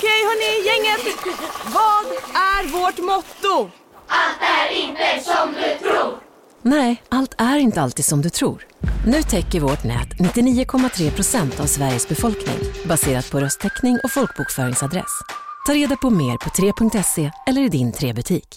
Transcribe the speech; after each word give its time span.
Okej 0.00 0.24
hörni, 0.24 0.66
gänget. 0.66 1.16
Vad 1.64 2.06
är 2.34 2.68
vårt 2.72 2.98
motto? 2.98 3.70
Allt 4.06 4.38
är 4.40 4.76
inte 4.76 5.24
som 5.24 5.52
du 5.52 5.88
tror. 5.88 6.18
Nej, 6.62 7.02
allt 7.08 7.34
är 7.38 7.58
inte 7.58 7.82
alltid 7.82 8.04
som 8.04 8.22
du 8.22 8.30
tror. 8.30 8.66
Nu 9.06 9.22
täcker 9.22 9.60
vårt 9.60 9.84
nät 9.84 10.08
99,3 10.08 11.10
procent 11.10 11.60
av 11.60 11.64
Sveriges 11.64 12.08
befolkning 12.08 12.58
baserat 12.84 13.30
på 13.30 13.40
röstteckning 13.40 13.98
och 14.04 14.10
folkbokföringsadress. 14.10 15.20
Ta 15.66 15.74
reda 15.74 15.96
på 15.96 16.10
mer 16.10 16.36
på 16.36 16.50
3.se 16.50 17.30
eller 17.46 17.62
i 17.62 17.68
din 17.68 17.92
3-butik. 17.92 18.48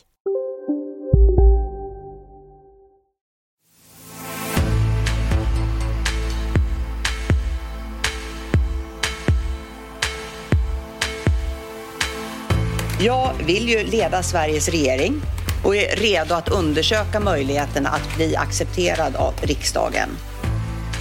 Jag 13.06 13.32
vill 13.46 13.70
ju 13.70 13.84
leda 13.84 14.24
Sveriges 14.24 14.70
regering 14.70 15.22
och 15.64 15.76
är 15.76 15.96
redo 15.96 16.36
att 16.36 16.50
undersöka 16.50 17.20
möjligheterna 17.20 17.90
att 17.90 18.16
bli 18.16 18.36
accepterad 18.36 19.16
av 19.16 19.34
riksdagen. 19.42 20.10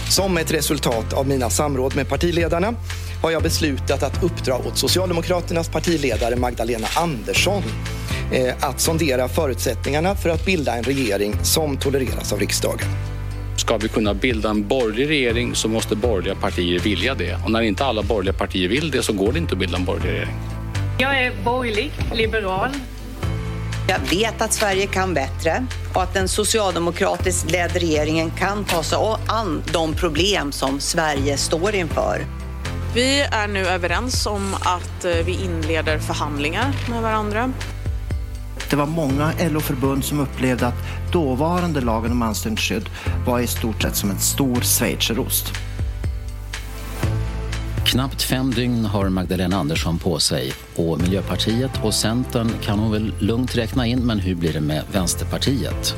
Som 0.09 0.39
ett 0.39 0.53
resultat 0.53 1.13
av 1.13 1.29
mina 1.29 1.51
samråd 1.51 1.97
med 1.97 2.09
partiledarna 2.09 2.75
har 3.23 3.31
jag 3.31 3.43
beslutat 3.43 4.03
att 4.03 4.23
uppdra 4.23 4.57
åt 4.57 4.79
Socialdemokraternas 4.79 5.69
partiledare 5.69 6.37
Magdalena 6.37 6.87
Andersson 6.97 7.63
eh, 8.33 8.55
att 8.61 8.81
sondera 8.81 9.29
förutsättningarna 9.29 10.15
för 10.15 10.31
att 10.31 10.45
bilda 10.45 10.77
en 10.77 10.85
regering 10.85 11.35
som 11.43 11.77
tolereras 11.77 12.33
av 12.33 12.41
riksdagen. 12.41 12.89
Ska 13.57 13.77
vi 13.77 13.89
kunna 13.89 14.15
bilda 14.15 14.51
en 14.51 14.69
borgerlig 14.69 15.09
regering 15.09 15.55
så 15.55 15.69
måste 15.69 15.97
borgerliga 15.97 16.35
partier 16.35 16.79
vilja 16.79 17.15
det. 17.15 17.37
Och 17.45 17.51
när 17.51 17.63
inte 17.63 17.85
alla 17.85 18.03
borgerliga 18.03 18.35
partier 18.35 18.69
vill 18.69 18.91
det 18.91 19.03
så 19.03 19.13
går 19.13 19.33
det 19.33 19.39
inte 19.39 19.53
att 19.53 19.59
bilda 19.59 19.77
en 19.77 19.85
borgerlig 19.85 20.13
regering. 20.13 20.62
Jag 20.99 21.23
är 21.23 21.33
borgerlig, 21.45 21.93
liberal. 22.13 22.71
Jag 23.89 23.99
vet 23.99 24.43
att 24.43 24.53
Sverige 24.53 24.87
kan 24.87 25.15
bättre 25.15 25.67
och 25.95 26.03
att 26.03 26.15
den 26.15 26.29
socialdemokratiskt 26.29 27.51
ledda 27.51 27.75
regeringen 27.75 28.31
kan 28.31 28.65
ta 28.65 28.83
sig 28.83 28.99
an 29.29 29.63
de 29.73 29.95
problem 29.95 30.53
som 30.53 30.81
Sverige 30.81 31.37
står 31.37 31.75
inför. 31.75 32.27
Vi 32.95 33.21
är 33.21 33.49
nu 33.49 33.67
överens 33.67 34.27
om 34.27 34.55
att 34.55 35.05
eh, 35.05 35.13
vi 35.27 35.45
inleder 35.45 35.99
förhandlingar 35.99 36.73
med 36.91 37.03
varandra. 37.03 37.53
Det 38.71 38.77
var 38.77 38.87
många 38.87 39.33
LO-förbund 39.51 40.05
som 40.05 40.21
upplevde 40.21 40.67
att 40.67 41.13
dåvarande 41.13 41.81
lagen 41.81 42.13
om 42.13 42.23
anställningsskydd 42.23 42.89
var 43.27 43.41
i 43.41 43.47
stort 43.47 43.83
sett 43.83 43.97
som 43.97 44.11
en 44.11 44.19
stor 44.19 44.61
schweizerost. 44.61 45.53
Knappt 47.93 48.23
fem 48.23 48.51
dygn 48.51 48.85
har 48.85 49.09
Magdalena 49.09 49.57
Andersson 49.57 49.99
på 49.99 50.19
sig 50.19 50.53
och 50.77 51.01
Miljöpartiet 51.01 51.71
och 51.85 51.95
Centern 51.95 52.51
kan 52.63 52.79
hon 52.79 52.93
väl 52.93 53.13
lugnt 53.19 53.57
räkna 53.57 53.87
in, 53.87 53.99
men 54.07 54.19
hur 54.19 54.35
blir 54.35 54.53
det 54.53 54.61
med 54.61 54.83
Vänsterpartiet? 54.93 55.95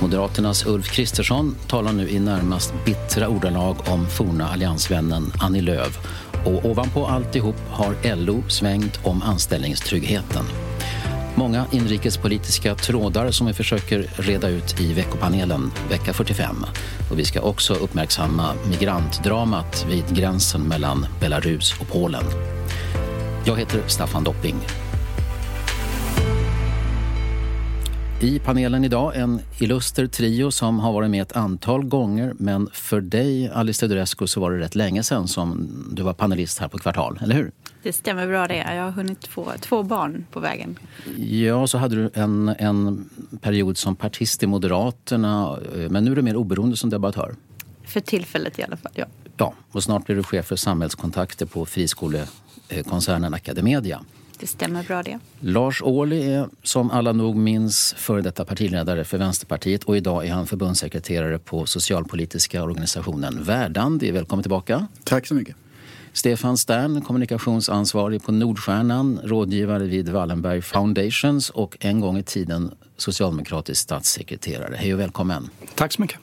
Moderaternas 0.00 0.66
Ulf 0.66 0.90
Kristersson 0.90 1.56
talar 1.66 1.92
nu 1.92 2.08
i 2.08 2.18
närmast 2.18 2.74
bittra 2.84 3.28
ordalag 3.28 3.76
om 3.88 4.06
forna 4.06 4.48
alliansvännen 4.48 5.32
Annie 5.40 5.60
Lööf 5.60 5.98
och 6.44 6.64
ovanpå 6.64 7.06
alltihop 7.06 7.56
har 7.70 8.16
LO 8.16 8.42
svängt 8.48 9.00
om 9.02 9.22
anställningstryggheten. 9.22 10.44
Många 11.38 11.66
inrikespolitiska 11.72 12.74
trådar 12.74 13.30
som 13.30 13.46
vi 13.46 13.52
försöker 13.52 14.10
reda 14.16 14.48
ut 14.48 14.80
i 14.80 14.92
veckopanelen 14.92 15.72
vecka 15.90 16.12
45. 16.12 16.64
Och 17.10 17.18
vi 17.18 17.24
ska 17.24 17.40
också 17.40 17.74
uppmärksamma 17.74 18.54
migrantdramat 18.70 19.86
vid 19.90 20.16
gränsen 20.16 20.62
mellan 20.62 21.06
Belarus 21.20 21.80
och 21.80 21.88
Polen. 21.88 22.24
Jag 23.44 23.56
heter 23.56 23.82
Staffan 23.86 24.24
Dopping. 24.24 24.56
I 28.20 28.38
panelen 28.38 28.84
idag 28.84 29.16
en 29.16 29.40
illuster 29.58 30.06
trio 30.06 30.50
som 30.50 30.78
har 30.78 30.92
varit 30.92 31.10
med 31.10 31.22
ett 31.22 31.36
antal 31.36 31.84
gånger 31.84 32.34
men 32.38 32.68
för 32.72 33.00
dig, 33.00 33.48
Alice 33.48 33.80
Teodorescu, 33.80 34.26
så 34.26 34.40
var 34.40 34.50
det 34.50 34.58
rätt 34.58 34.74
länge 34.74 35.02
sedan 35.02 35.28
som 35.28 35.68
du 35.92 36.02
var 36.02 36.12
panelist 36.12 36.58
här 36.58 36.68
på 36.68 36.78
Kvartal, 36.78 37.18
eller 37.22 37.34
hur? 37.34 37.52
Det 37.82 37.92
stämmer 37.92 38.26
bra 38.26 38.46
det. 38.46 38.56
Jag 38.56 38.82
har 38.82 38.90
hunnit 38.90 39.26
få 39.26 39.52
två 39.60 39.82
barn 39.82 40.26
på 40.32 40.40
vägen. 40.40 40.78
Ja, 41.16 41.66
så 41.66 41.78
hade 41.78 41.96
du 41.96 42.10
en, 42.14 42.48
en 42.48 43.08
period 43.40 43.78
som 43.78 43.96
partist 43.96 44.42
i 44.42 44.46
Moderaterna 44.46 45.58
men 45.90 46.04
nu 46.04 46.12
är 46.12 46.16
du 46.16 46.22
mer 46.22 46.36
oberoende 46.36 46.76
som 46.76 46.90
debattör. 46.90 47.34
För 47.84 48.00
tillfället 48.00 48.58
i 48.58 48.62
alla 48.62 48.76
fall, 48.76 48.92
ja. 48.94 49.06
Ja, 49.36 49.54
och 49.72 49.82
snart 49.82 50.06
blir 50.06 50.16
du 50.16 50.22
chef 50.22 50.46
för 50.46 50.56
samhällskontakter 50.56 51.46
på 51.46 51.66
friskolekoncernen 51.66 53.34
Academedia. 53.34 54.00
Det 54.38 54.46
stämmer 54.46 54.82
bra 54.82 55.02
det. 55.02 55.18
Lars 55.40 55.82
Ohly 55.82 56.22
är 56.22 56.48
som 56.62 56.90
alla 56.90 57.12
nog 57.12 57.36
minns 57.36 57.94
före 57.98 58.22
detta 58.22 58.44
partiledare 58.44 59.04
för 59.04 59.18
Vänsterpartiet 59.18 59.84
och 59.84 59.96
idag 59.96 60.26
är 60.26 60.32
han 60.32 60.46
förbundssekreterare 60.46 61.38
på 61.38 61.66
socialpolitiska 61.66 62.62
organisationen 62.62 63.44
Verdandi. 63.44 64.10
Välkommen 64.10 64.42
tillbaka. 64.42 64.86
Tack 65.04 65.26
så 65.26 65.34
mycket. 65.34 65.56
Stefan 66.12 66.56
Stern, 66.56 67.00
kommunikationsansvarig 67.02 68.24
på 68.24 68.32
Nordstjärnan, 68.32 69.20
rådgivare 69.24 69.84
vid 69.84 70.08
Wallenberg 70.08 70.62
Foundations 70.62 71.50
och 71.50 71.76
en 71.80 72.00
gång 72.00 72.18
i 72.18 72.22
tiden 72.22 72.70
socialdemokratisk 72.96 73.82
statssekreterare. 73.82 74.74
Hej 74.76 74.94
och 74.94 75.00
välkommen. 75.00 75.50
Tack 75.74 75.92
så 75.92 76.00
mycket. 76.02 76.18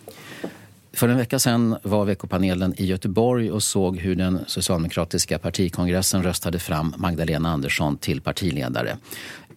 För 0.96 1.08
en 1.10 1.18
vecka 1.18 1.40
sedan 1.40 1.78
var 1.84 2.06
veckopanelen 2.06 2.74
i 2.78 2.86
Göteborg 2.86 3.52
och 3.52 3.64
såg 3.64 3.98
hur 3.98 4.16
den 4.16 4.40
socialdemokratiska 4.48 5.40
partikongressen 5.40 6.24
röstade 6.24 6.60
fram 6.60 6.94
Magdalena 6.98 7.50
Andersson 7.50 7.98
till 7.98 8.22
partiledare. 8.22 8.98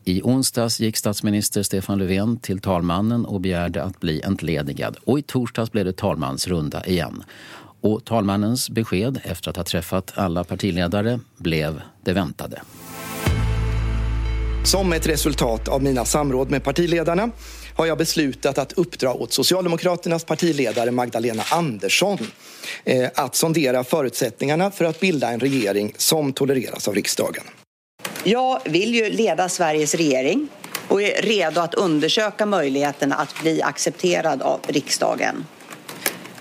I 0.04 0.22
onsdags 0.22 0.80
gick 0.80 0.96
statsminister 0.96 1.62
Stefan 1.62 1.98
Löfven 1.98 2.36
till 2.36 2.58
talmannen 2.58 3.26
och 3.26 3.40
begärde 3.40 3.82
att 3.82 4.00
bli 4.00 4.22
entledigad. 4.22 4.96
Och 5.04 5.18
i 5.18 5.22
torsdags 5.22 5.72
blev 5.72 5.84
det 5.84 5.96
talmansrunda 5.96 6.84
igen. 6.86 7.22
Och 7.80 8.04
talmannens 8.04 8.70
besked 8.70 9.20
efter 9.24 9.50
att 9.50 9.56
ha 9.56 9.64
träffat 9.64 10.12
alla 10.14 10.44
partiledare 10.44 11.20
blev 11.36 11.82
det 12.04 12.12
väntade. 12.12 12.62
Som 14.64 14.92
ett 14.92 15.08
resultat 15.08 15.68
av 15.68 15.82
mina 15.82 16.04
samråd 16.04 16.50
med 16.50 16.64
partiledarna 16.64 17.30
har 17.76 17.86
jag 17.86 17.98
beslutat 17.98 18.58
att 18.58 18.72
uppdra 18.72 19.12
åt 19.12 19.32
Socialdemokraternas 19.32 20.24
partiledare 20.24 20.90
Magdalena 20.90 21.42
Andersson 21.50 22.18
eh, 22.84 23.08
att 23.14 23.34
sondera 23.34 23.84
förutsättningarna 23.84 24.70
för 24.70 24.84
att 24.84 25.00
bilda 25.00 25.30
en 25.30 25.40
regering 25.40 25.94
som 25.96 26.32
tolereras 26.32 26.88
av 26.88 26.94
riksdagen. 26.94 27.44
Jag 28.24 28.60
vill 28.64 28.94
ju 28.94 29.10
leda 29.10 29.48
Sveriges 29.48 29.94
regering 29.94 30.48
och 30.88 31.02
är 31.02 31.22
redo 31.22 31.60
att 31.60 31.74
undersöka 31.74 32.46
möjligheterna 32.46 33.14
att 33.14 33.40
bli 33.42 33.62
accepterad 33.62 34.42
av 34.42 34.60
riksdagen. 34.66 35.44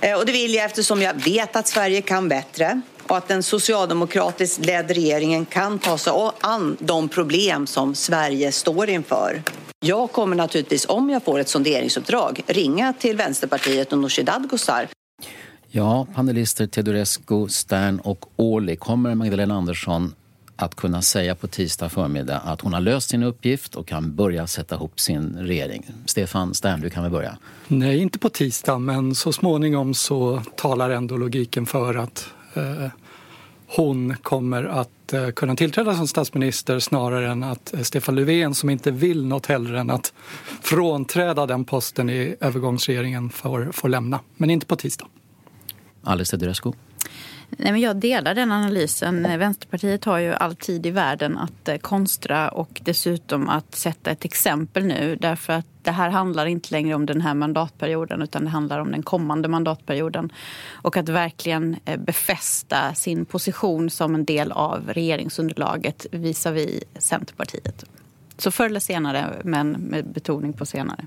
Eh, 0.01 0.17
och 0.17 0.25
det 0.25 0.31
vill 0.31 0.53
jag 0.53 0.65
eftersom 0.65 1.01
jag 1.01 1.13
vet 1.13 1.55
att 1.55 1.67
Sverige 1.67 2.01
kan 2.01 2.29
bättre 2.29 2.81
och 3.07 3.17
att 3.17 3.27
den 3.27 3.43
socialdemokratiskt 3.43 4.65
ledd 4.65 4.91
regeringen 4.91 5.45
kan 5.45 5.79
ta 5.79 5.97
sig 5.97 6.13
an 6.41 6.77
de 6.79 7.09
problem 7.09 7.67
som 7.67 7.95
Sverige 7.95 8.51
står 8.51 8.89
inför. 8.89 9.41
Jag 9.87 10.11
kommer 10.11 10.35
naturligtvis, 10.35 10.85
om 10.89 11.09
jag 11.09 11.23
får 11.23 11.39
ett 11.39 11.49
sonderingsuppdrag, 11.49 12.41
ringa 12.47 12.93
till 12.93 13.17
Vänsterpartiet 13.17 13.93
och 13.93 13.99
Nooshi 13.99 14.23
Dadgostar. 14.23 14.87
Ja, 15.67 16.07
panelister 16.15 16.67
Teodorescu, 16.67 17.47
Stern 17.47 17.99
och 17.99 18.25
Ohly. 18.35 18.75
Kommer 18.75 19.15
Magdalena 19.15 19.55
Andersson 19.55 20.13
att 20.55 20.75
kunna 20.75 21.01
säga 21.01 21.35
på 21.35 21.47
tisdag 21.47 21.89
förmiddag 21.89 22.37
att 22.37 22.61
hon 22.61 22.73
har 22.73 22.81
löst 22.81 23.09
sin 23.09 23.23
uppgift 23.23 23.75
och 23.75 23.87
kan 23.87 24.15
börja 24.15 24.47
sätta 24.47 24.75
ihop 24.75 24.99
sin 24.99 25.37
regering? 25.39 25.85
Stefan 26.05 26.53
Stern, 26.53 26.81
du 26.81 26.89
kan 26.89 27.03
väl 27.03 27.11
börja? 27.11 27.37
Nej, 27.67 27.97
inte 27.97 28.19
på 28.19 28.29
tisdag, 28.29 28.79
men 28.79 29.15
så 29.15 29.33
småningom 29.33 29.93
så 29.93 30.41
talar 30.55 30.89
ändå 30.89 31.17
logiken 31.17 31.65
för 31.65 31.95
att 31.95 32.29
eh, 32.53 32.87
hon 33.75 34.15
kommer 34.21 34.63
att 34.63 35.13
eh, 35.13 35.29
kunna 35.29 35.55
tillträda 35.55 35.95
som 35.95 36.07
statsminister 36.07 36.79
snarare 36.79 37.31
än 37.31 37.43
att 37.43 37.73
eh, 37.73 37.79
Stefan 37.79 38.15
Löfven 38.15 38.55
som 38.55 38.69
inte 38.69 38.91
vill 38.91 39.25
något 39.25 39.45
hellre 39.45 39.79
än 39.79 39.89
att 39.89 40.13
frånträda 40.61 41.45
den 41.45 41.65
posten 41.65 42.09
i 42.09 42.35
övergångsregeringen 42.39 43.29
får, 43.29 43.69
får 43.71 43.89
lämna. 43.89 44.19
Men 44.37 44.49
inte 44.49 44.65
på 44.65 44.75
tisdag. 44.75 45.07
Alice 46.03 46.31
Teodorescu? 46.31 46.71
Nej, 47.57 47.71
men 47.71 47.81
jag 47.81 47.95
delar 47.95 48.35
den 48.35 48.51
analysen. 48.51 49.39
Vänsterpartiet 49.39 50.05
har 50.05 50.17
ju 50.17 50.33
all 50.33 50.55
tid 50.55 50.85
i 50.85 50.91
världen 50.91 51.37
att 51.37 51.67
eh, 51.67 51.77
konstra 51.77 52.49
och 52.49 52.81
dessutom 52.83 53.49
att 53.49 53.75
sätta 53.75 54.11
ett 54.11 54.25
exempel 54.25 54.85
nu. 54.85 55.17
Därför 55.21 55.53
att 55.53 55.65
det 55.81 55.91
här 55.91 56.09
handlar 56.09 56.45
inte 56.45 56.71
längre 56.71 56.95
om 56.95 57.05
den 57.05 57.21
här 57.21 57.33
mandatperioden 57.33 58.21
utan 58.21 58.43
det 58.43 58.49
handlar 58.49 58.79
om 58.79 58.91
den 58.91 59.03
kommande 59.03 59.47
mandatperioden. 59.47 60.31
Och 60.71 60.97
att 60.97 61.09
verkligen 61.09 61.75
eh, 61.85 61.99
befästa 61.99 62.93
sin 62.93 63.25
position 63.25 63.89
som 63.89 64.15
en 64.15 64.25
del 64.25 64.51
av 64.51 64.89
regeringsunderlaget 64.93 66.05
visavi 66.11 66.83
Centerpartiet. 66.97 67.85
Så 68.37 68.51
förr 68.51 68.65
eller 68.65 68.79
senare, 68.79 69.35
men 69.43 69.71
med 69.71 70.05
betoning 70.05 70.53
på 70.53 70.65
senare. 70.65 71.05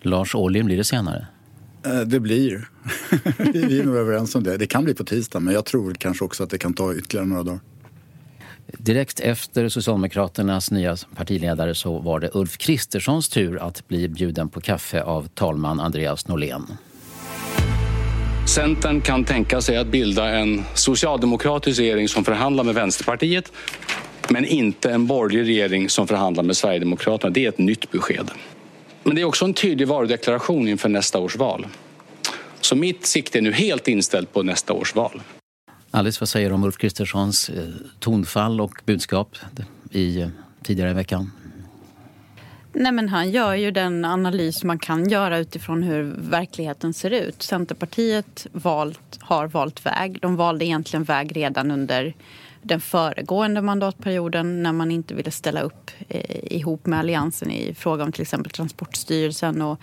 Lars 0.00 0.34
Ohly, 0.34 0.62
blir 0.62 0.76
det 0.76 0.84
senare? 0.84 1.26
Eh, 1.86 2.00
det 2.00 2.20
blir. 2.20 2.68
Vi 3.52 3.80
är 3.80 3.84
nog 3.84 3.96
överens 3.96 4.34
om 4.34 4.42
det. 4.42 4.56
Det 4.56 4.66
kan 4.66 4.84
bli 4.84 4.94
på 4.94 5.04
tisdag, 5.04 5.40
men 5.40 5.54
jag 5.54 5.64
tror 5.64 5.94
kanske 5.94 6.24
också 6.24 6.42
att 6.42 6.50
det 6.50 6.58
kan 6.58 6.74
ta 6.74 6.94
ytterligare 6.94 7.26
några 7.26 7.42
dagar. 7.42 7.60
Direkt 8.78 9.20
efter 9.20 9.68
Socialdemokraternas 9.68 10.70
nya 10.70 10.96
partiledare 11.16 11.74
så 11.74 11.98
var 11.98 12.20
det 12.20 12.30
Ulf 12.34 12.58
Kristerssons 12.58 13.28
tur 13.28 13.58
att 13.58 13.88
bli 13.88 14.08
bjuden 14.08 14.48
på 14.48 14.60
kaffe 14.60 15.02
av 15.02 15.28
talman 15.28 15.80
Andreas 15.80 16.28
Norlén. 16.28 16.66
Centern 18.54 19.00
kan 19.00 19.24
tänka 19.24 19.60
sig 19.60 19.76
att 19.76 19.86
bilda 19.86 20.28
en 20.28 20.62
socialdemokratisk 20.74 21.80
regering 21.80 22.08
som 22.08 22.24
förhandlar 22.24 22.64
med 22.64 22.74
Vänsterpartiet 22.74 23.52
men 24.28 24.44
inte 24.44 24.90
en 24.90 25.06
borgerlig 25.06 25.48
regering 25.48 25.88
som 25.88 26.08
förhandlar 26.08 26.42
med 26.42 26.56
Sverigedemokraterna. 26.56 27.30
Det 27.30 27.44
är 27.44 27.48
ett 27.48 27.58
nytt 27.58 27.90
besked. 27.90 28.30
Men 29.02 29.14
det 29.14 29.20
är 29.20 29.24
också 29.24 29.44
en 29.44 29.54
tydlig 29.54 29.88
varudeklaration 29.88 30.68
inför 30.68 30.88
nästa 30.88 31.18
års 31.18 31.36
val. 31.36 31.66
Så 32.60 32.76
mitt 32.76 33.06
sikte 33.06 33.38
är 33.38 33.42
nu 33.42 33.52
helt 33.52 33.88
inställt 33.88 34.32
på 34.32 34.42
nästa 34.42 34.72
års 34.72 34.94
val. 34.94 35.22
Alice, 35.90 36.20
vad 36.20 36.28
säger 36.28 36.48
du 36.48 36.54
om 36.54 36.64
Ulf 36.64 36.76
Kristerssons 36.76 37.48
eh, 37.48 37.64
tonfall 37.98 38.60
och 38.60 38.82
budskap 38.84 39.36
i, 39.90 40.20
eh, 40.20 40.28
tidigare 40.62 40.90
i 40.90 40.94
veckan? 40.94 41.30
Nej, 42.74 42.92
men 42.92 43.08
han 43.08 43.30
gör 43.30 43.54
ju 43.54 43.70
den 43.70 44.04
analys 44.04 44.64
man 44.64 44.78
kan 44.78 45.08
göra 45.08 45.38
utifrån 45.38 45.82
hur 45.82 46.14
verkligheten 46.18 46.94
ser 46.94 47.10
ut. 47.10 47.42
Centerpartiet 47.42 48.46
valt, 48.52 49.18
har 49.20 49.46
valt 49.46 49.86
väg. 49.86 50.18
De 50.20 50.36
valde 50.36 50.64
egentligen 50.64 51.04
väg 51.04 51.36
redan 51.36 51.70
under 51.70 52.14
den 52.62 52.80
föregående 52.80 53.62
mandatperioden 53.62 54.62
när 54.62 54.72
man 54.72 54.90
inte 54.90 55.14
ville 55.14 55.30
ställa 55.30 55.60
upp 55.60 55.90
eh, 56.08 56.52
ihop 56.52 56.86
med 56.86 56.98
Alliansen 56.98 57.50
i 57.50 57.74
fråga 57.74 58.04
om 58.04 58.12
till 58.12 58.22
exempel 58.22 58.52
Transportstyrelsen 58.52 59.62
och 59.62 59.80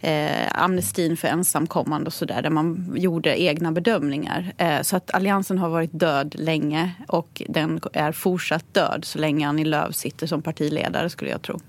eh, 0.00 0.48
amnestin 0.52 1.16
för 1.16 1.28
ensamkommande 1.28 2.06
och 2.06 2.12
sådär 2.12 2.42
där 2.42 2.50
man 2.50 2.92
gjorde 2.96 3.42
egna 3.42 3.72
bedömningar. 3.72 4.52
Eh, 4.58 4.82
så 4.82 4.96
att 4.96 5.14
Alliansen 5.14 5.58
har 5.58 5.68
varit 5.68 5.90
död 5.92 6.34
länge 6.38 6.94
och 7.08 7.42
den 7.48 7.80
är 7.92 8.12
fortsatt 8.12 8.74
död 8.74 9.04
så 9.04 9.18
länge 9.18 9.48
Annie 9.48 9.64
Lööf 9.64 9.94
sitter 9.94 10.26
som 10.26 10.42
partiledare 10.42 11.10
skulle 11.10 11.30
jag 11.30 11.42
tro. 11.42 11.60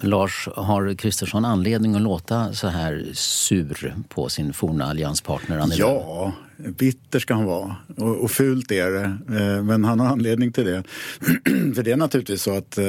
Lars, 0.00 0.48
har 0.56 0.94
Kristersson 0.94 1.44
anledning 1.44 1.94
att 1.94 2.02
låta 2.02 2.52
så 2.52 2.68
här 2.68 3.10
sur 3.14 3.94
på 4.08 4.28
sin 4.28 4.52
forna 4.52 4.84
allianspartner 4.84 5.58
Annie 5.58 5.76
Ja, 5.76 6.32
bitter 6.56 7.18
ska 7.18 7.34
han 7.34 7.44
vara. 7.44 7.76
Och, 7.96 8.16
och 8.16 8.30
fult 8.30 8.70
är 8.70 8.90
det. 8.90 9.04
Eh, 9.40 9.62
men 9.62 9.84
han 9.84 10.00
har 10.00 10.06
anledning 10.06 10.52
till 10.52 10.64
det. 10.64 10.82
För 11.74 11.82
det 11.82 11.92
är 11.92 11.96
naturligtvis 11.96 12.42
så 12.42 12.56
att 12.56 12.78
eh, 12.78 12.84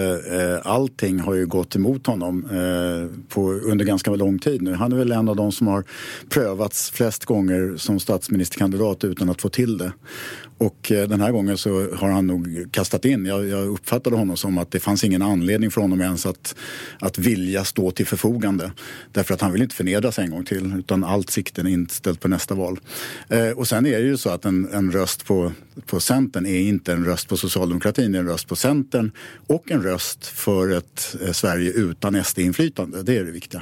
allting 0.63 1.19
har 1.19 1.33
ju 1.33 1.45
gått 1.45 1.75
emot 1.75 2.07
honom 2.07 2.45
eh, 2.45 3.19
på, 3.29 3.51
under 3.51 3.85
ganska 3.85 4.15
lång 4.15 4.39
tid 4.39 4.61
nu. 4.61 4.73
Han 4.73 4.91
är 4.91 4.97
väl 4.97 5.11
en 5.11 5.29
av 5.29 5.35
de 5.35 5.51
som 5.51 5.67
har 5.67 5.83
prövats 6.29 6.91
flest 6.91 7.25
gånger 7.25 7.77
som 7.77 7.99
statsministerkandidat 7.99 9.03
utan 9.03 9.29
att 9.29 9.41
få 9.41 9.49
till 9.49 9.77
det. 9.77 9.91
Och 10.57 10.91
eh, 10.91 11.07
den 11.07 11.21
här 11.21 11.31
gången 11.31 11.57
så 11.57 11.95
har 11.95 12.09
han 12.09 12.27
nog 12.27 12.65
kastat 12.71 13.05
in. 13.05 13.25
Jag, 13.25 13.47
jag, 13.47 13.67
uppfattade 13.67 14.15
honom 14.15 14.37
som 14.37 14.57
att 14.57 14.71
det 14.71 14.79
fanns 14.79 15.03
ingen 15.03 15.21
anledning 15.21 15.71
för 15.71 15.81
honom 15.81 16.01
ens 16.01 16.25
att, 16.25 16.55
att 16.99 17.17
vilja 17.17 17.63
stå 17.63 17.91
till 17.91 18.05
förfogande. 18.05 18.71
Därför 19.11 19.33
att 19.33 19.41
han 19.41 19.51
vill 19.51 19.61
inte 19.61 19.75
förnedras 19.75 20.19
en 20.19 20.31
gång 20.31 20.45
till 20.45 20.73
utan 20.79 21.03
allt 21.03 21.29
sikten 21.29 21.67
är 21.67 21.71
inställt 21.71 22.19
på 22.19 22.27
nästa 22.27 22.55
val. 22.55 22.79
Eh, 23.29 23.49
och 23.49 23.67
sen 23.67 23.85
är 23.85 23.99
det 23.99 24.07
ju 24.07 24.17
så 24.17 24.29
att 24.29 24.45
en, 24.45 24.69
en 24.73 24.91
röst 24.91 25.25
på, 25.25 25.51
på 25.85 25.99
Centern 25.99 26.45
är 26.45 26.59
inte 26.59 26.93
en 26.93 27.05
röst 27.05 27.27
på 27.27 27.37
socialdemokratin, 27.37 28.11
det 28.11 28.17
är 28.17 28.19
en 28.19 28.27
röst 28.27 28.47
på 28.47 28.55
Centern 28.55 29.11
och 29.47 29.71
en 29.71 29.83
röst 29.83 30.27
för 30.27 30.69
ett 30.69 31.15
eh, 31.21 31.31
Sverige 31.31 31.71
utan 31.71 32.23
SD-inflytande. 32.23 33.03
Det 33.03 33.17
är 33.17 33.23
det 33.23 33.31
viktiga. 33.31 33.61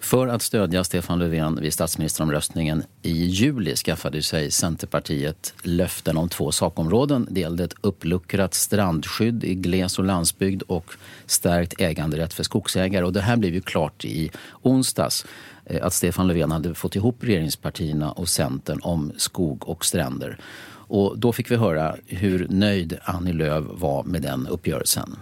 För 0.00 0.28
att 0.28 0.42
stödja 0.42 0.84
Stefan 0.84 1.18
Löfven 1.18 1.60
vid 1.60 1.72
statsministeromröstningen 1.72 2.82
i 3.02 3.12
juli 3.12 3.76
skaffade 3.76 4.22
sig 4.22 4.50
Centerpartiet 4.50 5.54
löften 5.62 6.16
om 6.16 6.28
två 6.28 6.52
sakområden. 6.52 7.26
Det 7.30 7.40
gällde 7.40 7.64
ett 7.64 7.74
uppluckrat 7.80 8.54
strandskydd 8.54 9.44
i 9.44 9.54
gles 9.54 9.98
och 9.98 10.04
landsbygd 10.04 10.62
och 10.62 10.92
stärkt 11.26 11.80
äganderätt 11.80 12.34
för 12.34 12.42
skogsägare. 12.42 13.04
Och 13.04 13.12
det 13.12 13.20
här 13.20 13.36
blev 13.36 13.54
ju 13.54 13.60
klart 13.60 14.04
i 14.04 14.30
onsdags 14.62 15.26
eh, 15.64 15.86
att 15.86 15.92
Stefan 15.92 16.26
Löfven 16.26 16.52
hade 16.52 16.74
fått 16.74 16.96
ihop 16.96 17.16
regeringspartierna 17.20 18.12
och 18.12 18.28
Centern 18.28 18.80
om 18.82 19.12
skog 19.16 19.68
och 19.68 19.84
stränder. 19.84 20.38
Och 20.88 21.18
då 21.18 21.32
fick 21.32 21.50
vi 21.50 21.56
höra 21.56 21.96
hur 22.06 22.46
nöjd 22.50 22.98
Annie 23.02 23.32
Lööf 23.32 23.64
var 23.68 24.04
med 24.04 24.22
den 24.22 24.46
uppgörelsen. 24.46 25.16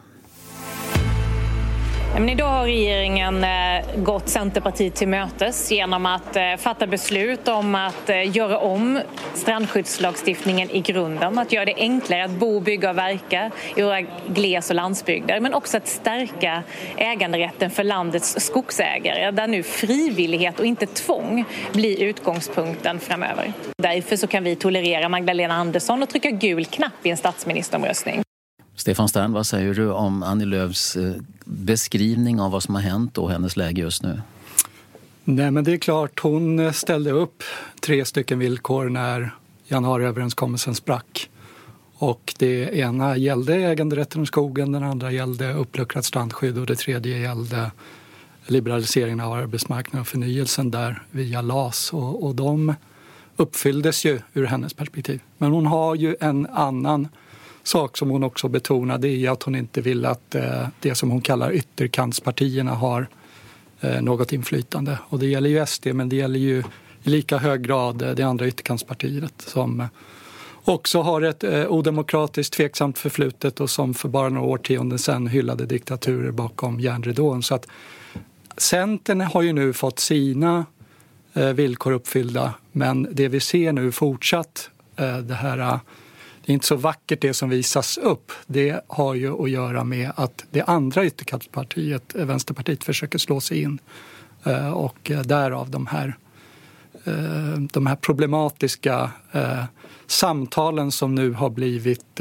Men 2.14 2.28
idag 2.28 2.49
har 2.49 2.64
regeringen 2.64 3.44
eh, 3.44 3.96
gått 3.96 4.28
Centerpartiet 4.28 4.94
till 4.94 5.08
mötes 5.08 5.72
genom 5.72 6.06
att 6.06 6.37
eh, 6.37 6.56
fatta 6.58 6.87
beslut 6.87 7.49
om 7.49 7.75
att 7.75 8.08
eh, 8.08 8.37
göra 8.37 8.58
om 8.58 9.00
strandskyddslagstiftningen 9.34 10.70
i 10.70 10.81
grunden. 10.81 11.38
Att 11.38 11.52
göra 11.52 11.64
det 11.64 11.75
enklare 11.76 12.25
att 12.25 12.31
bo, 12.31 12.61
bygga 12.61 12.90
och 12.90 12.99
verka 12.99 13.50
i 13.76 13.82
våra 13.82 14.00
gles 14.26 14.70
och 14.70 14.76
landsbygder. 14.76 15.40
Men 15.40 15.55
också 15.55 15.76
att 15.76 15.88
stärka 15.88 16.62
äganderätten 16.96 17.70
för 17.70 17.84
landets 17.84 18.37
skogsägare 18.40 19.31
där 19.31 19.46
nu 19.46 19.62
frivillighet 19.62 20.60
och 20.60 20.67
inte 20.67 20.87
tvång 20.87 21.44
blir 21.72 22.02
utgångspunkten 22.02 23.00
framöver. 23.00 23.52
Därför 23.78 24.17
så 24.17 24.26
kan 24.26 24.44
vi 24.44 24.56
tolerera 24.56 25.08
Magdalena 25.08 25.55
Andersson 25.55 26.02
och 26.02 26.08
trycka 26.08 26.31
gul 26.31 26.64
knapp 26.64 26.93
i 27.06 27.10
en 27.10 27.17
statsministeromröstning. 27.17 28.25
Stefan 28.76 29.08
Stern, 29.08 29.32
vad 29.32 29.46
säger 29.46 29.74
du 29.74 29.90
om 29.90 30.22
Annie 30.22 30.44
Lööfs 30.44 30.96
eh, 30.96 31.14
beskrivning 31.44 32.40
av 32.40 32.50
vad 32.50 32.62
som 32.62 32.74
har 32.74 32.82
hänt 32.82 33.18
och 33.18 33.30
hennes 33.30 33.56
läge 33.56 33.80
just 33.80 34.02
nu? 34.02 34.20
Nej, 35.24 35.50
men 35.50 35.64
det 35.64 35.72
är 35.72 35.76
klart, 35.76 36.20
hon 36.20 36.58
eh, 36.58 36.72
ställde 36.72 37.10
upp 37.10 37.42
tre 37.80 38.04
stycken 38.04 38.38
villkor 38.38 38.88
när 38.88 39.34
januariöverenskommelsen 39.68 40.74
sprack. 40.74 41.30
Och 41.94 42.34
det 42.38 42.76
ena 42.78 43.16
gällde 43.16 43.54
äganderätten 43.54 44.22
i 44.22 44.26
skogen, 44.26 44.72
den 44.72 44.82
andra 44.82 45.12
gällde 45.12 45.52
uppluckrat 45.52 46.04
strandskydd 46.04 46.58
och 46.58 46.66
det 46.66 46.76
tredje 46.76 47.19
gällde 47.19 47.70
liberaliseringen 48.46 49.20
av 49.20 49.32
arbetsmarknaden 49.32 50.00
och 50.00 50.06
förnyelsen 50.06 50.70
där 50.70 51.02
via 51.10 51.43
LAS. 51.43 51.93
Och, 51.93 52.24
och 52.24 52.34
de 52.34 52.74
uppfylldes 53.36 54.04
ju 54.04 54.20
ur 54.34 54.46
hennes 54.46 54.74
perspektiv. 54.74 55.20
Men 55.38 55.52
hon 55.52 55.66
har 55.66 55.94
ju 55.94 56.16
en 56.20 56.46
annan 56.46 57.08
sak 57.64 57.96
som 57.96 58.10
hon 58.10 58.24
också 58.24 58.48
betonade 58.48 59.08
är 59.08 59.30
att 59.30 59.42
hon 59.42 59.54
inte 59.54 59.80
vill 59.80 60.04
att 60.04 60.34
eh, 60.34 60.66
det 60.80 60.94
som 60.94 61.10
hon 61.10 61.20
kallar 61.20 61.52
ytterkantspartierna 61.52 62.74
har 62.74 63.06
eh, 63.80 64.02
något 64.02 64.32
inflytande. 64.32 64.98
Och 65.08 65.18
det 65.18 65.26
gäller 65.26 65.50
ju 65.50 65.66
SD 65.66 65.86
men 65.86 66.08
det 66.08 66.16
gäller 66.16 66.38
ju 66.38 66.58
i 67.02 67.10
lika 67.10 67.38
hög 67.38 67.62
grad 67.62 68.02
eh, 68.02 68.10
det 68.10 68.22
andra 68.22 68.46
ytterkantspartiet 68.46 69.34
som 69.38 69.88
också 70.64 71.02
har 71.02 71.22
ett 71.22 71.44
odemokratiskt 71.68 72.54
tveksamt 72.54 72.98
förflutet 72.98 73.60
och 73.60 73.70
som 73.70 73.94
för 73.94 74.08
bara 74.08 74.28
några 74.28 74.46
årtionden 74.46 74.98
sedan 74.98 75.26
hyllade 75.26 75.66
diktaturer 75.66 76.30
bakom 76.30 76.80
järnridån. 76.80 77.42
Så 77.42 77.54
att 77.54 77.66
Centern 78.56 79.20
har 79.20 79.42
ju 79.42 79.52
nu 79.52 79.72
fått 79.72 79.98
sina 79.98 80.66
villkor 81.54 81.92
uppfyllda 81.92 82.54
men 82.72 83.08
det 83.12 83.28
vi 83.28 83.40
ser 83.40 83.72
nu 83.72 83.92
fortsatt 83.92 84.70
det 85.22 85.34
här 85.34 85.78
det 86.44 86.53
är 86.53 86.55
inte 86.55 86.67
så 86.67 86.77
vackert 86.77 87.20
det 87.20 87.34
som 87.34 87.48
visas 87.48 87.98
upp. 87.98 88.32
Det 88.46 88.81
har 88.86 89.15
ju 89.15 89.43
att 89.43 89.51
göra 89.51 89.84
med 89.84 90.13
att 90.17 90.44
det 90.51 90.63
andra 90.63 91.05
ytterkantspartiet, 91.05 92.15
eh, 92.15 92.27
Vänsterpartiet, 92.27 92.84
försöker 92.84 93.19
slå 93.19 93.41
sig 93.41 93.63
in. 93.63 93.79
Eh, 94.44 94.70
och 94.70 95.10
eh, 95.10 95.20
därav 95.20 95.70
de 95.70 95.86
här, 95.86 96.17
de 97.72 97.86
här 97.86 97.96
problematiska 97.96 99.10
samtalen 100.06 100.93
som 100.93 101.15
nu 101.15 101.32
har 101.32 101.51
blivit 101.51 102.20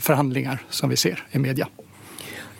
förhandlingar 0.00 0.62
som 0.68 0.90
vi 0.90 0.96
ser 0.96 1.26
i 1.30 1.38
media. 1.38 1.68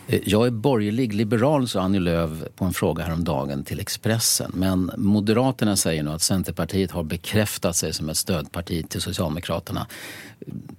Eh, 0.07 0.19
jag 0.25 0.47
är 0.47 0.51
borgerlig 0.51 1.13
liberal, 1.13 1.67
sa 1.67 1.81
Annie 1.81 1.99
Lööf 1.99 2.31
på 2.55 2.65
en 2.65 2.73
fråga 2.73 3.03
häromdagen 3.03 3.63
till 3.63 3.79
Expressen. 3.79 4.51
Men 4.53 4.91
Moderaterna 4.97 5.75
säger 5.75 6.03
nu 6.03 6.11
att 6.11 6.21
Centerpartiet 6.21 6.91
har 6.91 7.03
bekräftat 7.03 7.75
sig 7.75 7.93
som 7.93 8.09
ett 8.09 8.17
stödparti 8.17 8.89
till 8.89 9.01
Socialdemokraterna. 9.01 9.87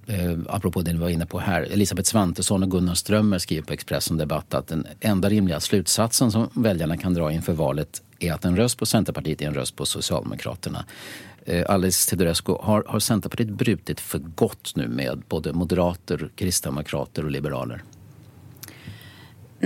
Eh, 0.06 0.24
eh, 0.24 0.38
apropå 0.48 0.82
det 0.82 0.92
ni 0.92 0.98
var 0.98 1.08
inne 1.08 1.26
på 1.26 1.38
här. 1.38 1.62
Elisabeth 1.62 2.08
Svantesson 2.08 2.62
och 2.62 2.70
Gunnar 2.70 2.94
Strömmer 2.94 3.38
skriver 3.38 3.62
på 3.62 3.72
Expressen 3.72 4.16
Debatt 4.16 4.54
att 4.54 4.66
den 4.66 4.86
enda 5.00 5.28
rimliga 5.28 5.60
slutsatsen 5.60 6.32
som 6.32 6.48
väljarna 6.52 6.96
kan 6.96 7.14
dra 7.14 7.32
inför 7.32 7.52
valet 7.52 8.02
är 8.18 8.32
att 8.32 8.44
en 8.44 8.56
röst 8.56 8.78
på 8.78 8.86
Centerpartiet 8.86 9.42
är 9.42 9.46
en 9.46 9.54
röst 9.54 9.76
på 9.76 9.86
Socialdemokraterna. 9.86 10.84
Eh, 11.46 11.64
Alice 11.68 12.10
Teodorescu, 12.10 12.52
har, 12.60 12.84
har 12.86 12.98
Centerpartiet 12.98 13.50
brutit 13.50 14.00
för 14.00 14.18
gott 14.18 14.72
nu 14.76 14.88
med 14.88 15.22
både 15.28 15.52
moderater, 15.52 16.30
kristdemokrater 16.36 17.24
och 17.24 17.30
liberaler? 17.30 17.82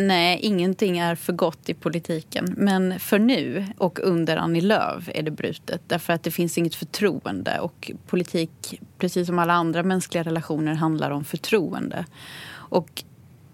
Nej, 0.00 0.38
ingenting 0.43 0.99
är 0.99 1.14
för 1.14 1.33
gott 1.33 1.69
i 1.69 1.75
politiken. 1.75 2.55
Men 2.57 3.00
för 3.00 3.19
nu 3.19 3.67
och 3.78 3.99
under 4.02 4.37
Annie 4.37 4.61
Lööf 4.61 5.09
är 5.14 5.23
det 5.23 5.31
brutet. 5.31 5.83
Därför 5.87 6.12
att 6.12 6.23
det 6.23 6.31
finns 6.31 6.59
inget 6.59 6.75
förtroende. 6.75 7.61
Och 7.61 7.90
politik, 8.07 8.81
precis 8.99 9.26
som 9.26 9.38
alla 9.38 9.52
andra 9.52 9.83
mänskliga 9.83 10.23
relationer, 10.23 10.75
handlar 10.75 11.11
om 11.11 11.25
förtroende. 11.25 12.05
Och 12.50 13.05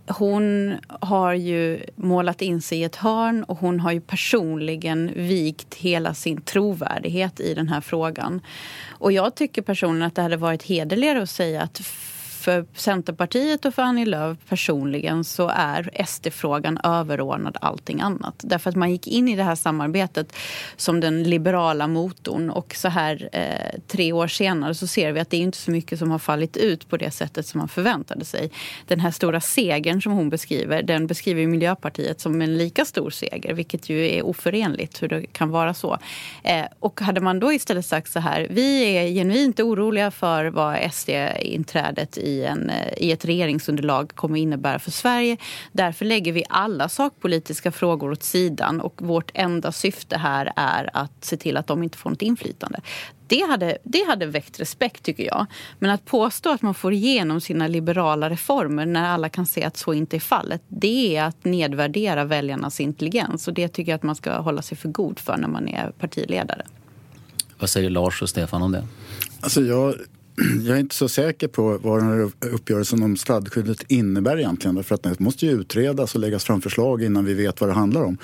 hon 0.07 0.75
har 1.01 1.35
ju 1.35 1.81
målat 1.97 2.43
in 2.43 2.63
sig 2.63 2.79
i 2.79 2.85
ett 2.85 2.97
hörn 2.97 3.45
och 3.45 3.59
hon 3.59 3.81
har 3.81 3.93
ju 3.93 4.01
personligen 4.01 5.13
vikt 5.17 5.75
hela 5.75 6.15
sin 6.15 6.41
trovärdighet 6.41 7.41
i 7.41 7.55
den 7.55 7.69
här 7.69 7.81
frågan. 7.81 8.41
Och 8.89 9.13
jag 9.13 9.35
tycker 9.35 9.63
personligen 9.63 10.07
att 10.07 10.15
det 10.15 10.23
hade 10.23 10.37
varit 10.37 10.63
hederligare 10.63 11.23
att 11.23 11.31
säga 11.31 11.63
att 11.63 11.81
för 12.45 12.67
Centerpartiet 12.75 13.65
och 13.65 13.75
för 13.75 13.83
Annie 13.83 14.05
Lööf 14.05 14.39
personligen 14.49 15.25
så 15.25 15.49
är 15.55 16.05
SD-frågan 16.07 16.79
överordnad 16.85 17.57
allting 17.61 18.01
annat. 18.01 18.35
Därför 18.39 18.71
att 18.71 18.77
man 18.77 18.91
gick 18.91 19.07
in 19.07 19.29
i 19.29 19.37
det 19.37 19.43
här 19.43 19.55
samarbetet 19.55 20.37
som 20.77 21.01
den 21.01 21.23
liberala 21.23 21.87
motorn 21.87 22.51
och 22.51 22.75
så 22.75 22.89
här 22.89 23.29
eh, 23.33 23.81
tre 23.87 24.13
år 24.13 24.29
senare 24.29 24.75
så 24.75 24.87
ser 24.87 25.13
vi 25.13 25.21
att 25.21 25.31
det 25.31 25.37
är 25.37 25.41
inte 25.41 25.59
så 25.59 25.71
mycket 25.71 25.99
som 25.99 26.11
har 26.11 26.19
fallit 26.19 26.57
ut 26.57 26.89
på 26.89 26.97
det 26.97 27.11
sättet 27.11 27.47
som 27.47 27.59
man 27.59 27.69
förväntade 27.69 28.25
sig. 28.25 28.51
Den 28.87 29.01
här 29.01 29.11
stora 29.11 29.41
segern 29.41 30.03
som 30.03 30.13
hon 30.13 30.31
beskriver, 30.31 30.83
den 30.83 31.07
beskriver 31.07 31.47
Miljöpartiet 31.47 32.21
som 32.21 32.43
en 32.43 32.59
lika 32.59 32.85
stor 32.85 33.11
seger, 33.11 33.55
vilket 33.55 33.89
ju 33.89 34.07
är 34.09 34.27
oförenligt 34.27 35.03
hur 35.03 35.09
det 35.09 35.27
kan 35.33 35.51
vara 35.51 35.75
så. 35.75 35.99
Eh, 36.43 36.65
och 36.79 37.01
hade 37.01 37.21
man 37.21 37.41
då 37.41 37.53
istället 37.53 37.87
sagt 37.87 38.13
så 38.13 38.21
här, 38.21 38.47
vi 38.51 38.97
är 38.97 39.09
genuint 39.09 39.61
oroliga 39.61 40.11
för 40.11 40.47
vad 40.47 40.93
SD-inträdet 40.93 42.19
i 42.19 42.34
en, 42.43 42.71
i 42.97 43.13
ett 43.13 43.25
regeringsunderlag 43.25 44.13
kommer 44.15 44.39
innebära 44.39 44.79
för 44.79 44.91
Sverige. 44.91 45.37
Därför 45.73 46.05
lägger 46.05 46.33
vi 46.33 46.45
alla 46.49 46.89
sakpolitiska 46.89 47.73
frågor 47.73 48.11
åt 48.11 48.23
sidan 48.23 48.81
och 48.81 49.03
vårt 49.03 49.31
enda 49.35 49.73
syfte 49.73 50.19
här 50.19 50.53
är 50.57 50.91
att 50.93 51.25
se 51.25 51.37
till 51.37 51.57
att 51.57 51.67
de 51.67 51.83
inte 51.83 51.99
får 51.99 52.11
något 52.11 52.23
inflytande. 52.23 52.81
Det 53.27 53.41
hade, 53.49 53.79
det 53.83 54.05
hade 54.09 54.27
väckt 54.27 54.61
respekt 54.61 55.03
tycker 55.03 55.25
jag. 55.25 55.47
Men 55.79 55.91
att 55.91 56.05
påstå 56.05 56.51
att 56.51 56.63
man 56.63 56.75
får 56.75 56.93
igenom 56.93 57.41
sina 57.41 57.67
liberala 57.67 58.31
reformer 58.31 58.87
när 58.87 59.09
alla 59.09 59.29
kan 59.29 59.47
se 59.47 59.65
att 59.65 59.77
så 59.77 59.93
inte 59.93 60.17
är 60.17 60.21
fallet, 60.21 60.63
det 60.69 61.17
är 61.17 61.25
att 61.25 61.45
nedvärdera 61.45 62.25
väljarnas 62.25 62.81
intelligens. 62.81 63.49
Och 63.49 63.55
det 63.55 63.69
tycker 63.69 63.93
jag 63.93 63.97
att 63.97 64.03
man 64.03 64.17
ska 64.17 64.41
hålla 64.41 64.63
sig 64.63 64.77
för 64.79 64.89
god 64.89 65.19
för 65.19 65.37
när 65.37 65.49
man 65.49 65.69
är 65.69 65.91
partiledare. 65.91 66.67
Vad 67.59 67.71
säger 67.71 67.91
Lars 67.91 68.23
och 68.23 68.29
Stefan 68.29 68.63
om 68.63 68.73
det? 68.73 68.87
Alltså 69.41 69.61
jag 69.61 69.95
jag 70.67 70.77
är 70.77 70.81
inte 70.81 70.95
så 70.95 71.09
säker 71.09 71.49
på 71.49 71.79
vad 71.83 71.99
den 71.99 72.09
här 72.09 72.31
uppgörelsen 72.53 73.03
om 73.03 73.17
strandskyddet 73.17 73.85
innebär 73.89 74.39
egentligen. 74.39 74.85
För 74.85 74.95
att 74.95 75.03
det 75.03 75.21
måste 75.21 75.47
ju 75.47 75.53
utredas 75.53 76.15
och 76.15 76.21
läggas 76.21 76.45
fram 76.45 76.63
förslag 76.63 77.03
innan 77.03 77.25
vi 77.25 77.35
vet 77.35 77.61
vad 77.61 77.71
det 77.71 77.75
handlar 77.75 78.03
om. 78.03 78.19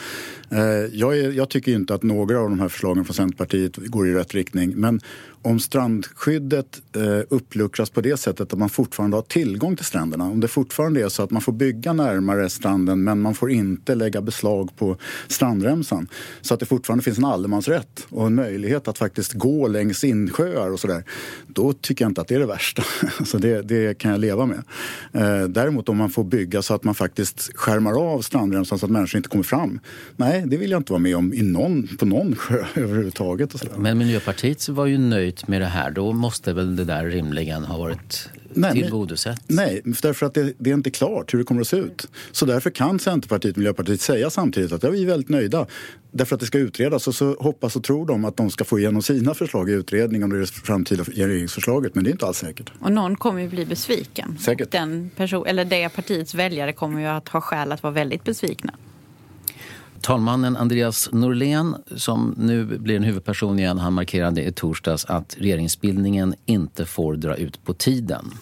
Eh, 0.50 0.60
jag, 0.92 1.18
är, 1.18 1.32
jag 1.32 1.48
tycker 1.48 1.72
inte 1.72 1.94
att 1.94 2.02
några 2.02 2.38
av 2.38 2.50
de 2.50 2.60
här 2.60 2.68
förslagen 2.68 3.04
från 3.04 3.14
Centerpartiet 3.14 3.76
går 3.76 4.08
i 4.08 4.14
rätt 4.14 4.34
riktning. 4.34 4.72
Men 4.76 5.00
om 5.42 5.60
strandskyddet 5.60 6.82
eh, 6.96 7.20
uppluckras 7.28 7.90
på 7.90 8.00
det 8.00 8.16
sättet 8.16 8.52
att 8.52 8.58
man 8.58 8.68
fortfarande 8.68 9.16
har 9.16 9.22
tillgång 9.22 9.76
till 9.76 9.84
stränderna. 9.84 10.24
Om 10.24 10.40
det 10.40 10.48
fortfarande 10.48 11.00
är 11.00 11.08
så 11.08 11.22
att 11.22 11.30
man 11.30 11.42
får 11.42 11.52
bygga 11.52 11.92
närmare 11.92 12.50
stranden 12.50 13.04
men 13.04 13.20
man 13.20 13.34
får 13.34 13.50
inte 13.50 13.94
lägga 13.94 14.20
beslag 14.20 14.76
på 14.76 14.96
strandremsan. 15.28 16.08
Så 16.40 16.54
att 16.54 16.60
det 16.60 16.66
fortfarande 16.66 17.04
finns 17.04 17.18
en 17.18 17.24
allemansrätt 17.24 18.06
och 18.08 18.26
en 18.26 18.34
möjlighet 18.34 18.88
att 18.88 18.98
faktiskt 18.98 19.32
gå 19.32 19.68
längs 19.68 20.04
insjöar 20.04 20.70
och 20.70 20.80
sådär. 20.80 21.04
Då 21.46 21.72
tycker 21.72 22.04
jag 22.04 22.10
inte 22.10 22.20
att 22.20 22.28
det 22.28 22.34
är 22.34 22.38
det 22.38 22.46
värsta. 22.46 22.82
så 23.00 23.06
alltså, 23.18 23.38
det, 23.38 23.62
det 23.62 23.98
kan 23.98 24.10
jag 24.10 24.20
leva 24.20 24.46
med. 24.46 24.62
Eh, 25.12 25.48
däremot 25.48 25.88
om 25.88 25.96
man 25.96 26.10
får 26.10 26.24
bygga 26.24 26.62
så 26.62 26.74
att 26.74 26.84
man 26.84 26.94
faktiskt 26.94 27.50
skärmar 27.54 28.12
av 28.12 28.20
strandremsan 28.20 28.78
så 28.78 28.86
att 28.86 28.92
människor 28.92 29.18
inte 29.18 29.28
kommer 29.28 29.44
fram. 29.44 29.80
Nej, 30.16 30.44
det 30.46 30.56
vill 30.56 30.70
jag 30.70 30.80
inte 30.80 30.92
vara 30.92 31.02
med 31.02 31.16
om 31.16 31.34
i 31.34 31.42
någon, 31.42 31.88
på 31.98 32.06
någon 32.06 32.36
sjö 32.36 32.64
överhuvudtaget. 32.74 33.54
Och 33.54 33.78
Men 33.78 33.98
Miljöpartiet 33.98 34.68
var 34.68 34.86
ju 34.86 34.98
nöjd 34.98 35.29
nöjt 35.30 35.48
med 35.48 35.60
det 35.60 35.66
här, 35.66 35.90
då 35.90 36.12
måste 36.12 36.52
väl 36.52 36.76
det 36.76 36.84
där 36.84 37.04
rimligen 37.04 37.64
ha 37.64 37.78
varit 37.78 38.28
nej, 38.54 38.72
tillgodosett? 38.72 39.40
Nej, 39.46 39.82
därför 39.84 40.26
att 40.26 40.34
det, 40.34 40.52
det, 40.58 40.70
är 40.70 40.74
inte 40.74 40.90
klart 40.90 41.34
hur 41.34 41.38
det 41.38 41.44
kommer 41.44 41.60
att 41.60 41.66
se 41.66 41.76
ut. 41.76 42.06
Så 42.32 42.46
därför 42.46 42.70
kan 42.70 42.98
Centerpartiet 42.98 43.54
och 43.54 43.58
Miljöpartiet 43.58 44.00
säga 44.00 44.30
samtidigt 44.30 44.72
att 44.72 44.82
ja, 44.82 44.90
vi 44.90 45.02
är 45.02 45.06
väldigt 45.06 45.28
nöjda. 45.28 45.66
Därför 46.12 46.34
att 46.34 46.40
det 46.40 46.46
ska 46.46 46.58
utredas 46.58 47.08
och 47.08 47.14
så 47.14 47.34
hoppas 47.40 47.76
och 47.76 47.84
tror 47.84 48.06
de 48.06 48.24
att 48.24 48.36
de 48.36 48.50
ska 48.50 48.64
få 48.64 48.78
igenom 48.78 49.02
sina 49.02 49.34
förslag 49.34 49.70
i 49.70 49.72
utredningen 49.72 50.32
och 50.32 50.38
det 50.38 50.46
framtida 50.46 51.02
regeringsförslaget. 51.02 51.94
Men 51.94 52.04
det 52.04 52.10
är 52.10 52.12
inte 52.12 52.26
alls 52.26 52.38
säkert. 52.38 52.72
Och 52.80 52.92
någon 52.92 53.16
kommer 53.16 53.42
ju 53.42 53.48
bli 53.48 53.66
besviken. 53.66 54.38
Säkert. 54.40 54.70
Den 54.70 55.10
person, 55.16 55.46
eller 55.46 55.64
det 55.64 55.88
partiets 55.88 56.34
väljare 56.34 56.72
kommer 56.72 57.00
ju 57.00 57.06
att 57.06 57.28
ha 57.28 57.40
skäl 57.40 57.72
att 57.72 57.82
vara 57.82 57.92
väldigt 57.92 58.24
besvikna. 58.24 58.74
Talmannen 60.02 60.56
Andreas 60.56 61.08
Norlén, 61.12 61.76
som 61.96 62.34
nu 62.38 62.64
blir 62.64 62.96
en 62.96 63.02
huvudperson 63.02 63.58
igen, 63.58 63.78
han 63.78 63.92
markerade 63.92 64.42
i 64.42 64.52
torsdags 64.52 65.04
att 65.04 65.36
regeringsbildningen 65.38 66.34
inte 66.46 66.86
får 66.86 67.16
dra 67.16 67.36
ut 67.36 67.64
på 67.64 67.74
tiden. 67.74 68.34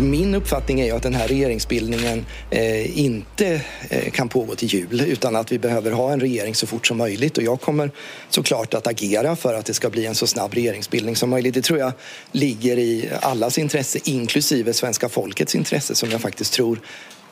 Min 0.00 0.34
uppfattning 0.34 0.80
är 0.80 0.94
att 0.94 1.02
den 1.02 1.14
här 1.14 1.28
regeringsbildningen 1.28 2.26
eh, 2.50 2.98
inte 2.98 3.60
eh, 3.88 4.10
kan 4.10 4.28
pågå 4.28 4.54
till 4.54 4.68
jul 4.68 5.00
utan 5.00 5.36
att 5.36 5.52
vi 5.52 5.58
behöver 5.58 5.90
ha 5.90 6.12
en 6.12 6.20
regering 6.20 6.54
så 6.54 6.66
fort 6.66 6.86
som 6.86 6.96
möjligt. 6.96 7.38
Och 7.38 7.44
jag 7.44 7.60
kommer 7.60 7.90
såklart 8.28 8.74
att 8.74 8.86
agera 8.86 9.36
för 9.36 9.54
att 9.54 9.66
det 9.66 9.74
ska 9.74 9.90
bli 9.90 10.06
en 10.06 10.14
så 10.14 10.26
snabb 10.26 10.54
regeringsbildning 10.54 11.16
som 11.16 11.30
möjligt. 11.30 11.54
Det 11.54 11.62
tror 11.62 11.78
jag 11.78 11.92
ligger 12.32 12.78
i 12.78 13.10
allas 13.20 13.58
intresse, 13.58 13.98
inklusive 14.04 14.72
svenska 14.72 15.08
folkets 15.08 15.54
intresse 15.54 15.94
som 15.94 16.10
jag 16.10 16.20
faktiskt 16.20 16.52
tror 16.52 16.80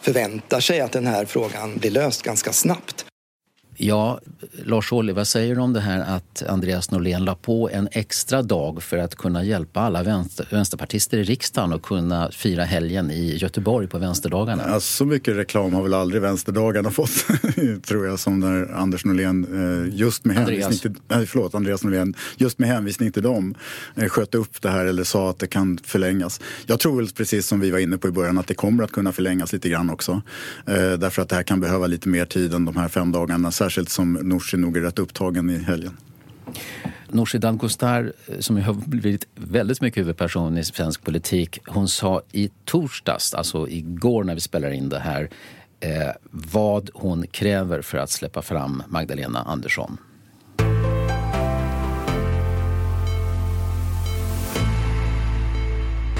förväntar 0.02 0.60
sig 0.60 0.80
att 0.80 0.92
den 0.92 1.06
här 1.06 1.24
frågan 1.24 1.78
blir 1.78 1.90
löst 1.90 2.22
ganska 2.22 2.52
snabbt. 2.52 3.06
Ja, 3.84 4.20
Lars 4.64 4.92
Ohly, 4.92 5.12
vad 5.12 5.28
säger 5.28 5.54
du 5.54 5.60
om 5.60 5.72
det 5.72 5.80
här 5.80 6.16
att 6.16 6.42
Andreas 6.48 6.90
Norlén 6.90 7.24
la 7.24 7.34
på 7.34 7.70
en 7.72 7.88
extra 7.92 8.42
dag 8.42 8.82
för 8.82 8.98
att 8.98 9.14
kunna 9.14 9.44
hjälpa 9.44 9.80
alla 9.80 10.02
vänster, 10.02 10.48
vänsterpartister 10.50 11.18
i 11.18 11.22
riksdagen 11.22 11.72
och 11.72 11.82
kunna 11.82 12.30
fira 12.30 12.64
helgen 12.64 13.10
i 13.10 13.36
Göteborg 13.36 13.86
på 13.86 13.98
vänsterdagarna? 13.98 14.62
Ja, 14.66 14.80
så 14.80 15.04
mycket 15.04 15.36
reklam 15.36 15.74
har 15.74 15.82
väl 15.82 15.94
aldrig 15.94 16.22
vänsterdagarna 16.22 16.90
fått, 16.90 17.26
tror 17.86 18.06
jag, 18.06 18.18
som 18.18 18.40
när 18.40 18.74
Anders 18.74 19.04
Norlén, 19.04 19.46
eh, 19.88 19.98
just 19.98 20.24
med 20.24 20.38
Andreas. 20.38 20.62
hänvisning 20.62 20.92
till, 20.92 21.02
nej, 21.08 21.26
förlåt, 21.26 21.54
Andreas 21.54 21.84
Norlén, 21.84 22.14
just 22.36 22.58
med 22.58 22.68
hänvisning 22.68 23.12
till 23.12 23.22
dem 23.22 23.54
eh, 23.94 24.08
sköt 24.08 24.34
upp 24.34 24.62
det 24.62 24.70
här 24.70 24.86
eller 24.86 25.04
sa 25.04 25.30
att 25.30 25.38
det 25.38 25.46
kan 25.46 25.78
förlängas. 25.84 26.40
Jag 26.66 26.80
tror 26.80 26.96
väl 26.96 27.08
precis 27.08 27.46
som 27.46 27.60
vi 27.60 27.70
var 27.70 27.78
inne 27.78 27.98
på 27.98 28.08
i 28.08 28.10
början 28.10 28.38
att 28.38 28.46
det 28.46 28.54
kommer 28.54 28.84
att 28.84 28.92
kunna 28.92 29.12
förlängas 29.12 29.52
lite 29.52 29.68
grann 29.68 29.90
också. 29.90 30.22
Eh, 30.66 30.92
därför 30.92 31.22
att 31.22 31.28
det 31.28 31.36
här 31.36 31.42
kan 31.42 31.60
behöva 31.60 31.86
lite 31.86 32.08
mer 32.08 32.24
tid 32.24 32.54
än 32.54 32.64
de 32.64 32.76
här 32.76 32.88
fem 32.88 33.12
dagarna 33.12 33.50
särskilt 33.72 33.88
som 33.88 34.12
Nooshi 34.12 34.56
nog 34.56 34.76
är 34.76 34.80
rätt 34.80 34.98
upptagen 34.98 35.50
i 35.50 35.58
helgen. 35.58 35.96
Nooshi 37.08 37.38
Dadgostar, 37.38 38.12
eh, 38.26 38.38
som 38.38 38.56
har 38.56 38.74
blivit 38.74 39.26
väldigt 39.34 39.80
mycket 39.80 40.00
huvudperson 40.00 40.58
i 40.58 40.64
svensk 40.64 41.04
politik, 41.04 41.58
hon 41.66 41.88
sa 41.88 42.22
i 42.32 42.50
torsdags, 42.64 43.34
alltså 43.34 43.68
igår 43.68 44.24
när 44.24 44.34
vi 44.34 44.40
spelar 44.40 44.70
in 44.70 44.88
det 44.88 44.98
här, 44.98 45.30
eh, 45.80 46.10
vad 46.30 46.90
hon 46.94 47.26
kräver 47.26 47.82
för 47.82 47.98
att 47.98 48.10
släppa 48.10 48.42
fram 48.42 48.82
Magdalena 48.88 49.42
Andersson. 49.42 49.98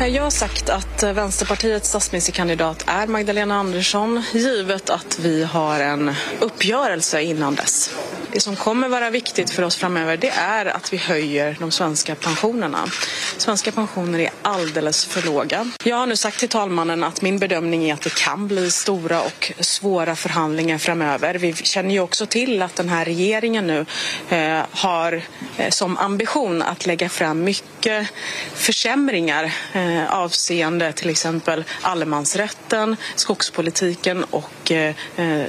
Jag 0.09 0.23
har 0.23 0.31
sagt 0.31 0.69
att 0.69 1.03
Vänsterpartiets 1.03 1.89
statsministerkandidat 1.89 2.85
är 2.87 3.07
Magdalena 3.07 3.55
Andersson 3.55 4.23
givet 4.33 4.91
att 4.91 5.19
vi 5.19 5.45
har 5.45 5.81
en 5.81 6.15
uppgörelse 6.41 7.23
innan 7.23 7.55
dess. 7.55 7.91
Det 8.33 8.41
som 8.41 8.57
kommer 8.57 8.89
vara 8.89 9.11
viktigt 9.11 9.51
för 9.51 9.63
oss 9.63 9.77
framöver 9.77 10.17
det 10.17 10.29
är 10.29 10.67
att 10.67 10.93
vi 10.93 10.97
höjer 10.97 11.57
de 11.61 11.71
svenska 11.71 12.15
pensionerna. 12.15 12.89
Svenska 13.37 13.73
pensioner 13.73 14.19
är 14.19 14.31
alldeles 14.43 15.07
för 15.07 15.23
låga. 15.23 15.71
Jag 15.85 15.97
har 15.97 16.07
nu 16.07 16.17
sagt 16.17 16.39
till 16.39 16.49
talmannen 16.49 17.05
att 17.05 17.23
min 17.23 17.39
bedömning 17.39 17.91
är 17.91 17.95
att 17.95 18.01
det 18.01 18.15
kan 18.15 18.49
bli 18.49 18.71
stora 18.71 19.23
och 19.23 19.53
svåra 19.61 20.17
förhandlingar 20.17 20.79
framöver. 20.79 21.35
Vi 21.35 21.55
känner 21.55 21.91
ju 21.91 22.01
också 22.01 22.27
till 22.27 22.63
att 22.63 22.77
den 22.77 22.89
här 22.89 23.05
regeringen 23.05 23.67
nu 23.67 23.87
eh, 24.29 24.65
har 24.71 25.23
eh, 25.57 25.71
som 25.71 25.97
ambition 25.97 26.63
att 26.63 26.87
lägga 26.87 27.09
fram 27.09 27.45
mycket 27.45 28.09
försämringar 28.55 29.53
eh, 29.73 30.15
avseende 30.15 30.93
till 30.93 31.11
exempel 31.11 31.65
allemansrätten, 31.81 32.97
skogspolitiken 33.15 34.25
och 34.25 34.73
eh, 34.73 34.95
eh 35.17 35.45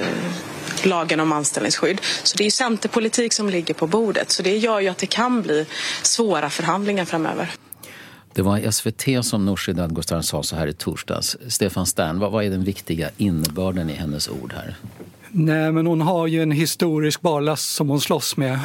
lagen 0.84 1.20
om 1.20 1.32
anställningsskydd. 1.32 2.00
Så 2.22 2.36
det 2.36 2.46
är 2.46 2.50
centerpolitik 2.50 3.32
som 3.32 3.48
ligger 3.48 3.74
på 3.74 3.86
bordet. 3.86 4.30
Så 4.30 4.42
det 4.42 4.56
gör 4.56 4.80
ju 4.80 4.88
att 4.88 4.98
det 4.98 5.06
kan 5.06 5.42
bli 5.42 5.66
svåra 6.02 6.50
förhandlingar 6.50 7.04
framöver. 7.04 7.50
Det 8.34 8.42
var 8.42 8.70
SVT 8.70 9.24
som 9.24 9.44
Nooshi 9.44 9.72
Dadgostar 9.72 10.22
sa 10.22 10.42
så 10.42 10.56
här 10.56 10.66
i 10.66 10.72
torsdags. 10.72 11.36
Stefan 11.48 11.86
Stern, 11.86 12.18
vad, 12.18 12.32
vad 12.32 12.44
är 12.44 12.50
den 12.50 12.64
viktiga 12.64 13.10
innebörden 13.16 13.90
i 13.90 13.92
hennes 13.92 14.28
ord 14.28 14.52
här? 14.52 14.76
Nej, 15.30 15.72
men 15.72 15.86
hon 15.86 16.00
har 16.00 16.26
ju 16.26 16.42
en 16.42 16.50
historisk 16.50 17.20
barlast 17.20 17.74
som 17.74 17.88
hon 17.88 18.00
slåss 18.00 18.36
med. 18.36 18.60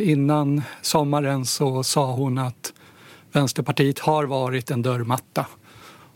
Innan 0.00 0.62
sommaren 0.82 1.46
så 1.46 1.84
sa 1.84 2.12
hon 2.12 2.38
att 2.38 2.72
Vänsterpartiet 3.32 3.98
har 3.98 4.24
varit 4.24 4.70
en 4.70 4.82
dörrmatta. 4.82 5.46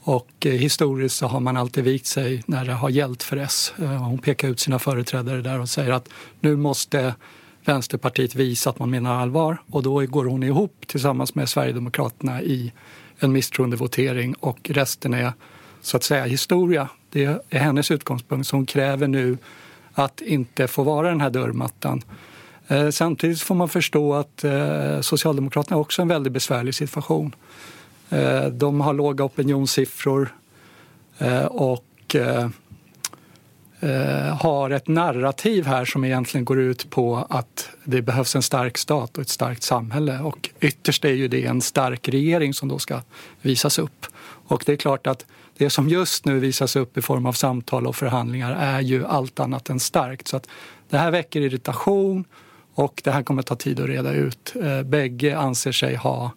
Och 0.05 0.47
eh, 0.47 0.53
historiskt 0.53 1.17
så 1.17 1.27
har 1.27 1.41
man 1.41 1.57
alltid 1.57 1.85
vikt 1.85 2.07
sig 2.07 2.43
när 2.47 2.65
det 2.65 2.73
har 2.73 2.91
gällt 2.91 3.23
för 3.23 3.37
S. 3.37 3.75
Eh, 3.79 3.85
hon 3.85 4.19
pekar 4.19 4.49
ut 4.49 4.61
sina 4.61 4.79
företrädare 4.79 5.41
där 5.41 5.61
och 5.61 5.69
säger 5.69 5.93
att 5.93 6.09
nu 6.41 6.57
måste 6.57 7.15
Vänsterpartiet 7.65 8.35
visa 8.35 8.71
att 8.71 8.79
man 8.79 8.91
menar 8.91 9.21
allvar 9.21 9.63
och 9.71 9.83
då 9.83 10.07
går 10.07 10.25
hon 10.25 10.43
ihop 10.43 10.85
tillsammans 10.87 11.35
med 11.35 11.49
Sverigedemokraterna 11.49 12.43
i 12.43 12.73
en 13.19 13.33
misstroendevotering 13.33 14.35
och 14.35 14.71
resten 14.75 15.15
är 15.15 15.33
så 15.81 15.97
att 15.97 16.03
säga 16.03 16.25
historia. 16.25 16.89
Det 17.11 17.25
är 17.51 17.59
hennes 17.59 17.91
utgångspunkt 17.91 18.49
så 18.49 18.57
hon 18.57 18.67
kräver 18.67 19.09
nu 19.09 19.39
att 19.93 20.21
inte 20.21 20.69
få 20.69 20.83
vara 20.83 21.09
den 21.09 21.21
här 21.21 21.31
dörrmattan. 21.31 22.03
Eh, 22.69 22.91
samtidigt 22.91 23.41
får 23.41 23.55
man 23.55 23.69
förstå 23.69 24.15
att 24.15 24.45
Socialdemokraterna 25.01 25.77
också 25.77 26.01
är 26.01 26.05
en 26.05 26.09
väldigt 26.09 26.33
besvärlig 26.33 26.75
situation. 26.75 27.35
Eh, 28.13 28.45
de 28.45 28.81
har 28.81 28.95
låga 28.95 29.25
opinionssiffror 29.25 30.35
eh, 31.19 31.45
och 31.45 32.17
eh, 32.17 32.49
har 34.41 34.71
ett 34.71 34.89
narrativ 34.89 35.67
här 35.67 35.85
som 35.85 36.05
egentligen 36.05 36.45
går 36.45 36.61
ut 36.61 36.91
på 36.91 37.27
att 37.31 37.71
det 37.85 38.03
behövs 38.03 38.37
en 38.37 38.43
stark 38.43 38.79
stat 38.79 39.17
och 39.17 39.23
ett 39.23 39.29
starkt 39.29 39.63
samhälle. 39.63 40.19
Och 40.21 40.51
ytterst 40.61 41.05
är 41.05 41.13
ju 41.13 41.29
det 41.29 41.47
en 41.47 41.61
stark 41.61 42.09
regering 42.09 42.55
som 42.55 42.69
då 42.69 42.79
ska 42.79 43.01
visas 43.41 43.79
upp. 43.79 44.07
Och 44.47 44.63
det 44.67 44.73
är 44.73 44.77
klart 44.77 45.07
att 45.07 45.27
det 45.57 45.71
som 45.71 45.89
just 45.89 46.25
nu 46.25 46.39
visas 46.39 46.77
upp 46.77 46.99
i 46.99 47.03
form 47.03 47.27
av 47.27 47.33
samtal 47.33 47.87
och 47.87 47.97
förhandlingar 47.97 48.57
är 48.61 48.81
ju 48.81 49.07
allt 49.07 49.41
annat 49.41 49.71
än 49.71 49.81
starkt. 49.81 50.29
Så 50.29 50.37
att 50.37 50.49
det 50.91 50.99
här 50.99 51.11
väcker 51.11 51.41
irritation 51.41 52.25
och 52.75 53.01
det 53.05 53.11
här 53.11 53.23
kommer 53.23 53.43
ta 53.43 53.57
tid 53.57 53.81
att 53.81 53.87
reda 53.87 54.13
ut. 54.13 54.55
Bägge 54.85 55.39
anser 55.39 55.73
sig 55.73 55.95
ha 55.95 56.31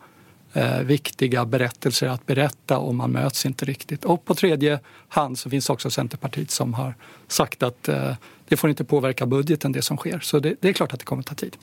eh, 0.55 0.79
viktiga 0.79 1.45
berättelser 1.45 2.07
att 2.07 2.25
berätta 2.25 2.77
och 2.77 2.95
man 2.95 3.11
möts 3.11 3.45
inte 3.45 3.65
riktigt. 3.65 4.05
Och 4.05 4.25
på 4.25 4.35
tredje 4.35 4.79
hand 5.07 5.39
så 5.39 5.49
finns 5.49 5.69
också 5.69 5.89
Centerpartiet 5.89 6.51
som 6.51 6.73
har 6.73 6.95
sagt 7.27 7.63
att 7.63 7.87
eh, 7.87 8.13
det 8.47 8.57
får 8.57 8.69
inte 8.69 8.83
påverka 8.83 9.25
budgeten 9.25 9.71
det 9.71 9.81
som 9.81 9.97
sker. 9.97 10.19
Så 10.19 10.39
det, 10.39 10.55
det 10.61 10.69
är 10.69 10.73
klart 10.73 10.93
att 10.93 10.99
det 10.99 11.05
kommer 11.05 11.23
ta 11.23 11.35
tid. 11.35 11.57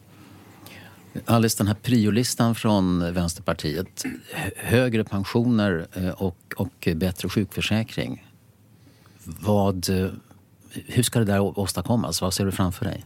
Alice, 1.24 1.58
den 1.58 1.66
här 1.66 1.74
priolistan 1.74 2.54
från 2.54 3.14
Vänsterpartiet, 3.14 4.04
högre 4.56 5.04
pensioner 5.04 5.86
eh, 5.92 6.08
och, 6.08 6.38
och 6.56 6.88
bättre 6.96 7.28
sjukförsäkring. 7.28 8.26
Vad, 9.24 9.90
eh, 9.90 10.10
hur 10.70 11.02
ska 11.02 11.18
det 11.18 11.24
där 11.24 11.58
åstadkommas? 11.58 12.22
Vad 12.22 12.34
ser 12.34 12.44
du 12.44 12.52
framför 12.52 12.84
dig? 12.84 13.04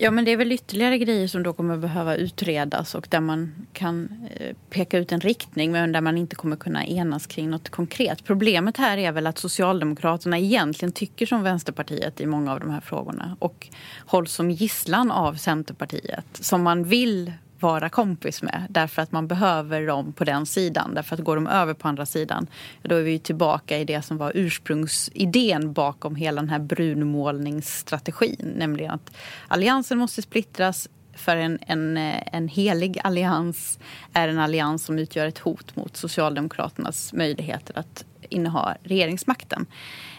Ja, 0.00 0.10
men 0.10 0.24
det 0.24 0.30
är 0.30 0.36
väl 0.36 0.52
ytterligare 0.52 0.98
grejer 0.98 1.28
som 1.28 1.42
då 1.42 1.52
kommer 1.52 1.76
behöva 1.76 2.16
utredas 2.16 2.94
och 2.94 3.06
där 3.10 3.20
man 3.20 3.66
kan 3.72 4.08
eh, 4.36 4.56
peka 4.70 4.98
ut 4.98 5.12
en 5.12 5.20
riktning 5.20 5.72
men 5.72 5.92
där 5.92 6.00
man 6.00 6.18
inte 6.18 6.36
kommer 6.36 6.56
kunna 6.56 6.86
enas 6.86 7.26
kring 7.26 7.50
något 7.50 7.68
konkret. 7.68 8.24
Problemet 8.24 8.76
här 8.76 8.98
är 8.98 9.12
väl 9.12 9.26
att 9.26 9.38
Socialdemokraterna 9.38 10.38
egentligen 10.38 10.92
tycker 10.92 11.26
som 11.26 11.42
Vänsterpartiet 11.42 12.20
i 12.20 12.26
många 12.26 12.52
av 12.52 12.60
de 12.60 12.70
här 12.70 12.80
frågorna 12.80 13.36
och 13.38 13.68
hålls 14.06 14.32
som 14.32 14.50
gisslan 14.50 15.10
av 15.10 15.34
Centerpartiet 15.34 16.26
som 16.32 16.62
man 16.62 16.84
vill 16.84 17.32
vara 17.60 17.88
kompis 17.88 18.42
med 18.42 18.66
därför 18.70 19.02
att 19.02 19.12
man 19.12 19.28
behöver 19.28 19.86
dem 19.86 20.12
på 20.12 20.24
den 20.24 20.46
sidan. 20.46 20.94
Därför 20.94 21.14
att 21.14 21.20
går 21.20 21.34
de 21.36 21.46
över 21.46 21.74
på 21.74 21.88
andra 21.88 22.06
sidan 22.06 22.46
då 22.82 22.94
är 22.94 23.02
vi 23.02 23.18
tillbaka 23.18 23.78
i 23.78 23.84
det 23.84 24.02
som 24.02 24.16
var 24.18 24.32
ursprungsidén 24.34 25.72
bakom 25.72 26.16
hela 26.16 26.40
den 26.40 26.50
här 26.50 26.58
brunmålningsstrategin. 26.58 28.52
Nämligen 28.56 28.90
att 28.90 29.16
alliansen 29.48 29.98
måste 29.98 30.22
splittras 30.22 30.88
för 31.14 31.36
en, 31.36 31.58
en, 31.66 31.96
en 32.32 32.48
helig 32.48 33.00
allians 33.04 33.78
är 34.12 34.28
en 34.28 34.38
allians 34.38 34.84
som 34.84 34.98
utgör 34.98 35.26
ett 35.26 35.38
hot 35.38 35.76
mot 35.76 35.96
Socialdemokraternas 35.96 37.12
möjligheter 37.12 37.78
att 37.78 38.04
inneha 38.28 38.76
regeringsmakten. 38.82 39.66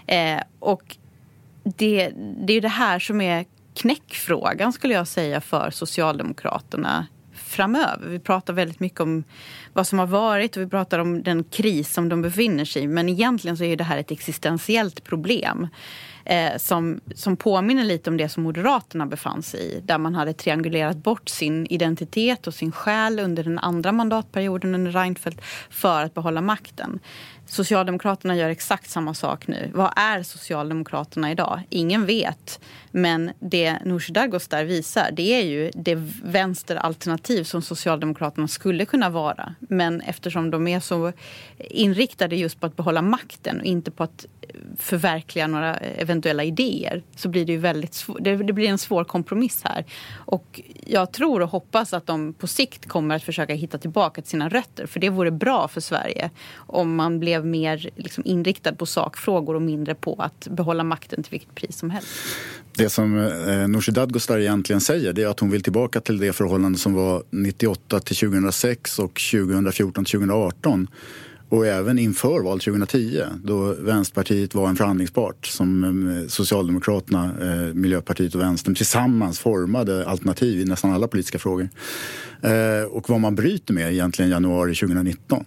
Eh, 0.08 0.42
och 0.60 0.98
det, 1.64 2.12
det 2.48 2.54
är 2.54 2.62
det 2.62 2.68
här 2.68 3.00
som 3.00 3.22
är 3.22 3.46
knäckfrågan 3.74 4.74
skulle 4.74 4.94
jag 4.94 5.08
säga 5.08 5.42
för 5.42 5.72
Socialdemokraterna 5.72 7.08
framöver. 7.50 8.08
Vi 8.08 8.20
pratar 8.20 8.54
väldigt 8.54 8.80
mycket 8.80 9.00
om 9.00 9.24
vad 9.74 9.88
som 9.88 10.00
har 10.00 10.08
varit 10.08 10.58
och 10.58 10.64
vi 10.64 10.68
pratar 10.68 11.00
om 11.00 11.24
den 11.24 11.44
kris 11.44 11.94
som 11.94 12.10
de 12.10 12.22
befinner 12.22 12.66
sig 12.66 12.82
i. 12.82 12.88
Men 12.88 13.10
egentligen 13.10 13.58
så 13.58 13.64
är 13.64 13.76
det 13.76 13.84
här 13.84 13.98
ett 13.98 14.12
existentiellt 14.12 15.04
problem 15.04 15.68
eh, 16.26 16.58
som, 16.58 17.02
som 17.16 17.38
påminner 17.38 17.84
lite 17.84 18.10
om 18.10 18.18
det 18.18 18.30
som 18.30 18.44
Moderaterna 18.44 19.06
befann 19.06 19.44
sig 19.44 19.60
i. 19.60 19.80
Där 19.80 19.98
man 19.98 20.16
hade 20.16 20.34
triangulerat 20.34 20.98
bort 20.98 21.30
sin 21.30 21.68
identitet 21.70 22.48
och 22.48 22.54
sin 22.54 22.72
själ 22.72 23.20
under 23.20 23.44
den 23.44 23.60
andra 23.60 23.92
mandatperioden 23.92 24.76
under 24.76 24.92
Reinfeldt 24.92 25.42
för 25.70 26.04
att 26.04 26.14
behålla 26.14 26.42
makten. 26.42 27.00
Socialdemokraterna 27.50 28.36
gör 28.36 28.50
exakt 28.50 28.90
samma 28.90 29.14
sak 29.14 29.48
nu. 29.48 29.72
Vad 29.74 29.94
är 29.96 30.24
Socialdemokraterna 30.24 31.32
idag? 31.32 31.62
Ingen 31.70 32.06
vet. 32.06 32.60
Men 32.92 33.32
det 33.40 33.78
Nooshi 33.86 34.14
Dadgostar 34.14 34.64
visar 34.64 35.12
det 35.12 35.34
är 35.34 35.44
ju 35.44 35.72
det 35.74 35.96
vänsteralternativ 36.24 37.44
som 37.44 37.62
Socialdemokraterna 37.62 38.48
skulle 38.48 38.86
kunna 38.86 39.10
vara. 39.10 39.56
Men 39.60 40.02
eftersom 40.02 40.52
de 40.52 40.68
är 40.68 40.80
så 40.80 41.12
inriktade 41.58 42.36
just 42.36 42.60
på 42.60 42.66
att 42.66 42.76
behålla 42.76 43.02
makten 43.02 43.60
och 43.60 43.66
inte 43.66 43.92
på 43.92 44.04
att 44.04 44.26
förverkliga 44.78 45.48
några 45.48 45.78
eventuella 45.78 46.44
idéer 46.44 47.04
så 47.16 47.30
blir 47.30 47.46
det 47.46 47.52
ju 47.52 47.58
väldigt 47.58 48.06
det, 48.20 48.36
det 48.36 48.54
blir 48.54 48.70
en 48.70 48.78
svår 48.78 49.04
kompromiss 49.04 49.62
här. 49.64 49.86
Och 50.16 50.62
jag 50.86 51.12
tror 51.12 51.42
och 51.42 51.50
hoppas 51.50 51.94
att 51.94 52.08
de 52.08 52.34
på 52.34 52.48
sikt 52.48 52.88
kommer 52.88 53.16
att 53.16 53.24
försöka 53.24 53.54
hitta 53.54 53.78
tillbaka 53.78 54.22
till 54.22 54.30
sina 54.30 54.50
rötter. 54.50 54.86
För 54.86 55.00
det 55.00 55.10
vore 55.10 55.32
bra 55.32 55.68
för 55.68 55.82
Sverige 55.82 56.30
om 56.56 56.96
man 56.96 57.20
blev 57.20 57.39
mer 57.42 57.90
liksom, 57.96 58.24
inriktad 58.26 58.76
på 58.76 58.86
sakfrågor 58.86 59.56
och 59.56 59.62
mindre 59.62 59.96
på 59.96 60.16
att 60.20 60.48
behålla 60.52 60.84
makten 60.84 61.24
till 61.24 61.32
vilket 61.32 61.56
pris 61.56 61.78
som 61.78 61.90
helst. 61.90 62.10
Det 62.76 62.90
som 62.90 63.18
eh, 63.18 63.68
Nooshi 63.68 63.92
Dadgostar 63.92 64.40
egentligen 64.40 64.82
säger 64.82 65.14
det 65.14 65.24
är 65.24 65.28
att 65.28 65.40
hon 65.40 65.50
vill 65.50 65.64
tillbaka 65.64 66.02
till 66.02 66.18
det 66.18 66.34
förhållande 66.34 66.80
som 66.80 66.94
var 66.94 67.24
98 67.30 68.00
till 68.00 68.16
2006 68.16 69.00
och 69.00 69.22
2014 69.32 70.06
till 70.06 70.12
2018 70.12 70.88
och 71.50 71.68
även 71.68 72.00
inför 72.00 72.42
val 72.42 72.60
2010 72.60 73.24
då 73.44 73.74
Vänsterpartiet 73.80 74.56
var 74.56 74.70
en 74.70 74.76
förhandlingspart 74.76 75.46
som 75.46 75.84
eh, 76.10 76.28
Socialdemokraterna, 76.28 77.32
eh, 77.42 77.74
Miljöpartiet 77.74 78.36
och 78.36 78.42
Vänstern 78.42 78.76
tillsammans 78.76 79.40
formade 79.40 80.06
alternativ 80.06 80.62
i 80.62 80.66
nästan 80.66 80.94
alla 80.94 81.08
politiska 81.08 81.40
frågor. 81.40 81.70
Eh, 82.42 82.84
och 82.90 83.10
vad 83.10 83.20
man 83.20 83.36
bryter 83.36 83.74
med 83.74 83.92
egentligen 83.92 84.32
januari 84.32 84.76
2019 84.76 85.46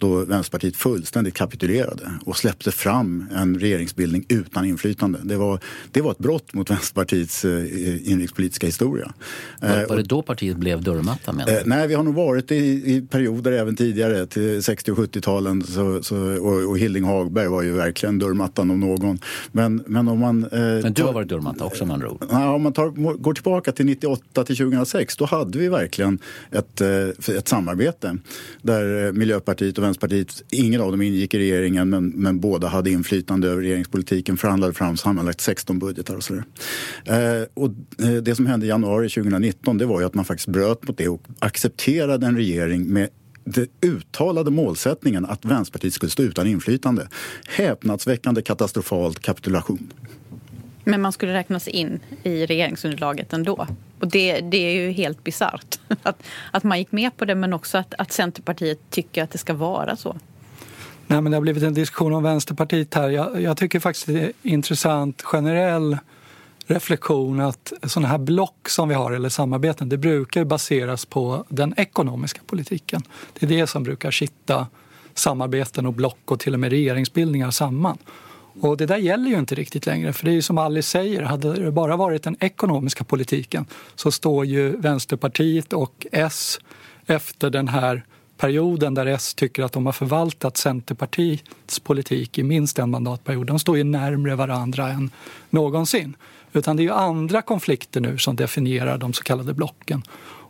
då 0.00 0.24
Vänsterpartiet 0.24 0.76
fullständigt 0.76 1.34
kapitulerade 1.34 2.10
och 2.24 2.36
släppte 2.36 2.70
fram 2.70 3.26
en 3.34 3.58
regeringsbildning 3.58 4.24
utan 4.28 4.64
inflytande. 4.64 5.18
Det 5.22 5.36
var, 5.36 5.60
det 5.92 6.00
var 6.00 6.10
ett 6.10 6.18
brott 6.18 6.54
mot 6.54 6.70
Vänsterpartiets 6.70 7.44
eh, 7.44 8.10
inrikespolitiska 8.10 8.66
historia. 8.66 9.12
Var, 9.60 9.86
var 9.88 9.96
det 9.96 10.02
då 10.02 10.22
partiet 10.22 10.56
blev 10.56 10.82
dörrmatta? 10.82 11.30
Eh, 11.30 11.62
nej, 11.64 11.88
vi 11.88 11.94
har 11.94 12.02
nog 12.02 12.14
varit 12.14 12.52
i, 12.52 12.56
i 12.56 13.06
perioder 13.10 13.52
även 13.52 13.76
tidigare, 13.76 14.26
till 14.26 14.62
60 14.62 14.92
och 14.92 14.98
70-talen. 14.98 15.62
Så, 15.62 16.02
så, 16.02 16.16
och, 16.16 16.70
och 16.70 16.78
Hilding 16.78 17.04
Hagberg 17.04 17.48
var 17.48 17.62
ju 17.62 17.72
verkligen 17.72 18.18
dörrmattan 18.18 18.70
om 18.70 18.80
någon. 18.80 19.18
Men, 19.52 19.84
men 19.86 20.08
om 20.08 20.18
man... 20.18 20.44
Eh, 20.44 20.58
men 20.60 20.92
du 20.92 21.02
har 21.02 21.12
varit 21.12 21.28
dörrmatta 21.28 21.64
också 21.64 21.86
med 21.86 21.94
andra 21.94 22.10
ord? 22.10 22.24
Ja, 22.30 22.54
om 22.54 22.62
man 22.62 22.72
tar, 22.72 23.16
går 23.16 23.34
tillbaka 23.34 23.72
till 23.72 23.86
98 23.86 24.44
till 24.44 24.56
2006, 24.56 25.16
då 25.16 25.24
hade 25.24 25.58
vi 25.58 25.68
verkligen 25.68 26.18
ett, 26.50 26.80
eh, 26.80 27.36
ett 27.36 27.48
samarbete 27.48 28.16
där 28.62 29.12
Miljöpartiet 29.12 29.78
och 29.78 29.84
Vänsterpartiet, 29.86 30.42
ingen 30.50 30.80
av 30.80 30.90
dem 30.90 31.02
ingick 31.02 31.34
i 31.34 31.38
regeringen 31.38 31.90
men, 31.90 32.08
men 32.08 32.40
båda 32.40 32.68
hade 32.68 32.90
inflytande 32.90 33.48
över 33.48 33.62
regeringspolitiken, 33.62 34.36
förhandlade 34.36 34.72
fram 34.72 34.96
sammanlagt 34.96 35.40
16 35.40 35.78
budgetar 35.78 36.14
och 36.14 36.24
sådär. 36.24 36.44
Eh, 37.04 37.46
och 37.54 37.70
eh, 38.06 38.22
det 38.22 38.34
som 38.34 38.46
hände 38.46 38.66
i 38.66 38.68
januari 38.68 39.08
2019 39.08 39.78
det 39.78 39.86
var 39.86 40.00
ju 40.00 40.06
att 40.06 40.14
man 40.14 40.24
faktiskt 40.24 40.48
bröt 40.48 40.88
mot 40.88 40.98
det 40.98 41.08
och 41.08 41.22
accepterade 41.38 42.26
en 42.26 42.36
regering 42.36 42.86
med 42.86 43.08
den 43.44 43.66
uttalade 43.80 44.50
målsättningen 44.50 45.24
att 45.24 45.44
Vänsterpartiet 45.44 45.94
skulle 45.94 46.10
stå 46.10 46.22
utan 46.22 46.46
inflytande. 46.46 47.08
Häpnadsväckande 47.48 48.42
katastrofalt 48.42 49.20
kapitulation. 49.20 49.92
Men 50.88 51.00
man 51.00 51.12
skulle 51.12 51.32
räknas 51.32 51.68
in 51.68 52.00
i 52.22 52.46
regeringsunderlaget 52.46 53.32
ändå. 53.32 53.66
Och 54.00 54.08
det, 54.08 54.40
det 54.40 54.56
är 54.56 54.72
ju 54.72 54.90
helt 54.90 55.24
bisarrt 55.24 55.78
att, 56.02 56.22
att 56.50 56.64
man 56.64 56.78
gick 56.78 56.92
med 56.92 57.16
på 57.16 57.24
det 57.24 57.34
men 57.34 57.52
också 57.52 57.78
att, 57.78 57.94
att 57.98 58.12
Centerpartiet 58.12 58.78
tycker 58.90 59.22
att 59.22 59.30
det 59.30 59.38
ska 59.38 59.54
vara 59.54 59.96
så. 59.96 60.16
Nej, 61.06 61.20
men 61.20 61.30
det 61.30 61.36
har 61.36 61.42
blivit 61.42 61.62
en 61.62 61.74
diskussion 61.74 62.12
om 62.12 62.22
Vänsterpartiet 62.22 62.94
här. 62.94 63.08
Jag, 63.08 63.42
jag 63.42 63.56
tycker 63.56 63.80
faktiskt 63.80 64.06
det 64.06 64.20
är 64.22 64.32
intressant 64.42 65.22
generell 65.22 65.98
reflektion 66.66 67.40
att 67.40 67.72
sådana 67.82 68.08
här 68.08 68.18
block 68.18 68.68
som 68.68 68.88
vi 68.88 68.94
har 68.94 69.12
eller 69.12 69.28
samarbeten 69.28 69.88
det 69.88 69.98
brukar 69.98 70.44
baseras 70.44 71.04
på 71.06 71.44
den 71.48 71.74
ekonomiska 71.76 72.40
politiken. 72.46 73.02
Det 73.38 73.46
är 73.46 73.50
det 73.50 73.66
som 73.66 73.82
brukar 73.82 74.10
kitta 74.10 74.66
samarbeten 75.14 75.86
och 75.86 75.92
block 75.92 76.30
och 76.30 76.40
till 76.40 76.54
och 76.54 76.60
med 76.60 76.70
regeringsbildningar 76.70 77.50
samman. 77.50 77.98
Och 78.60 78.76
det 78.76 78.86
där 78.86 78.96
gäller 78.96 79.30
ju 79.30 79.38
inte 79.38 79.54
riktigt 79.54 79.86
längre, 79.86 80.12
för 80.12 80.24
det 80.24 80.30
är 80.30 80.34
ju 80.34 80.42
som 80.42 80.58
Alice 80.58 80.90
säger, 80.90 81.22
hade 81.22 81.52
det 81.52 81.72
bara 81.72 81.96
varit 81.96 82.22
den 82.22 82.36
ekonomiska 82.40 83.04
politiken 83.04 83.66
så 83.94 84.10
står 84.10 84.46
ju 84.46 84.76
Vänsterpartiet 84.76 85.72
och 85.72 86.06
S 86.12 86.58
efter 87.06 87.50
den 87.50 87.68
här 87.68 88.04
perioden 88.36 88.94
där 88.94 89.06
S 89.06 89.34
tycker 89.34 89.62
att 89.62 89.72
de 89.72 89.86
har 89.86 89.92
förvaltat 89.92 90.56
Centerpartiets 90.56 91.80
politik 91.80 92.38
i 92.38 92.42
minst 92.42 92.78
en 92.78 92.90
mandatperiod. 92.90 93.46
De 93.46 93.58
står 93.58 93.76
ju 93.76 93.84
närmre 93.84 94.34
varandra 94.34 94.88
än 94.88 95.10
någonsin. 95.50 96.16
Utan 96.52 96.76
det 96.76 96.80
är 96.82 96.84
ju 96.84 96.92
andra 96.92 97.42
konflikter 97.42 98.00
nu 98.00 98.18
som 98.18 98.36
definierar 98.36 98.98
de 98.98 99.12
så 99.12 99.22
kallade 99.22 99.54
blocken. 99.54 100.02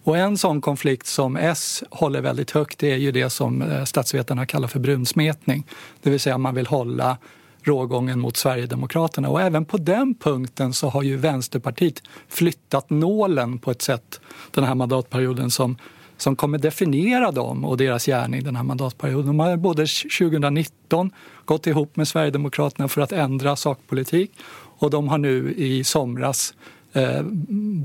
Och 0.06 0.16
en 0.16 0.38
sån 0.38 0.60
konflikt 0.60 1.06
som 1.06 1.36
S 1.36 1.84
håller 1.90 2.20
väldigt 2.20 2.50
högt 2.50 2.78
det 2.78 2.92
är 2.92 2.96
ju 2.96 3.12
det 3.12 3.30
som 3.30 3.62
eh, 3.62 3.84
statsvetarna 3.84 4.46
kallar 4.46 4.68
för 4.68 4.78
brunsmetning. 4.78 5.64
Det 6.02 6.10
vill 6.10 6.20
säga 6.20 6.38
man 6.38 6.54
vill 6.54 6.66
hålla 6.66 7.18
rågången 7.66 8.20
mot 8.20 8.36
Sverigedemokraterna. 8.36 9.28
Och 9.28 9.40
även 9.40 9.64
på 9.64 9.76
den 9.76 10.14
punkten 10.14 10.72
så 10.72 10.88
har 10.88 11.02
ju 11.02 11.16
Vänsterpartiet 11.16 12.02
flyttat 12.28 12.90
nålen 12.90 13.58
på 13.58 13.70
ett 13.70 13.82
sätt 13.82 14.20
den 14.50 14.64
här 14.64 14.74
mandatperioden 14.74 15.50
som, 15.50 15.76
som 16.16 16.36
kommer 16.36 16.58
definiera 16.58 17.30
dem 17.30 17.64
och 17.64 17.76
deras 17.76 18.06
gärning 18.06 18.44
den 18.44 18.56
här 18.56 18.62
mandatperioden. 18.62 19.26
De 19.26 19.40
har 19.40 19.56
både 19.56 19.86
2019 20.18 21.10
gått 21.44 21.66
ihop 21.66 21.96
med 21.96 22.08
Sverigedemokraterna 22.08 22.88
för 22.88 23.00
att 23.00 23.12
ändra 23.12 23.56
sakpolitik 23.56 24.30
och 24.78 24.90
de 24.90 25.08
har 25.08 25.18
nu 25.18 25.54
i 25.54 25.84
somras 25.84 26.54
eh, 26.92 27.22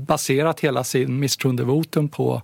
baserat 0.06 0.60
hela 0.60 0.84
sin 0.84 1.18
misstroendevotum 1.18 2.08
på 2.08 2.42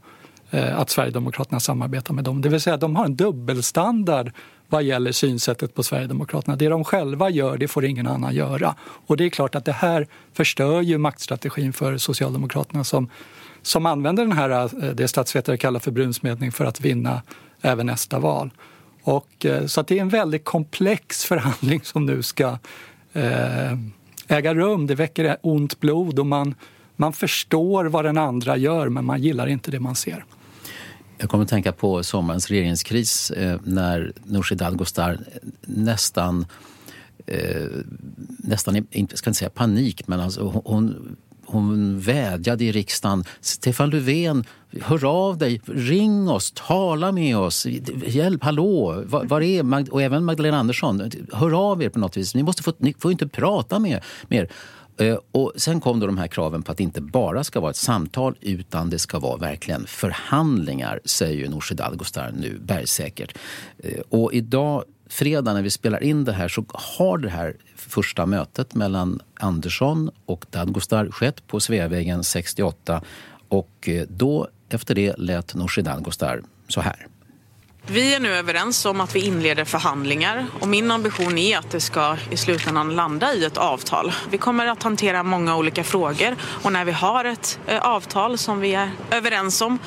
eh, 0.51 0.79
att 0.79 0.91
Sverigedemokraterna 0.91 1.61
samarbetar 1.61 2.15
med 2.15 2.25
dem. 2.25 2.43
Det 2.43 2.49
vill 2.49 2.61
säga 2.61 2.77
de 2.77 2.97
har 2.97 3.05
en 3.05 3.17
dubbelstandard 3.17 4.33
vad 4.69 4.83
gäller 4.83 5.13
synsättet 5.13 5.75
på 5.75 5.83
Sverigedemokraterna. 5.83 6.57
Det 6.57 6.69
de 6.69 6.85
själva 6.85 7.31
gör, 7.31 7.59
det 7.59 7.69
får 7.69 7.85
ingen 7.85 8.07
annan 8.07 8.35
göra. 8.35 8.75
Och 8.81 9.17
det 9.17 9.25
är 9.25 9.31
klart 9.31 9.55
att 9.55 9.65
det 9.65 9.73
här 9.73 10.07
förstör 10.33 10.81
ju 10.81 10.99
maktstrategin 10.99 11.73
för 11.73 11.97
Socialdemokraterna 11.97 12.85
som, 12.85 13.11
som 13.63 13.87
använder 13.87 14.25
den 14.25 14.33
här, 14.33 14.51
eh, 14.51 14.91
det 14.91 15.09
statsvetare 15.09 15.57
kallar 15.57 15.81
för 15.81 15.91
brunsmedning 15.91 16.53
för 16.53 16.65
att 16.65 16.81
vinna 16.81 17.23
även 17.61 17.87
nästa 17.87 18.19
val. 18.19 18.51
Och, 19.03 19.47
eh, 19.47 19.67
så 19.67 19.81
att 19.81 19.87
det 19.87 19.99
är 19.99 20.03
en 20.03 20.09
väldigt 20.09 20.45
komplex 20.45 21.25
förhandling 21.25 21.81
som 21.85 22.07
nu 22.07 22.23
ska 22.23 22.59
eh, 23.13 23.73
äga 24.29 24.55
rum. 24.55 24.87
Det 24.87 24.95
väcker 24.95 25.37
ont 25.41 25.81
blod 25.81 26.19
och 26.19 26.27
man, 26.27 26.55
man 26.97 27.13
förstår 27.13 27.85
vad 27.85 28.05
den 28.05 28.19
andra 28.19 28.57
gör 28.57 28.89
men 28.89 29.05
man 29.05 29.23
gillar 29.23 29.47
inte 29.47 29.71
det 29.71 29.81
man 29.81 29.95
ser. 29.95 30.25
Jag 31.19 31.31
kommer 31.31 31.45
att 31.45 31.51
tänka 31.51 31.73
på 31.73 32.03
sommarens 32.03 32.49
regeringskris 32.49 33.31
eh, 33.31 33.61
när 33.65 34.13
Nooshi 34.25 34.55
Dadgostar 34.55 35.19
nästan 35.63 36.47
eh, 37.27 37.67
nästan, 38.39 38.87
inte, 38.91 39.17
ska 39.17 39.31
inte 39.31 39.39
säga 39.39 39.51
panik, 39.51 40.09
men 40.09 40.21
alltså 40.21 40.63
hon, 40.65 41.17
hon 41.47 42.01
vädjade 42.01 42.65
i 42.65 42.73
riksdagen. 42.73 43.25
Stefan 43.41 43.91
Löfven, 43.91 44.45
hör 44.81 45.05
av 45.05 45.39
dig, 45.39 45.61
ring 45.67 46.29
oss, 46.29 46.53
tala 46.57 47.13
med 47.13 47.37
oss, 47.37 47.67
hjälp, 48.07 48.45
hallå, 48.45 49.03
var, 49.07 49.25
var 49.25 49.41
är 49.41 49.63
Mag 49.63 49.89
och 49.93 50.03
även 50.03 50.25
Magdalena 50.25 50.59
Andersson, 50.59 51.11
hör 51.33 51.71
av 51.71 51.83
er 51.83 51.89
på 51.89 51.99
något 51.99 52.17
vis. 52.17 52.35
Ni, 52.35 52.43
måste 52.43 52.63
få, 52.63 52.73
ni 52.79 52.95
får 52.99 53.13
inte 53.13 53.29
prata 53.29 53.79
med 53.79 54.03
mer. 54.29 54.43
er. 54.43 54.49
Eh, 54.99 55.19
och 55.33 55.53
sen 55.57 55.81
kom 55.81 56.01
då 56.01 56.07
de 56.07 56.19
här 56.19 56.27
kraven 56.27 56.63
på 56.63 56.73
att 56.73 56.79
det 56.79 56.85
inte 56.85 57.01
bara 57.01 57.45
ska 57.45 57.61
vara 57.61 57.71
ett 57.71 57.77
samtal 57.77 58.37
utan 58.41 58.91
det 58.91 58.99
ska 58.99 59.19
vara 59.19 59.37
verkligen 59.37 59.87
förhandlingar, 59.87 61.01
säger 61.05 61.49
Nooshi 61.49 61.75
Dadgostar 61.75 62.33
nu 62.39 62.59
bergsäkert. 62.59 63.39
Eh, 63.79 64.01
och 64.09 64.33
idag, 64.33 64.85
fredag 65.09 65.53
när 65.53 65.63
vi 65.63 65.71
spelar 65.71 66.03
in 66.03 66.25
det 66.25 66.33
här, 66.33 66.49
så 66.49 66.65
har 66.69 67.19
det 67.19 67.29
här 67.29 67.57
första 67.77 68.27
mötet 68.27 68.75
mellan 68.75 69.21
Andersson 69.35 70.11
och 70.27 70.47
Dadgostar 70.51 71.11
skett 71.11 71.47
på 71.47 71.61
Sveavägen 71.61 72.25
68 72.25 73.03
och 73.49 73.89
eh, 73.89 74.07
då 74.09 74.49
efter 74.69 74.95
det 74.95 75.15
lät 75.19 75.55
Nooshi 75.55 75.83
Dadgostar 75.83 76.43
så 76.69 76.81
här. 76.81 77.07
Vi 77.91 78.15
är 78.15 78.21
nu 78.21 78.29
överens 78.29 78.87
om 78.87 79.01
att 79.01 79.17
vi 79.17 79.27
inleder 79.27 79.65
förhandlingar 79.65 80.47
och 80.61 80.69
min 80.69 80.91
ambition 80.91 81.39
är 81.39 81.59
att 81.59 81.71
det 81.71 81.81
ska 81.81 82.17
i 82.31 82.37
slutändan 82.37 82.97
landa 82.97 83.35
i 83.35 83.45
ett 83.45 83.57
avtal. 83.57 84.13
Vi 84.31 84.39
kommer 84.39 84.67
att 84.67 84.83
hantera 84.83 85.23
många 85.23 85.57
olika 85.57 85.85
frågor 85.85 86.37
och 86.41 86.73
när 86.73 86.85
vi 86.85 86.93
har 86.93 87.25
ett 87.25 87.61
eh, 87.67 87.81
avtal 87.81 88.39
som 88.39 88.61
vi 88.61 88.75
är 88.75 88.91
överens 89.11 89.61
om 89.61 89.79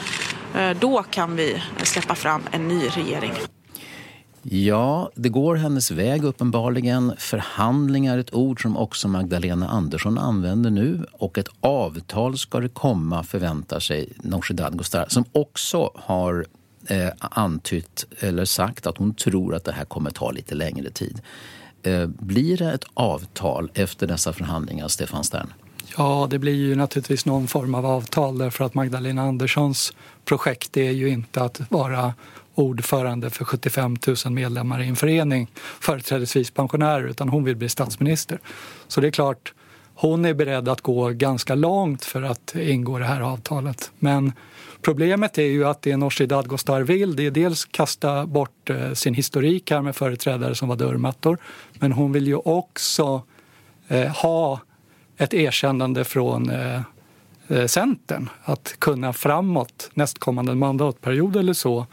eh, 0.56 0.72
då 0.80 1.04
kan 1.04 1.36
vi 1.36 1.64
släppa 1.84 2.16
fram 2.16 2.42
en 2.52 2.68
ny 2.68 2.88
regering. 2.88 3.32
Ja, 4.42 5.12
det 5.16 5.30
går 5.30 5.56
hennes 5.56 5.92
väg 5.92 6.24
uppenbarligen. 6.24 7.14
Förhandlingar, 7.18 8.18
ett 8.18 8.34
ord 8.34 8.62
som 8.62 8.78
också 8.78 9.08
Magdalena 9.08 9.68
Andersson 9.70 10.18
använder 10.18 10.70
nu. 10.70 11.06
Och 11.14 11.38
ett 11.38 11.50
avtal 11.62 12.38
ska 12.38 12.60
det 12.60 12.70
komma, 12.70 13.24
förväntar 13.24 13.80
sig 13.80 14.14
Nooshi 14.24 14.54
Dadgostar 14.54 15.06
som 15.10 15.26
också 15.32 15.92
har 15.96 16.46
eh, 16.92 17.10
antytt 17.20 18.06
eller 18.20 18.46
sagt 18.46 18.88
att 18.88 18.98
hon 18.98 19.14
tror 19.14 19.56
att 19.56 19.64
det 19.64 19.72
här 19.72 19.86
kommer 19.86 20.12
ta 20.12 20.32
lite 20.32 20.56
längre 20.56 20.90
tid. 20.90 21.22
Eh, 21.84 22.08
blir 22.08 22.58
det 22.58 22.72
ett 22.72 22.86
avtal 22.94 23.72
efter 23.74 24.08
dessa 24.08 24.34
förhandlingar, 24.34 24.88
Stefan 24.88 25.24
Stern? 25.24 25.54
Ja, 25.98 26.28
det 26.30 26.40
blir 26.40 26.56
ju 26.56 26.76
naturligtvis 26.76 27.26
någon 27.26 27.48
form 27.48 27.76
av 27.76 27.86
avtal 27.86 28.38
därför 28.38 28.66
att 28.66 28.74
Magdalena 28.74 29.22
Anderssons 29.22 29.94
projekt 30.26 30.78
är 30.78 30.92
ju 30.92 31.10
inte 31.10 31.42
att 31.42 31.62
vara 31.70 32.14
ordförande 32.56 33.30
för 33.30 33.46
75 33.46 33.98
000 34.26 34.34
medlemmar 34.34 34.82
i 34.82 34.88
en 34.88 34.96
förening, 34.96 35.48
företrädesvis 35.80 36.52
pensionärer, 36.52 37.08
utan 37.08 37.30
hon 37.30 37.44
vill 37.44 37.56
bli 37.56 37.70
statsminister. 37.70 38.40
Så 38.88 39.02
det 39.02 39.08
är 39.08 39.12
klart, 39.12 39.54
hon 39.96 40.26
är 40.26 40.34
beredd 40.34 40.70
att 40.70 40.82
gå 40.82 41.10
ganska 41.10 41.56
långt 41.56 42.06
för 42.06 42.22
att 42.22 42.56
ingå 42.56 43.00
det 43.00 43.06
här 43.06 43.22
avtalet. 43.22 43.92
Men 44.00 44.34
Problemet 44.82 45.38
är 45.38 45.46
ju 45.46 45.66
att 45.66 45.82
det 45.82 45.98
Nooshi 45.98 46.26
Dadgostar 46.26 46.82
vill 46.82 47.16
det 47.16 47.26
är 47.26 47.32
dels 47.32 47.66
kasta 47.66 48.26
bort 48.26 48.70
eh, 48.70 48.94
sin 48.94 49.14
historik 49.14 49.72
här 49.72 49.82
med 49.82 49.96
företrädare 49.96 50.56
som 50.56 50.70
var 50.70 50.76
dörrmattor 50.76 51.38
men 51.74 51.92
hon 51.92 52.12
vill 52.12 52.28
ju 52.28 52.36
också 52.36 53.22
eh, 53.88 54.08
ha 54.08 54.60
ett 55.18 55.34
erkännande 55.34 56.04
från 56.04 56.50
eh, 56.50 56.82
eh, 57.48 57.66
Centern 57.66 58.30
att 58.44 58.76
kunna 58.80 59.14
framåt 59.14 59.90
nästkommande 59.94 60.56
mandatperiod 60.56 61.36
eller 61.36 61.54
så 61.54 61.86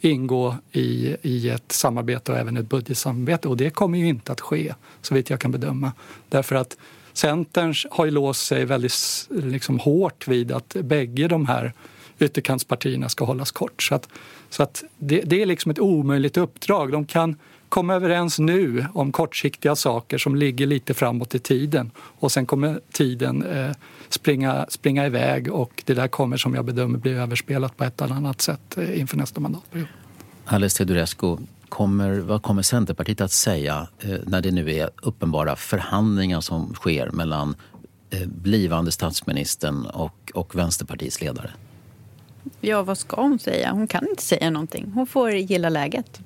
ingå 0.00 0.56
i, 0.72 1.16
i 1.22 1.48
ett 1.48 1.72
samarbete 1.72 2.32
och 2.32 2.38
även 2.38 2.56
ett 2.56 2.68
budgetsamarbete. 2.68 3.48
Och 3.48 3.56
det 3.56 3.70
kommer 3.70 3.98
ju 3.98 4.08
inte 4.08 4.32
att 4.32 4.40
ske, 4.40 4.74
så 5.02 5.14
vitt 5.14 5.30
jag 5.30 5.40
kan 5.40 5.52
bedöma. 5.52 5.92
Därför 6.28 6.56
att 6.56 6.76
Centern 7.12 7.74
har 7.90 8.04
ju 8.04 8.10
låst 8.10 8.46
sig 8.46 8.64
väldigt 8.64 8.92
liksom, 9.30 9.78
hårt 9.78 10.28
vid 10.28 10.52
att 10.52 10.76
bägge 10.82 11.28
de 11.28 11.46
här 11.46 11.72
ytterkantspartierna 12.18 13.08
ska 13.08 13.24
hållas 13.24 13.50
kort. 13.50 13.82
Så, 13.82 13.94
att, 13.94 14.08
så 14.50 14.62
att 14.62 14.84
det, 14.98 15.20
det, 15.20 15.42
är 15.42 15.46
liksom 15.46 15.70
ett 15.70 15.78
omöjligt 15.78 16.36
uppdrag. 16.36 16.92
De 16.92 17.04
kan 17.04 17.36
komma 17.68 17.94
överens 17.94 18.38
nu 18.38 18.86
om 18.94 19.12
kortsiktiga 19.12 19.76
saker 19.76 20.18
som 20.18 20.36
ligger 20.36 20.66
lite 20.66 20.94
framåt 20.94 21.34
i 21.34 21.38
tiden 21.38 21.90
och 21.98 22.32
sen 22.32 22.46
kommer 22.46 22.80
tiden 22.92 23.42
eh, 23.42 23.70
springa, 24.08 24.66
springa 24.68 25.06
iväg 25.06 25.52
och 25.52 25.82
det 25.84 25.94
där 25.94 26.08
kommer 26.08 26.36
som 26.36 26.54
jag 26.54 26.64
bedömer 26.64 26.98
bli 26.98 27.12
överspelat 27.12 27.76
på 27.76 27.84
ett 27.84 28.00
eller 28.00 28.14
annat 28.14 28.40
sätt 28.40 28.76
eh, 28.78 29.00
inför 29.00 29.16
nästa 29.16 29.40
mandatperiod. 29.40 29.88
Alice 30.44 30.76
Teodorescu, 30.76 31.36
kommer, 31.68 32.18
vad 32.18 32.42
kommer 32.42 32.62
Centerpartiet 32.62 33.20
att 33.20 33.32
säga 33.32 33.88
eh, 34.00 34.16
när 34.26 34.40
det 34.40 34.50
nu 34.50 34.72
är 34.72 34.90
uppenbara 35.02 35.56
förhandlingar 35.56 36.40
som 36.40 36.74
sker 36.74 37.10
mellan 37.10 37.54
eh, 38.10 38.26
blivande 38.26 38.92
statsministern 38.92 39.86
och, 39.86 40.32
och 40.34 40.54
Vänsterpartiets 40.54 41.20
ledare? 41.20 41.50
Ja, 42.60 42.82
vad 42.82 42.98
ska 42.98 43.22
hon 43.22 43.38
säga? 43.38 43.70
Hon 43.72 43.86
kan 43.86 44.08
inte 44.08 44.22
säga 44.22 44.50
någonting. 44.50 44.92
Hon 44.94 45.06
får 45.06 45.32
gilla 45.32 45.68
läget. 45.68 46.20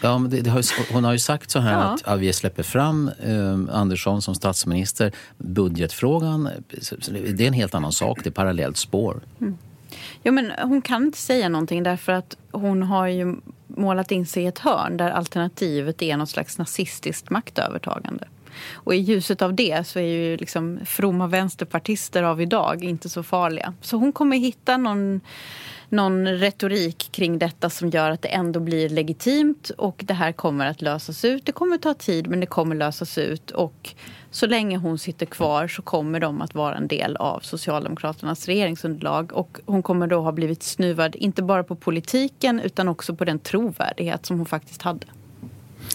Ja, 0.00 0.26
det, 0.30 0.40
det 0.40 0.50
har, 0.50 0.92
hon 0.92 1.04
har 1.04 1.12
ju 1.12 1.18
sagt 1.18 1.50
så 1.50 1.58
här 1.58 1.72
ja. 1.72 1.78
att, 1.78 2.02
att 2.04 2.20
vi 2.20 2.32
släpper 2.32 2.62
fram 2.62 3.10
eh, 3.22 3.76
Andersson 3.76 4.22
som 4.22 4.34
statsminister. 4.34 5.12
Budgetfrågan, 5.36 6.50
det 7.10 7.44
är 7.44 7.48
en 7.48 7.52
helt 7.52 7.74
annan 7.74 7.92
sak. 7.92 8.20
Det 8.22 8.28
är 8.28 8.32
parallellt 8.32 8.76
spår. 8.76 9.20
Mm. 9.40 9.58
Jo, 10.22 10.32
men 10.32 10.52
hon 10.62 10.82
kan 10.82 11.02
inte 11.02 11.18
säga 11.18 11.48
någonting 11.48 11.82
därför 11.82 12.12
att 12.12 12.36
hon 12.50 12.82
har 12.82 13.06
ju 13.06 13.36
målat 13.66 14.10
in 14.10 14.26
sig 14.26 14.42
i 14.42 14.46
ett 14.46 14.58
hörn 14.58 14.96
där 14.96 15.10
alternativet 15.10 16.02
är 16.02 16.16
något 16.16 16.30
slags 16.30 16.58
nazistiskt 16.58 17.30
maktövertagande. 17.30 18.24
Och 18.74 18.94
i 18.94 18.98
ljuset 18.98 19.42
av 19.42 19.54
det 19.54 19.86
så 19.86 19.98
är 19.98 20.04
ju 20.04 20.36
liksom 20.36 20.80
fromma 20.84 21.26
vänsterpartister 21.26 22.22
av 22.22 22.40
idag 22.40 22.84
inte 22.84 23.08
så 23.08 23.22
farliga. 23.22 23.74
Så 23.80 23.96
hon 23.96 24.12
kommer 24.12 24.36
hitta 24.36 24.76
någon 24.76 25.20
någon 25.88 26.28
retorik 26.28 27.08
kring 27.12 27.38
detta 27.38 27.70
som 27.70 27.90
gör 27.90 28.10
att 28.10 28.22
det 28.22 28.28
ändå 28.28 28.60
blir 28.60 28.88
legitimt 28.88 29.70
och 29.70 30.02
det 30.06 30.14
här 30.14 30.32
kommer 30.32 30.66
att 30.66 30.82
lösas 30.82 31.24
ut. 31.24 31.46
Det 31.46 31.52
kommer 31.52 31.78
ta 31.78 31.94
tid 31.94 32.26
men 32.28 32.40
det 32.40 32.46
kommer 32.46 32.76
lösas 32.76 33.18
ut 33.18 33.50
och 33.50 33.94
så 34.30 34.46
länge 34.46 34.76
hon 34.76 34.98
sitter 34.98 35.26
kvar 35.26 35.68
så 35.68 35.82
kommer 35.82 36.20
de 36.20 36.42
att 36.42 36.54
vara 36.54 36.76
en 36.76 36.88
del 36.88 37.16
av 37.16 37.40
Socialdemokraternas 37.40 38.46
regeringsunderlag 38.46 39.32
och 39.32 39.60
hon 39.66 39.82
kommer 39.82 40.06
då 40.06 40.20
ha 40.20 40.32
blivit 40.32 40.62
snuvad 40.62 41.16
inte 41.16 41.42
bara 41.42 41.64
på 41.64 41.76
politiken 41.76 42.60
utan 42.60 42.88
också 42.88 43.16
på 43.16 43.24
den 43.24 43.38
trovärdighet 43.38 44.26
som 44.26 44.36
hon 44.36 44.46
faktiskt 44.46 44.82
hade. 44.82 45.06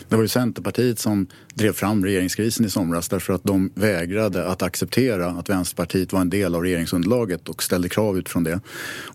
Det 0.10 0.16
var 0.16 0.24
ju 0.24 0.28
Centerpartiet 0.28 1.00
som 1.00 1.28
drev 1.54 1.74
fram 1.74 2.06
regeringskrisen 2.06 2.66
i 2.66 2.70
somras 2.70 3.10
därför 3.10 3.34
att 3.34 3.44
de 3.44 3.72
vägrade 3.76 4.48
att 4.48 4.62
acceptera 4.62 5.28
att 5.28 5.50
Vänsterpartiet 5.50 6.14
var 6.14 6.22
en 6.22 6.30
del 6.30 6.56
av 6.56 6.62
regeringsunderlaget 6.62 7.50
och 7.50 7.64
ställde 7.64 7.90
krav 7.90 8.18
utifrån 8.18 8.44
det. 8.44 8.60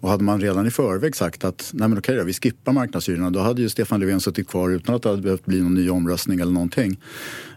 Och 0.01 0.11
hade 0.11 0.25
man 0.25 0.41
redan 0.41 0.67
i 0.67 0.71
förväg 0.71 1.17
sagt 1.17 1.45
att 1.45 1.71
nej 1.75 1.89
men 1.89 1.99
okej 1.99 2.17
då, 2.17 2.25
vi 2.25 2.33
skippar 2.33 2.73
marknadshyrorna 2.73 3.31
då 3.31 3.41
hade 3.41 3.63
ju 3.63 3.69
Stefan 3.69 4.01
Löfven 4.01 4.21
suttit 4.21 4.49
kvar 4.49 4.71
utan 4.71 4.95
att 4.95 5.03
det 5.03 5.09
hade 5.09 5.23
behövt 5.23 5.45
bli 5.45 5.61
någon 5.61 5.75
ny 5.75 5.91
omröstning 5.91 6.41
eller 6.41 6.53
någonting. 6.53 7.01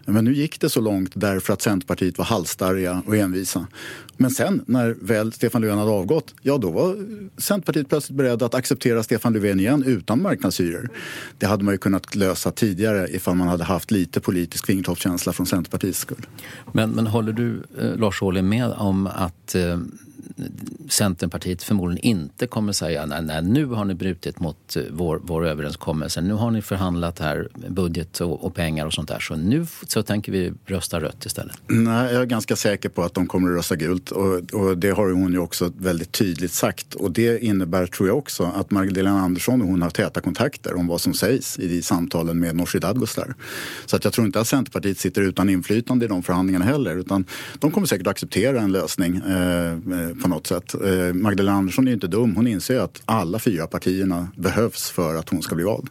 Men 0.06 0.24
nu 0.24 0.34
gick 0.34 0.60
det 0.60 0.70
så 0.70 0.80
långt 0.80 1.10
därför 1.14 1.52
att 1.52 1.62
Centerpartiet 1.62 2.18
var 2.18 2.24
halsstarriga 2.24 3.02
och 3.06 3.16
envisa. 3.16 3.66
Men 4.16 4.30
sen 4.30 4.62
när 4.66 4.96
väl 5.00 5.32
Stefan 5.32 5.62
Löfven 5.62 5.78
hade 5.78 5.90
avgått, 5.90 6.34
ja 6.42 6.58
då 6.58 6.70
var 6.70 6.96
Centerpartiet 7.40 7.88
plötsligt 7.88 8.16
beredda 8.16 8.46
att 8.46 8.54
acceptera 8.54 9.02
Stefan 9.02 9.32
Löfven 9.32 9.60
igen 9.60 9.84
utan 9.86 10.22
marknadshyror. 10.22 10.88
Det 11.38 11.46
hade 11.46 11.64
man 11.64 11.74
ju 11.74 11.78
kunnat 11.78 12.14
lösa 12.14 12.50
tidigare 12.50 13.08
ifall 13.08 13.34
man 13.34 13.48
hade 13.48 13.64
haft 13.64 13.90
lite 13.90 14.20
politisk 14.20 14.66
fingertoppskänsla 14.66 15.32
från 15.32 15.46
Centerpartiets 15.46 15.98
skull. 15.98 16.26
Men, 16.72 16.90
men 16.90 17.06
håller 17.06 17.32
du, 17.32 17.62
eh, 17.78 17.96
Lars 17.96 18.22
Ohly, 18.22 18.42
med 18.42 18.72
om 18.72 19.06
att 19.06 19.54
eh, 19.54 19.78
Centerpartiet 20.88 21.62
förmodligen 21.62 22.04
inte 22.04 22.46
kommer 22.46 22.72
säga 22.72 23.06
nej, 23.06 23.22
nej 23.22 23.42
nu 23.42 23.66
har 23.66 23.84
ni 23.84 23.94
brutit 23.94 24.40
mot 24.40 24.76
eh, 24.76 24.82
vår, 24.90 25.20
vår 25.24 25.46
överenskommelse. 25.46 26.20
Nu 26.20 26.34
har 26.34 26.50
ni 26.50 26.62
förhandlat 26.62 27.18
här 27.18 27.48
budget 27.68 28.20
och, 28.20 28.44
och, 28.44 28.54
pengar 28.54 28.86
och 28.86 28.92
sånt 28.92 29.08
där. 29.08 29.18
Så 29.18 29.36
nu 29.36 29.66
så 29.86 30.02
tänker 30.02 30.32
vi 30.32 30.52
rösta 30.66 31.00
rött 31.00 31.26
istället. 31.26 31.56
Nej, 31.66 32.12
jag 32.12 32.22
är 32.22 32.26
ganska 32.26 32.56
säker 32.56 32.88
på 32.88 33.02
att 33.02 33.14
de 33.14 33.26
kommer 33.26 33.50
att 33.50 33.56
rösta 33.56 33.76
gult. 33.76 34.10
Och, 34.10 34.54
och 34.54 34.78
det 34.78 34.90
har 34.90 35.10
hon 35.10 35.32
ju 35.32 35.38
också 35.38 35.72
väldigt 35.78 36.12
tydligt 36.12 36.52
sagt. 36.52 36.94
Och 36.94 37.12
det 37.12 37.44
innebär, 37.44 37.86
tror 37.86 38.08
jag 38.08 38.18
också, 38.18 38.44
att 38.44 38.70
Magdalena 38.70 39.20
Andersson 39.20 39.62
och 39.62 39.68
hon 39.68 39.82
har 39.82 39.90
täta 39.90 40.20
kontakter 40.20 40.76
om 40.76 40.86
vad 40.86 41.00
som 41.00 41.14
sägs 41.14 41.58
i 41.58 41.82
samtalen 41.82 42.40
med 42.40 42.56
Nooshi 42.56 42.78
Dadgostar. 42.78 43.34
Så 43.86 43.96
att 43.96 44.04
jag 44.04 44.12
tror 44.12 44.26
inte 44.26 44.40
att 44.40 44.48
Centerpartiet 44.48 44.98
sitter 44.98 45.22
utan 45.22 45.48
inflytande 45.48 46.04
i 46.04 46.08
de 46.08 46.22
förhandlingarna 46.22 46.64
heller. 46.64 46.96
Utan 46.96 47.24
de 47.58 47.70
kommer 47.70 47.86
säkert 47.86 48.06
att 48.06 48.10
acceptera 48.10 48.60
en 48.60 48.72
lösning 48.72 49.16
eh, 49.16 49.72
eh 49.72 49.78
på 50.22 50.28
något 50.28 50.46
sätt. 50.46 50.74
Eh, 50.74 51.14
Magdalena 51.14 51.56
Andersson 51.56 51.88
är 51.88 51.92
inte 51.92 52.06
dum. 52.06 52.36
Hon 52.36 52.46
inser 52.46 52.80
att 52.80 53.02
alla 53.04 53.38
fyra 53.38 53.66
partierna 53.66 54.28
behövs 54.36 54.90
för 54.90 55.14
att 55.14 55.28
hon 55.28 55.42
ska 55.42 55.54
bli 55.54 55.64
vald. 55.64 55.88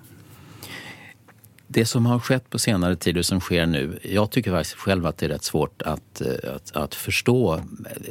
Det 1.67 1.85
som 1.85 2.05
har 2.05 2.19
skett 2.19 2.49
på 2.49 2.59
senare 2.59 2.95
tid 2.95 3.17
och 3.17 3.25
som 3.25 3.39
sker 3.39 3.65
nu, 3.65 3.99
jag 4.03 4.31
tycker 4.31 4.51
faktiskt 4.51 4.75
själv 4.75 5.05
att 5.05 5.17
det 5.17 5.25
är 5.25 5.29
rätt 5.29 5.43
svårt 5.43 5.81
att, 5.81 6.21
eh, 6.21 6.55
att, 6.55 6.75
att 6.75 6.95
förstå 6.95 7.61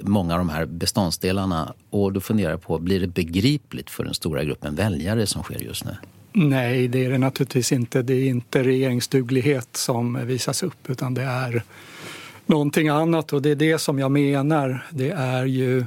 många 0.02 0.33
av 0.33 0.38
de 0.38 0.48
här 0.48 0.66
beståndsdelarna. 0.66 1.74
Och 1.90 2.12
då 2.12 2.20
funderar 2.20 2.50
jag 2.50 2.62
på, 2.62 2.78
blir 2.78 3.00
det 3.00 3.06
begripligt 3.06 3.90
för 3.90 4.04
den 4.04 4.14
stora 4.14 4.44
gruppen 4.44 4.74
väljare 4.74 5.26
som 5.26 5.42
sker 5.42 5.59
just 5.59 5.85
nu? 5.85 5.96
Nej, 6.33 6.88
det 6.88 7.04
är 7.04 7.11
det 7.11 7.18
naturligtvis 7.18 7.72
inte. 7.72 8.02
Det 8.02 8.14
är 8.14 8.28
inte 8.28 8.62
regeringsduglighet 8.62 9.68
som 9.72 10.26
visas 10.26 10.62
upp 10.62 10.90
utan 10.90 11.14
det 11.14 11.22
är 11.22 11.62
någonting 12.46 12.88
annat 12.88 13.33
och 13.33 13.42
det 13.42 13.50
är 13.50 13.56
det 13.56 13.78
som 13.78 13.98
jag 13.98 14.11
menar. 14.11 14.87
Det 14.90 15.11
är 15.11 15.44
ju 15.44 15.85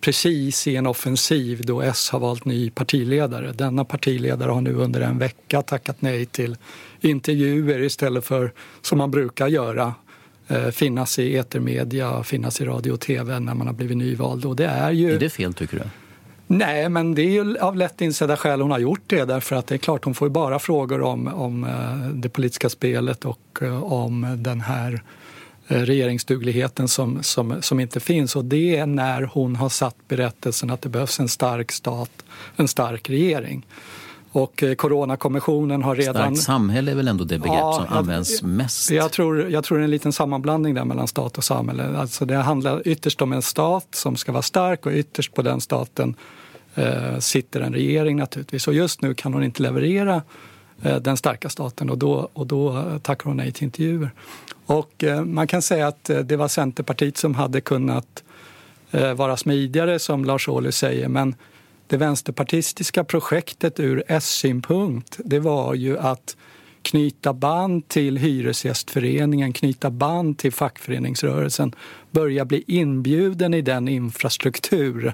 precis 0.00 0.66
i 0.66 0.76
en 0.76 0.86
offensiv 0.86 1.66
då 1.66 1.80
S 1.80 2.10
har 2.10 2.20
valt 2.20 2.44
ny 2.44 2.70
partiledare. 2.70 3.52
Denna 3.52 3.84
partiledare 3.84 4.50
har 4.50 4.60
nu 4.60 4.74
under 4.74 5.00
en 5.00 5.18
vecka 5.18 5.62
tackat 5.62 6.02
nej 6.02 6.26
till 6.26 6.56
intervjuer 7.00 7.82
istället 7.82 8.24
för, 8.24 8.52
som 8.82 8.98
man 8.98 9.10
brukar 9.10 9.48
göra, 9.48 9.94
eh, 10.48 10.68
finnas 10.68 11.18
i 11.18 11.36
etermedia, 11.36 12.22
finnas 12.22 12.60
i 12.60 12.64
radio 12.64 12.92
och 12.92 13.00
tv 13.00 13.40
när 13.40 13.54
man 13.54 13.66
har 13.66 13.74
blivit 13.74 13.96
nyvald. 13.96 14.44
Och 14.44 14.56
det 14.56 14.66
är, 14.66 14.90
ju... 14.90 15.14
är 15.14 15.18
det 15.18 15.30
fel 15.30 15.54
tycker 15.54 15.76
du? 15.76 15.84
Nej, 16.46 16.88
men 16.88 17.14
det 17.14 17.22
är 17.22 17.30
ju 17.30 17.58
av 17.58 17.76
lätt 17.76 18.00
insedda 18.00 18.36
skäl 18.36 18.60
hon 18.60 18.70
har 18.70 18.78
gjort 18.78 19.02
det. 19.06 19.24
Därför 19.24 19.56
att 19.56 19.66
det 19.66 19.74
är 19.74 19.78
klart, 19.78 20.04
hon 20.04 20.14
får 20.14 20.28
ju 20.28 20.32
bara 20.32 20.58
frågor 20.58 21.02
om, 21.02 21.28
om 21.28 21.64
eh, 21.64 22.08
det 22.14 22.28
politiska 22.28 22.68
spelet 22.68 23.24
och 23.24 23.58
eh, 23.62 23.82
om 23.82 24.36
den 24.38 24.60
här 24.60 24.92
eh, 24.92 25.00
regeringsdugligheten 25.68 26.88
som, 26.88 27.22
som, 27.22 27.62
som 27.62 27.80
inte 27.80 28.00
finns. 28.00 28.36
Och 28.36 28.44
det 28.44 28.76
är 28.76 28.86
när 28.86 29.22
hon 29.22 29.56
har 29.56 29.68
satt 29.68 29.96
berättelsen 30.08 30.70
att 30.70 30.82
det 30.82 30.88
behövs 30.88 31.20
en 31.20 31.28
stark 31.28 31.72
stat, 31.72 32.10
en 32.56 32.68
stark 32.68 33.10
regering. 33.10 33.66
Och 34.32 34.64
Coronakommissionen 34.76 35.82
har 35.82 35.96
redan... 35.96 36.14
Starkt 36.14 36.40
samhälle 36.40 36.90
är 36.90 36.94
väl 36.94 37.08
ändå 37.08 37.24
det 37.24 37.38
begrepp 37.38 37.58
ja, 37.58 37.72
som 37.72 37.84
jag, 37.90 37.98
används 37.98 38.42
mest? 38.42 38.90
Jag 38.90 39.12
tror, 39.12 39.50
jag 39.50 39.64
tror 39.64 39.78
det 39.78 39.82
är 39.82 39.84
en 39.84 39.90
liten 39.90 40.12
sammanblandning 40.12 40.74
där 40.74 40.84
mellan 40.84 41.08
stat 41.08 41.38
och 41.38 41.44
samhälle. 41.44 41.98
Alltså 41.98 42.24
det 42.24 42.36
handlar 42.36 42.88
ytterst 42.88 43.22
om 43.22 43.32
en 43.32 43.42
stat 43.42 43.86
som 43.90 44.16
ska 44.16 44.32
vara 44.32 44.42
stark 44.42 44.86
och 44.86 44.92
ytterst 44.92 45.34
på 45.34 45.42
den 45.42 45.60
staten 45.60 46.14
eh, 46.74 47.18
sitter 47.18 47.60
en 47.60 47.72
regering 47.72 48.16
naturligtvis. 48.16 48.68
Och 48.68 48.74
just 48.74 49.02
nu 49.02 49.14
kan 49.14 49.34
hon 49.34 49.44
inte 49.44 49.62
leverera 49.62 50.14
eh, 50.14 50.22
Eh, 50.82 50.96
den 50.96 51.16
starka 51.16 51.48
staten 51.48 51.90
och 51.90 51.98
då, 51.98 52.30
och 52.32 52.46
då 52.46 52.76
eh, 52.76 52.98
tackar 52.98 53.24
hon 53.24 53.36
nej 53.36 53.52
till 53.52 53.64
intervjuer. 53.64 54.10
Och 54.66 55.04
eh, 55.04 55.24
man 55.24 55.46
kan 55.46 55.62
säga 55.62 55.86
att 55.86 56.10
det 56.24 56.36
var 56.36 56.48
Centerpartiet 56.48 57.16
som 57.16 57.34
hade 57.34 57.60
kunnat 57.60 58.22
vara 59.16 59.36
smidigare 59.36 59.98
som 59.98 60.24
Lars 60.24 60.48
Ohly 60.48 60.72
säger 60.72 61.08
men 61.08 61.34
det 61.86 61.96
vänsterpartistiska 61.96 63.04
projektet 63.04 63.80
ur 63.80 64.04
S-synpunkt 64.08 65.20
det 65.24 65.38
var 65.38 65.74
ju 65.74 65.98
att 65.98 66.36
knyta 66.82 67.32
band 67.32 67.88
till 67.88 68.16
Hyresgästföreningen, 68.16 69.52
knyta 69.52 69.90
band 69.90 70.38
till 70.38 70.52
fackföreningsrörelsen, 70.52 71.74
börja 72.10 72.44
bli 72.44 72.64
inbjuden 72.66 73.54
i 73.54 73.62
den 73.62 73.88
infrastruktur 73.88 75.12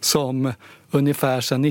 som 0.00 0.52
ungefär 0.90 1.40
sedan 1.40 1.64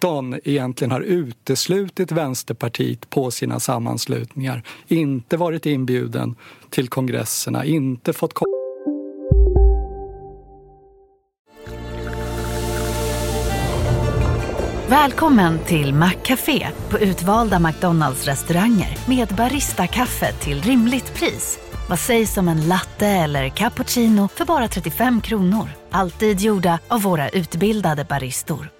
1917 0.00 0.40
egentligen 0.44 0.90
har 0.90 1.00
uteslutit 1.00 2.12
Vänsterpartiet 2.12 3.10
på 3.10 3.30
sina 3.30 3.60
sammanslutningar. 3.60 4.62
Inte 4.88 5.36
varit 5.36 5.66
inbjuden 5.66 6.34
till 6.70 6.88
kongresserna, 6.88 7.64
inte 7.64 8.12
fått 8.12 8.32
Välkommen 14.88 15.58
till 15.58 15.94
Maccafé 15.94 16.68
på 16.90 16.98
utvalda 16.98 17.58
McDonalds 17.58 18.26
restauranger 18.26 18.98
med 19.08 19.28
Baristakaffe 19.28 20.32
till 20.32 20.62
rimligt 20.62 21.14
pris. 21.14 21.58
Vad 21.88 21.98
sägs 21.98 22.36
om 22.36 22.48
en 22.48 22.68
latte 22.68 23.06
eller 23.06 23.48
cappuccino 23.48 24.28
för 24.28 24.44
bara 24.44 24.68
35 24.68 25.20
kronor? 25.20 25.68
Alltid 25.90 26.40
gjorda 26.40 26.78
av 26.88 27.02
våra 27.02 27.28
utbildade 27.28 28.04
baristor. 28.04 28.79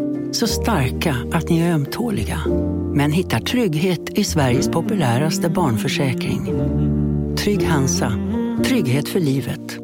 Så 0.31 0.47
starka 0.47 1.15
att 1.33 1.49
ni 1.49 1.59
är 1.59 1.73
ömtåliga. 1.73 2.41
Men 2.93 3.11
hittar 3.11 3.39
trygghet 3.39 4.09
i 4.09 4.23
Sveriges 4.23 4.69
populäraste 4.69 5.49
barnförsäkring. 5.49 6.45
Trygg 7.37 7.63
Hansa. 7.63 8.13
Trygghet 8.65 9.09
för 9.09 9.19
livet. 9.19 9.77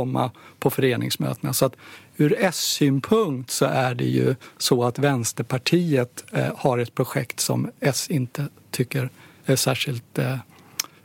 komma 0.00 0.30
på 0.58 0.70
föreningsmötena. 0.70 1.52
Så 1.52 1.64
att 1.64 1.76
ur 2.16 2.36
S-synpunkt 2.38 3.50
så 3.50 3.64
är 3.64 3.94
det 3.94 4.04
ju 4.04 4.34
så 4.58 4.84
att 4.84 4.98
Vänsterpartiet 4.98 6.24
eh, 6.32 6.46
har 6.56 6.78
ett 6.78 6.94
projekt 6.94 7.40
som 7.40 7.70
S 7.80 8.10
inte 8.10 8.48
tycker 8.70 9.10
är 9.44 9.56
särskilt 9.56 10.18
eh, 10.18 10.36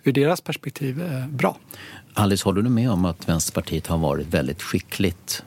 ur 0.04 0.12
deras 0.12 0.42
perspektiv 0.42 1.02
eh, 1.02 1.28
bra. 1.28 1.58
Alice, 2.14 2.46
håller 2.46 2.62
du 2.62 2.70
med 2.70 2.92
om 2.92 3.06
att 3.06 3.30
Vänsterpartiet 3.30 3.88
har 3.88 3.98
varit 3.98 4.28
väldigt 4.28 4.62
skickligt 4.62 5.44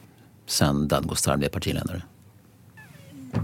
sen 0.49 0.87
Dadgostar 0.87 1.37
blev 1.37 1.49
partiledare? 1.49 2.01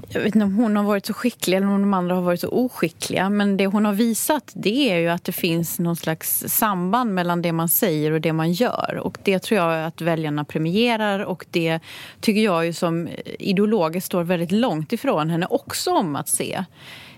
Jag 0.09 0.21
vet 0.21 0.35
inte 0.35 0.45
om 0.45 0.55
hon 0.55 0.75
har 0.75 0.83
varit 0.83 1.05
så 1.05 1.13
skicklig 1.13 1.57
eller 1.57 1.67
om 1.67 1.81
de 1.81 1.93
andra 1.93 2.15
har 2.15 2.21
varit 2.21 2.39
så 2.41 2.49
oskickliga. 2.49 3.29
Men 3.29 3.57
det 3.57 3.67
hon 3.67 3.85
har 3.85 3.93
visat 3.93 4.51
det 4.55 4.91
är 4.91 4.97
ju 4.97 5.09
att 5.09 5.23
det 5.23 5.31
finns 5.31 5.79
någon 5.79 5.95
slags 5.95 6.43
samband 6.47 7.13
mellan 7.13 7.41
det 7.41 7.51
man 7.51 7.69
säger 7.69 8.11
och 8.11 8.21
det 8.21 8.33
man 8.33 8.51
gör. 8.51 8.99
Och 9.01 9.17
det 9.23 9.39
tror 9.39 9.59
jag 9.59 9.85
att 9.85 10.01
väljarna 10.01 10.43
premierar 10.43 11.19
och 11.19 11.45
det 11.51 11.79
tycker 12.21 12.41
jag 12.41 12.65
ju 12.65 12.73
som 12.73 13.09
ideologiskt 13.39 14.07
står 14.07 14.23
väldigt 14.23 14.51
långt 14.51 14.93
ifrån 14.93 15.29
henne 15.29 15.45
också 15.49 15.91
om 15.91 16.15
att 16.15 16.29
se. 16.29 16.63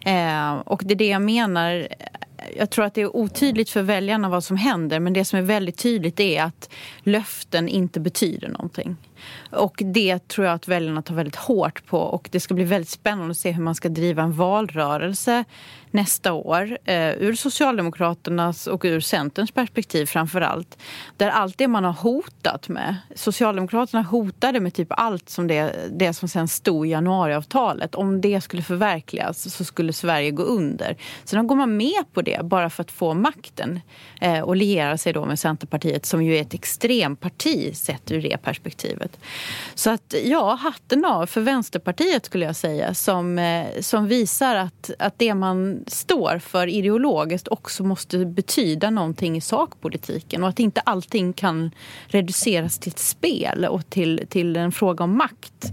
Eh, 0.06 0.54
och 0.54 0.82
det 0.86 0.94
är 0.94 0.98
det 0.98 1.08
jag 1.08 1.22
menar. 1.22 1.88
Jag 2.58 2.70
tror 2.70 2.86
att 2.86 2.94
det 2.94 3.02
är 3.02 3.16
otydligt 3.16 3.70
för 3.70 3.82
väljarna 3.82 4.30
vad 4.30 4.44
som 4.44 4.58
händer 4.58 5.00
men 5.00 5.14
det 5.14 5.26
som 5.26 5.40
är 5.40 5.44
väldigt 5.44 5.78
tydligt 5.78 6.20
är 6.20 6.44
att 6.44 6.70
löften 7.04 7.70
inte 7.70 8.00
betyder 8.00 8.50
någonting. 8.50 8.96
Och 9.52 9.82
det 9.86 10.28
tror 10.28 10.48
jag 10.48 10.56
att 10.56 10.68
väljarna 10.68 11.02
tar 11.02 11.16
väldigt 11.16 11.36
hårt 11.36 11.86
på. 11.86 12.00
Och 12.00 12.30
det 12.32 12.40
ska 12.40 12.54
bli 12.54 12.64
väldigt 12.64 12.90
spännande 12.90 13.32
att 13.32 13.38
se 13.38 13.52
hur 13.52 13.64
man 13.64 13.76
ska 13.76 13.90
driva 13.90 14.24
en 14.24 14.34
valrörelse 14.34 15.44
nästa 15.98 16.34
år 16.34 16.78
eh, 16.86 17.10
ur 17.10 17.36
Socialdemokraternas 17.36 18.68
och 18.68 18.82
ur 18.86 19.00
Centerns 19.00 19.52
perspektiv 19.52 20.06
framför 20.06 20.42
allt. 20.42 20.78
Där 21.18 21.30
allt 21.30 21.58
det 21.58 21.68
man 21.68 21.84
har 21.84 21.94
hotat 21.94 22.70
med, 22.70 22.96
Socialdemokraterna 23.16 24.02
hotade 24.02 24.60
med 24.60 24.74
typ 24.74 24.88
allt 24.90 25.30
som 25.30 25.48
det, 25.48 25.74
det 25.92 26.14
som 26.14 26.30
sen 26.30 26.48
stod 26.48 26.88
i 26.88 26.90
januariavtalet. 26.90 27.96
Om 27.96 28.22
det 28.22 28.42
skulle 28.42 28.64
förverkligas 28.64 29.56
så 29.56 29.64
skulle 29.64 29.94
Sverige 29.94 30.32
gå 30.32 30.44
under. 30.44 30.98
Sen 31.24 31.48
går 31.48 31.56
man 31.56 31.78
med 31.78 32.14
på 32.14 32.22
det 32.22 32.46
bara 32.46 32.70
för 32.70 32.84
att 32.84 32.92
få 32.92 33.14
makten 33.14 33.80
eh, 34.22 34.40
och 34.40 34.56
liera 34.56 34.98
sig 34.98 35.14
då 35.14 35.26
med 35.26 35.40
Centerpartiet 35.40 36.06
som 36.06 36.24
ju 36.24 36.38
är 36.38 36.42
ett 36.42 36.54
extremparti 36.54 37.76
sett 37.76 38.12
ur 38.12 38.22
det 38.22 38.38
perspektivet. 38.38 39.20
Så 39.76 39.90
att 39.90 40.16
ja, 40.24 40.54
hatten 40.62 41.06
av 41.06 41.26
för 41.26 41.42
Vänsterpartiet 41.42 42.26
skulle 42.26 42.46
jag 42.46 42.56
säga 42.56 42.94
som, 42.94 43.40
eh, 43.40 43.82
som 43.82 44.08
visar 44.08 44.56
att, 44.56 44.92
att 45.00 45.20
det 45.20 45.34
man 45.34 45.84
står 45.90 46.40
för 46.40 46.68
ideologiskt 46.68 47.48
också 47.48 47.84
måste 47.84 48.26
betyda 48.26 48.90
någonting 48.90 49.38
i 49.38 49.42
sakpolitiken 49.42 50.44
och 50.44 50.50
att 50.50 50.60
inte 50.60 50.82
allting 50.82 51.34
kan 51.34 51.72
reduceras 52.08 52.80
till 52.80 52.92
ett 52.92 53.00
spel 53.00 53.66
och 53.66 53.90
till, 53.90 54.26
till 54.30 54.56
en 54.56 54.72
fråga 54.72 55.04
om 55.04 55.18
makt. 55.18 55.66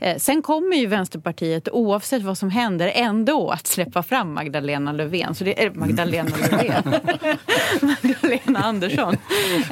Eh, 0.00 0.16
sen 0.16 0.42
kommer 0.42 0.76
ju 0.76 0.86
Vänsterpartiet 0.86 1.68
oavsett 1.72 2.22
vad 2.22 2.38
som 2.38 2.50
händer 2.50 2.92
ändå 2.94 3.50
att 3.50 3.66
släppa 3.66 4.02
fram 4.02 4.32
Magdalena 4.32 4.92
Löfven. 4.92 5.34
Så 5.34 5.44
det 5.44 5.62
är 5.62 5.70
Magdalena 5.70 6.30
Löfven. 6.40 6.94
Magdalena 7.80 8.58
Andersson. 8.58 9.16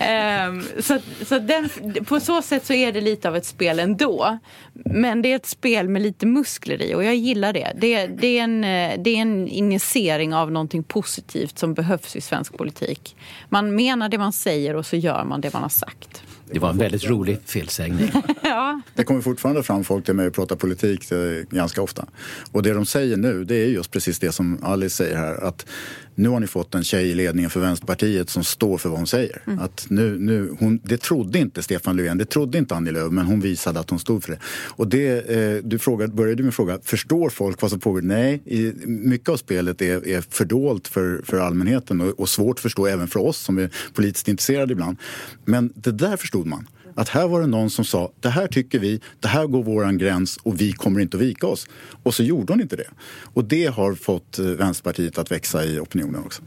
Ehm, 0.01 0.63
så, 0.81 0.99
så 1.27 1.39
den, 1.39 1.69
på 2.05 2.21
så 2.21 2.43
sätt 2.43 2.67
så 2.67 2.73
är 2.73 2.93
det 2.93 3.01
lite 3.01 3.29
av 3.29 3.37
ett 3.37 3.47
spel 3.47 3.79
ändå. 3.79 4.39
Men 4.73 5.23
det 5.23 5.33
är 5.33 5.37
ett 5.37 5.47
spel 5.47 5.89
med 5.89 6.03
lite 6.03 6.27
muskler 6.27 6.83
i 6.83 6.95
och 6.95 7.05
jag 7.05 7.15
gillar 7.15 7.53
det. 7.53 7.73
Det, 7.77 8.07
det, 8.07 8.39
är, 8.39 8.45
en, 8.45 8.61
det 9.03 9.11
är 9.11 9.17
en 9.17 9.49
initiering 9.49 10.35
av 10.35 10.53
någonting 10.53 10.83
positivt 10.83 11.59
som 11.59 11.75
behövs 11.75 12.17
i 12.17 12.21
svensk 12.21 12.57
politik. 12.57 13.17
Man 13.49 13.75
menar 13.75 14.09
det 14.09 14.19
man 14.19 14.33
säger 14.33 14.77
och 14.77 14.87
så 14.87 14.97
gör 14.97 15.25
man 15.25 15.41
det 15.41 15.53
man 15.53 15.63
har 15.63 15.69
sagt. 15.69 16.23
Det 16.51 16.59
var 16.59 16.71
en 16.71 16.79
väldigt 16.79 17.05
rolig 17.05 17.39
felsägning. 17.45 18.11
ja. 18.43 18.81
Det 18.95 19.05
kommer 19.05 19.21
fortfarande 19.21 19.63
fram 19.63 19.85
folk 19.85 20.05
till 20.05 20.15
mig 20.15 20.27
och 20.27 20.35
pratar 20.35 20.57
politik 20.57 21.13
eh, 21.13 21.19
ganska 21.51 21.83
ofta. 21.83 22.07
Och 22.53 22.63
det 22.63 22.73
de 22.73 22.87
säger 22.87 23.17
nu, 23.17 23.45
det 23.45 23.55
är 23.55 23.67
just 23.67 23.91
precis 23.91 24.19
det 24.19 24.33
som 24.33 24.59
Alice 24.63 24.97
säger 24.97 25.17
här. 25.17 25.45
Att 25.45 25.67
nu 26.15 26.29
har 26.29 26.41
ni 26.41 26.47
fått 26.47 26.75
en 26.75 26.85
tjej 26.85 27.11
i 27.11 27.15
ledningen 27.15 27.51
för 27.51 27.61
Vänsterpartiet 27.61 28.31
som 28.31 28.45
står 28.45 28.79
för 28.79 28.89
vad 28.89 28.99
hon 28.99 29.07
säger. 29.07 29.43
Mm. 29.47 29.59
Att 29.59 29.87
nu, 29.89 30.19
nu, 30.19 30.57
hon, 30.59 30.81
det 30.85 30.97
trodde 30.97 31.39
inte 31.39 31.63
Stefan 31.63 31.97
Löfven, 31.97 32.19
det 32.19 32.25
trodde 32.25 32.59
inte 32.59 32.75
Annie 32.75 32.91
Lööf, 32.91 33.13
men 33.13 33.27
hon 33.27 33.41
visade 33.41 33.81
att 33.81 33.91
hon 33.91 33.99
stod 33.99 34.25
för 34.25 34.33
det. 34.33 34.39
Och 34.49 34.89
det, 34.89 35.31
eh, 35.31 35.65
du 35.65 35.79
frågade, 35.79 36.13
började 36.13 36.43
med 36.43 36.55
fråga, 36.55 36.79
förstår 36.83 37.31
folk 37.31 37.63
vad 37.63 37.71
som 37.71 37.81
pågår? 37.81 38.03
Nej, 38.03 38.43
i, 38.45 38.73
mycket 38.87 39.29
av 39.29 39.37
spelet 39.37 39.83
är, 39.83 40.09
är 40.09 40.25
fördolt 40.31 40.89
för, 40.89 41.23
för 41.25 41.39
allmänheten 41.39 42.01
och, 42.01 42.21
och 42.21 42.29
svårt 42.29 42.57
att 42.57 42.63
förstå 42.63 42.87
även 42.87 43.09
för 43.09 43.21
oss 43.21 43.39
som 43.39 43.59
är 43.59 43.71
politiskt 43.93 44.29
intresserade 44.29 44.73
ibland. 44.73 44.97
Men 45.45 45.73
det 45.75 45.93
där 45.93 46.17
förstod 46.17 46.47
man. 46.47 46.67
Att 46.95 47.09
här 47.09 47.29
var 47.29 47.41
det 47.41 47.47
någon 47.47 47.71
som 47.71 47.85
sa 47.85 48.13
det 48.21 48.29
här 48.29 48.47
tycker 48.47 48.79
vi, 48.79 49.01
det 49.21 49.29
här 49.29 49.47
går 49.47 49.63
våran 49.63 49.99
gräns 49.99 50.39
och 50.43 50.61
vi 50.61 50.73
kommer 50.73 51.01
inte 51.01 51.17
att 51.17 51.23
vika 51.23 51.47
oss. 51.47 51.67
Och 52.03 52.15
så 52.15 52.23
gjorde 52.23 52.53
hon 52.53 52.61
inte 52.61 52.77
det. 52.77 52.89
Och 53.23 53.45
det 53.45 53.67
har 53.67 53.95
fått 53.95 54.39
eh, 54.39 54.45
Vänsterpartiet 54.45 55.19
att 55.19 55.31
växa 55.31 55.65
i 55.65 55.79
opinionen 55.79 56.21
också. 56.25 56.43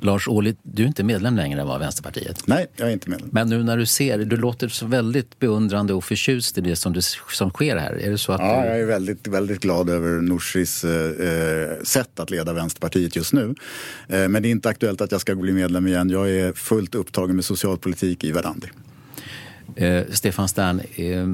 Lars 0.00 0.28
Ohly, 0.28 0.54
du 0.62 0.82
är 0.82 0.86
inte 0.86 1.04
medlem 1.04 1.36
längre 1.36 1.62
av 1.62 1.80
Vänsterpartiet. 1.80 2.46
Nej, 2.46 2.66
jag 2.76 2.88
är 2.88 2.92
inte 2.92 3.10
medlem. 3.10 3.28
Men 3.32 3.48
nu 3.48 3.62
när 3.62 3.76
du 3.76 3.86
ser, 3.86 4.18
du 4.18 4.36
låter 4.36 4.68
så 4.68 4.86
väldigt 4.86 5.38
beundrande 5.38 5.94
och 5.94 6.04
förtjust 6.04 6.58
i 6.58 6.60
det 6.60 6.76
som, 6.76 6.92
du, 6.92 7.00
som 7.32 7.50
sker 7.50 7.76
här. 7.76 7.92
Är 7.92 8.10
det 8.10 8.18
så 8.18 8.32
att 8.32 8.40
ja, 8.40 8.62
du... 8.62 8.68
jag 8.68 8.80
är 8.80 8.86
väldigt, 8.86 9.28
väldigt 9.28 9.60
glad 9.60 9.90
över 9.90 10.20
Norsis 10.20 10.84
eh, 10.84 11.82
sätt 11.82 12.20
att 12.20 12.30
leda 12.30 12.52
Vänsterpartiet 12.52 13.16
just 13.16 13.32
nu. 13.32 13.54
Eh, 14.08 14.28
men 14.28 14.42
det 14.42 14.48
är 14.48 14.50
inte 14.50 14.68
aktuellt 14.68 15.00
att 15.00 15.12
jag 15.12 15.20
ska 15.20 15.34
bli 15.34 15.52
medlem 15.52 15.86
igen. 15.86 16.10
Jag 16.10 16.30
är 16.30 16.52
fullt 16.52 16.94
upptagen 16.94 17.36
med 17.36 17.44
socialpolitik 17.44 18.24
i 18.24 18.32
Verdandi. 18.32 18.68
Eh, 19.76 20.02
Stefan 20.10 20.48
Stern, 20.48 20.80
eh, 20.80 21.26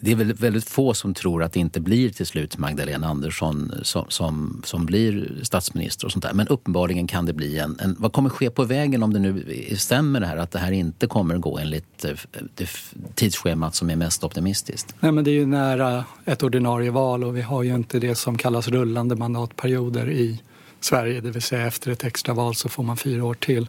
det 0.00 0.12
är 0.12 0.16
väldigt, 0.16 0.40
väldigt, 0.40 0.64
få 0.64 0.94
som 0.94 1.14
tror 1.14 1.42
att 1.42 1.52
det 1.52 1.60
inte 1.60 1.80
blir 1.80 2.10
till 2.10 2.26
slut 2.26 2.58
Magdalena 2.58 3.06
Andersson 3.06 3.72
som, 3.82 4.04
som, 4.08 4.62
som 4.64 4.86
blir 4.86 5.38
statsminister 5.42 6.06
och 6.06 6.12
sånt 6.12 6.22
där. 6.22 6.32
Men 6.32 6.48
uppenbarligen 6.48 7.06
kan 7.06 7.26
det 7.26 7.32
bli 7.32 7.58
en, 7.58 7.78
en, 7.80 7.96
Vad 7.98 8.12
kommer 8.12 8.30
ske 8.30 8.50
på 8.50 8.64
vägen 8.64 9.02
om 9.02 9.12
det 9.12 9.18
nu 9.18 9.44
stämmer 9.76 10.20
det 10.20 10.26
här 10.26 10.36
att 10.36 10.50
det 10.50 10.58
här 10.58 10.72
inte 10.72 11.06
kommer 11.06 11.38
gå 11.38 11.58
enligt 11.58 12.04
eh, 12.04 12.12
det 12.54 12.68
tidsschemat 13.14 13.74
som 13.74 13.90
är 13.90 13.96
mest 13.96 14.24
optimistiskt? 14.24 14.94
Nej, 15.00 15.12
men 15.12 15.24
det 15.24 15.30
är 15.30 15.34
ju 15.34 15.46
nära 15.46 16.04
ett 16.24 16.42
ordinarie 16.42 16.90
val 16.90 17.24
och 17.24 17.36
vi 17.36 17.42
har 17.42 17.62
ju 17.62 17.74
inte 17.74 17.98
det 17.98 18.14
som 18.14 18.38
kallas 18.38 18.68
rullande 18.68 19.16
mandatperioder 19.16 20.10
i 20.10 20.42
Sverige. 20.80 21.20
Det 21.20 21.30
vill 21.30 21.42
säga 21.42 21.66
efter 21.66 21.90
ett 21.90 22.04
extra 22.04 22.34
val 22.34 22.54
så 22.54 22.68
får 22.68 22.82
man 22.82 22.96
fyra 22.96 23.24
år 23.24 23.34
till. 23.34 23.66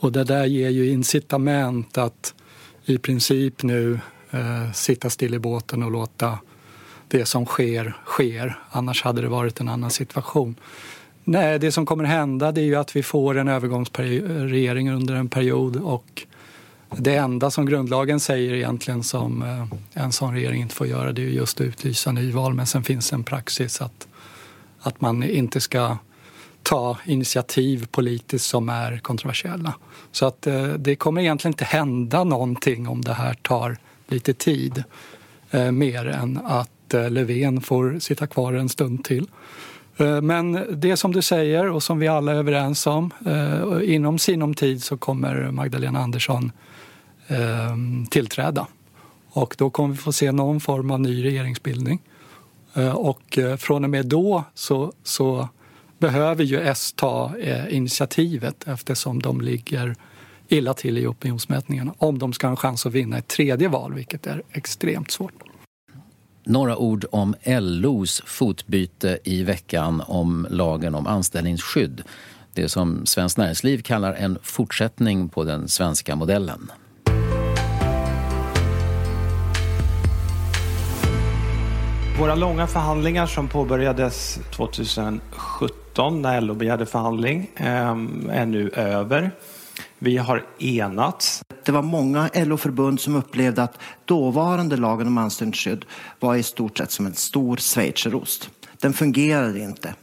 Och 0.00 0.12
det 0.12 0.24
där 0.24 0.44
ger 0.44 0.70
ju 0.70 0.90
incitament 0.90 1.98
att 1.98 2.34
i 2.90 2.98
princip 2.98 3.62
nu 3.62 4.00
eh, 4.30 4.72
sitta 4.72 5.10
still 5.10 5.34
i 5.34 5.38
båten 5.38 5.82
och 5.82 5.90
låta 5.90 6.38
det 7.08 7.26
som 7.26 7.46
sker, 7.46 7.96
sker. 8.06 8.58
Annars 8.70 9.02
hade 9.02 9.22
det 9.22 9.28
varit 9.28 9.60
en 9.60 9.68
annan 9.68 9.90
situation. 9.90 10.54
Nej, 11.24 11.58
det 11.58 11.72
som 11.72 11.86
kommer 11.86 12.04
hända 12.04 12.52
det 12.52 12.60
är 12.60 12.64
ju 12.64 12.76
att 12.76 12.96
vi 12.96 13.02
får 13.02 13.38
en 13.38 13.48
övergångsregering 13.48 14.90
under 14.90 15.14
en 15.14 15.28
period 15.28 15.76
och 15.76 16.26
det 16.96 17.16
enda 17.16 17.50
som 17.50 17.66
grundlagen 17.66 18.20
säger 18.20 18.54
egentligen 18.54 19.02
som 19.02 19.42
eh, 19.42 20.02
en 20.04 20.12
sån 20.12 20.34
regering 20.34 20.62
inte 20.62 20.74
får 20.74 20.86
göra 20.86 21.12
det 21.12 21.22
är 21.22 21.26
just 21.26 21.60
att 21.60 21.66
utlysa 21.66 22.12
nyval. 22.12 22.54
Men 22.54 22.66
sen 22.66 22.84
finns 22.84 23.12
en 23.12 23.24
praxis 23.24 23.80
att, 23.80 24.08
att 24.80 25.00
man 25.00 25.22
inte 25.22 25.60
ska 25.60 25.96
ta 26.62 26.98
initiativ 27.04 27.86
politiskt 27.90 28.44
som 28.44 28.68
är 28.68 28.98
kontroversiella. 28.98 29.74
Så 30.12 30.26
att 30.26 30.46
eh, 30.46 30.64
det 30.64 30.96
kommer 30.96 31.20
egentligen 31.20 31.52
inte 31.52 31.64
hända 31.64 32.24
någonting 32.24 32.88
om 32.88 33.02
det 33.02 33.12
här 33.12 33.34
tar 33.34 33.76
lite 34.08 34.34
tid. 34.34 34.84
Eh, 35.50 35.70
mer 35.70 36.06
än 36.06 36.40
att 36.44 36.94
eh, 36.94 37.10
Löfven 37.10 37.60
får 37.60 37.98
sitta 37.98 38.26
kvar 38.26 38.52
en 38.52 38.68
stund 38.68 39.04
till. 39.04 39.26
Eh, 40.00 40.20
men 40.20 40.66
det 40.70 40.96
som 40.96 41.12
du 41.12 41.22
säger 41.22 41.70
och 41.70 41.82
som 41.82 41.98
vi 41.98 42.08
alla 42.08 42.32
är 42.32 42.36
överens 42.36 42.86
om, 42.86 43.10
eh, 43.26 43.94
inom 43.94 44.18
sinom 44.18 44.54
tid 44.54 44.82
så 44.82 44.96
kommer 44.96 45.50
Magdalena 45.50 45.98
Andersson 45.98 46.52
eh, 47.26 47.76
tillträda. 48.10 48.66
Och 49.32 49.54
då 49.58 49.70
kommer 49.70 49.94
vi 49.94 49.96
få 49.96 50.12
se 50.12 50.32
någon 50.32 50.60
form 50.60 50.90
av 50.90 51.00
ny 51.00 51.24
regeringsbildning. 51.24 52.00
Och 52.94 53.38
från 53.58 53.84
och 53.84 53.90
med 53.90 54.06
då 54.06 54.44
så, 54.54 54.92
så 55.02 55.48
behöver 56.00 56.44
ju 56.44 56.60
S 56.60 56.92
ta 56.96 57.32
eh, 57.38 57.76
initiativet 57.76 58.68
eftersom 58.68 59.22
de 59.22 59.40
ligger 59.40 59.94
illa 60.48 60.74
till 60.74 60.98
i 60.98 61.06
opinionsmätningarna 61.06 61.94
om 61.98 62.18
de 62.18 62.32
ska 62.32 62.46
ha 62.46 62.50
en 62.50 62.56
chans 62.56 62.86
att 62.86 62.92
vinna 62.92 63.18
ett 63.18 63.28
tredje 63.28 63.68
val, 63.68 63.94
vilket 63.94 64.26
är 64.26 64.42
extremt 64.52 65.10
svårt. 65.10 65.32
Några 66.44 66.76
ord 66.76 67.04
om 67.12 67.34
LOs 67.46 68.22
fotbyte 68.26 69.18
i 69.24 69.42
veckan 69.42 70.02
om 70.06 70.46
lagen 70.50 70.94
om 70.94 71.06
anställningsskydd. 71.06 72.02
Det 72.54 72.68
som 72.68 73.06
Svenskt 73.06 73.38
Näringsliv 73.38 73.82
kallar 73.82 74.14
en 74.14 74.38
fortsättning 74.42 75.28
på 75.28 75.44
den 75.44 75.68
svenska 75.68 76.16
modellen. 76.16 76.70
Våra 82.18 82.34
långa 82.34 82.66
förhandlingar 82.66 83.26
som 83.26 83.48
påbörjades 83.48 84.40
2017 84.56 85.79
när 85.96 86.40
LO 86.40 86.54
begärde 86.54 86.86
förhandling 86.86 87.50
ehm, 87.56 88.30
är 88.32 88.46
nu 88.46 88.70
över. 88.70 89.30
Vi 89.98 90.16
har 90.16 90.46
enats. 90.58 91.42
Det 91.64 91.72
var 91.72 91.82
många 91.82 92.30
LO-förbund 92.34 93.00
som 93.00 93.16
upplevde 93.16 93.62
att 93.62 93.78
dåvarande 94.04 94.76
lagen 94.76 95.06
om 95.06 95.18
anställningsskydd 95.18 95.84
var 96.20 96.34
i 96.36 96.42
stort 96.42 96.78
sett 96.78 96.90
som 96.90 97.06
en 97.06 97.14
stor 97.14 97.56
schweizerost. 97.56 98.50
Den 98.80 98.92
fungerade 98.92 99.58
inte. 99.58 99.94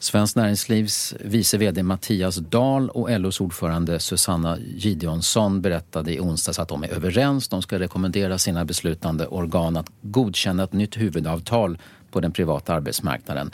Svenskt 0.00 0.36
Näringslivs 0.36 1.14
vice 1.20 1.58
vd 1.58 1.82
Mattias 1.82 2.36
Dahl 2.36 2.90
och 2.90 3.20
LOs 3.20 3.40
ordförande 3.40 4.00
Susanna 4.00 4.58
Gideonsson 4.58 5.62
berättade 5.62 6.14
i 6.14 6.20
onsdags 6.20 6.58
att 6.58 6.68
de 6.68 6.84
är 6.84 6.88
överens. 6.88 7.48
De 7.48 7.62
ska 7.62 7.78
rekommendera 7.78 8.38
sina 8.38 8.64
beslutande 8.64 9.26
organ 9.26 9.76
att 9.76 9.90
godkänna 10.02 10.62
ett 10.64 10.72
nytt 10.72 10.96
huvudavtal 10.96 11.78
på 12.10 12.20
den 12.20 12.32
privata 12.32 12.74
arbetsmarknaden. 12.74 13.50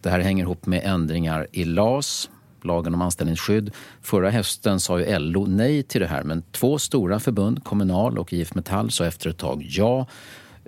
Det 0.00 0.10
här 0.10 0.20
hänger 0.20 0.44
ihop 0.44 0.66
med 0.66 0.82
ändringar 0.84 1.46
i 1.52 1.64
LAS, 1.64 2.30
lagen 2.62 2.94
om 2.94 3.02
anställningsskydd. 3.02 3.70
Förra 4.02 4.30
hösten 4.30 4.80
sa 4.80 5.00
ju 5.00 5.18
LO 5.18 5.46
nej 5.46 5.82
till 5.82 6.00
det 6.00 6.06
här 6.06 6.22
men 6.22 6.42
två 6.42 6.78
stora 6.78 7.20
förbund, 7.20 7.64
Kommunal 7.64 8.18
och 8.18 8.32
IF 8.32 8.54
Metall, 8.54 8.90
sa 8.90 9.06
efter 9.06 9.30
ett 9.30 9.38
tag 9.38 9.66
ja. 9.68 10.06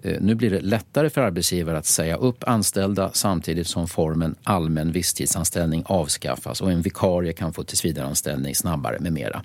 Eh, 0.02 0.16
nu 0.20 0.34
blir 0.34 0.50
det 0.50 0.60
lättare 0.60 1.10
för 1.10 1.20
arbetsgivare 1.20 1.78
att 1.78 1.86
säga 1.86 2.16
upp 2.16 2.44
anställda 2.46 3.10
samtidigt 3.12 3.66
som 3.66 3.88
formen 3.88 4.34
allmän 4.42 4.92
visstidsanställning 4.92 5.82
avskaffas 5.86 6.60
och 6.60 6.72
en 6.72 6.82
vikarie 6.82 7.32
kan 7.32 7.52
få 7.52 7.62
tillsvidareanställning 7.62 8.54
snabbare 8.54 8.98
med 9.00 9.12
mera. 9.12 9.42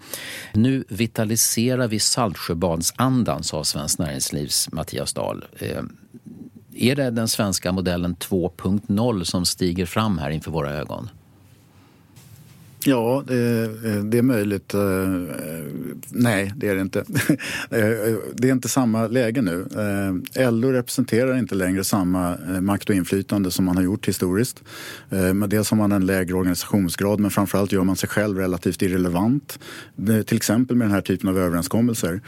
Nu 0.53 0.83
vitaliserar 0.89 1.87
vi 1.87 1.99
Saltsjöbadsandan, 1.99 3.43
sa 3.43 3.63
Svenskt 3.63 3.99
Näringslivs 3.99 4.71
Mattias 4.71 5.13
Dahl. 5.13 5.45
Eh, 5.59 5.83
är 6.75 6.95
det 6.95 7.09
den 7.09 7.27
svenska 7.27 7.71
modellen 7.71 8.15
2.0 8.15 9.23
som 9.23 9.45
stiger 9.45 9.85
fram 9.85 10.17
här 10.17 10.29
inför 10.29 10.51
våra 10.51 10.71
ögon? 10.73 11.09
Ja, 12.85 13.23
det, 13.27 13.63
eh, 13.63 14.03
det, 14.03 14.17
är 14.17 14.21
möjligt. 14.21 14.73
Eh, 14.73 14.79
nej, 16.09 16.53
det 16.55 16.67
är 16.67 16.75
det 16.75 16.81
inte. 16.81 17.03
Eh, 17.69 18.15
det 18.33 18.49
är 18.49 18.51
inte 18.51 18.69
samma 18.69 19.07
läge 19.07 19.41
nu. 19.41 19.65
LO 20.35 20.71
representerar 20.71 21.37
inte 21.37 21.55
längre 21.55 21.83
samma 21.83 22.37
makt 22.61 22.89
och 22.89 22.95
inflytande 22.95 23.51
som 23.51 23.65
man 23.65 23.75
har 23.75 23.83
gjort 23.83 24.07
historiskt. 24.07 24.63
Dels 25.47 25.69
har 25.69 25.77
man 25.77 25.91
en 25.91 26.05
lägre 26.05 26.33
organisationsgrad 26.33 27.19
men 27.19 27.31
framförallt 27.31 27.71
gör 27.71 27.83
man 27.83 27.95
sig 27.95 28.09
själv 28.09 28.37
relativt 28.37 28.81
irrelevant. 28.81 29.59
Till 30.25 30.37
exempel 30.37 30.77
med 30.77 30.87
den 30.87 30.93
här 30.93 31.01
typen 31.01 31.29
av 31.29 31.39
överenskommelser. 31.39 32.21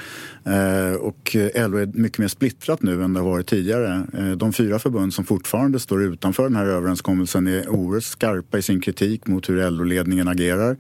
Och 1.00 1.36
LO 1.56 1.78
är 1.78 1.98
mycket 2.00 2.20
mer 2.20 2.28
splittrat 2.28 2.84
nu 2.84 3.04
än 3.04 3.14
det 3.14 3.20
har 3.20 3.30
varit 3.30 3.48
tidigare. 3.48 4.06
De 4.38 4.54
fyra 4.54 4.80
förbund 4.80 5.14
som 5.14 5.26
fortfarande 5.26 5.80
står 5.80 6.04
utanför 6.04 6.44
den 6.44 6.56
här 6.56 6.66
överenskommelsen 6.66 7.48
är 7.48 7.70
oerhört 7.70 8.04
skarpa 8.04 8.58
i 8.58 8.62
sin 8.62 8.82
kritik 8.82 9.28
mot 9.28 9.50
hur 9.50 9.70
LO-ledningen 9.72 10.28
agerar 10.28 10.45
fungerar. 10.46 10.78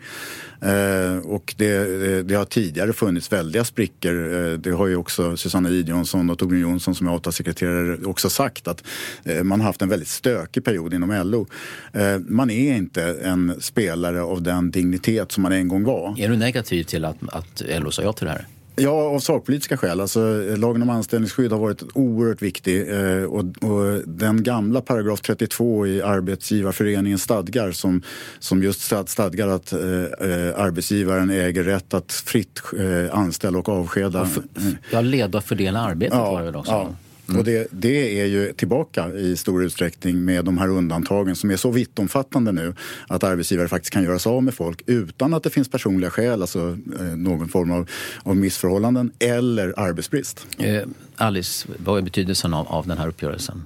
Eh, 0.61 1.17
och 1.17 1.53
det, 1.57 1.75
eh, 1.75 2.25
det, 2.25 2.35
har 2.35 2.45
tidigare 2.45 2.93
funnits 2.93 3.31
väldiga 3.31 3.63
sprickor. 3.63 4.33
Eh, 4.33 4.53
det 4.53 4.71
har 4.71 4.87
ju 4.87 4.95
också 4.95 5.37
Susanna 5.37 5.69
Idjonsson 5.69 6.29
och 6.29 6.39
Torbjörn 6.39 6.61
Jonsson 6.61 6.95
som 6.95 7.07
är 7.07 7.11
avtalssekreterare 7.11 8.05
också 8.05 8.29
sagt 8.29 8.67
att 8.67 8.83
eh, 9.23 9.43
man 9.43 9.59
har 9.59 9.67
haft 9.67 9.81
en 9.81 9.89
väldigt 9.89 10.07
stökig 10.07 10.63
period 10.63 10.93
inom 10.93 11.11
LO. 11.25 11.47
Eh, 11.93 12.19
man 12.19 12.49
är 12.49 12.75
inte 12.75 13.03
en 13.03 13.55
spelare 13.59 14.21
av 14.21 14.41
den 14.41 14.71
dignitet 14.71 15.31
som 15.31 15.43
man 15.43 15.51
en 15.51 15.67
gång 15.67 15.83
var. 15.83 16.19
Är 16.19 16.29
du 16.29 16.37
negativ 16.37 16.83
till 16.83 17.05
att, 17.05 17.17
att 17.27 17.61
LO 17.79 17.91
sa 17.91 18.01
ja 18.01 18.13
till 18.13 18.25
det 18.25 18.31
här? 18.31 18.45
Ja, 18.75 18.91
av 18.91 19.19
sakpolitiska 19.19 19.77
skäl. 19.77 20.01
Alltså, 20.01 20.19
lagen 20.57 20.81
om 20.81 20.89
anställningsskydd 20.89 21.51
har 21.51 21.59
varit 21.59 21.83
oerhört 21.93 22.41
viktig. 22.41 22.89
Eh, 22.89 23.23
och, 23.23 23.39
och, 23.39 24.01
den 24.05 24.43
gamla 24.43 24.81
paragraf 24.81 25.21
32 25.21 25.87
i 25.87 26.01
Arbetsgivarföreningens 26.01 27.21
stadgar 27.21 27.71
som, 27.71 28.01
som 28.39 28.63
just 28.63 28.81
stadgar 29.05 29.47
att 29.47 29.73
eh, 29.73 29.79
eh, 29.79 30.59
arbetsgivaren 30.59 31.29
äger 31.29 31.63
rätt 31.63 31.93
att 31.93 32.11
fritt 32.11 32.61
eh, 32.79 33.17
anställa 33.17 33.59
och 33.59 33.69
avskeda. 33.69 34.19
Ja, 34.19 34.25
för, 34.25 34.43
ja 34.91 35.01
leda 35.01 35.37
och 35.37 35.43
fördela 35.43 35.79
arbetet 35.79 36.17
ja, 36.17 36.31
var 36.31 36.39
det 36.39 36.45
väl 36.45 36.55
också? 36.55 36.71
Ja. 36.71 36.89
Mm. 37.27 37.39
Och 37.39 37.45
det, 37.45 37.67
det, 37.71 38.21
är 38.21 38.25
ju 38.25 38.53
tillbaka 38.53 39.09
i 39.13 39.37
stor 39.37 39.63
utsträckning 39.63 40.25
med 40.25 40.45
de 40.45 40.57
här 40.57 40.67
undantagen 40.67 41.35
som 41.35 41.51
är 41.51 41.57
så 41.57 41.71
vittomfattande 41.71 42.51
nu 42.51 42.75
att 43.07 43.23
arbetsgivare 43.23 43.67
faktiskt 43.67 43.93
kan 43.93 44.03
göra 44.03 44.19
sig 44.19 44.31
av 44.31 44.43
med 44.43 44.53
folk 44.53 44.81
utan 44.85 45.33
att 45.33 45.43
det 45.43 45.49
finns 45.49 45.69
personliga 45.69 46.09
skäl, 46.09 46.41
alltså 46.41 46.77
eh, 46.99 47.05
någon 47.05 47.49
form 47.49 47.71
av, 47.71 47.89
av 48.23 48.37
missförhållanden 48.37 49.11
eller 49.19 49.79
arbetsbrist. 49.79 50.47
Eh, 50.57 50.81
Alice, 51.15 51.67
vad 51.77 51.97
är 51.97 52.01
betydelsen 52.01 52.53
av, 52.53 52.67
av 52.67 52.87
den 52.87 52.97
här 52.97 53.07
uppgörelsen? 53.07 53.65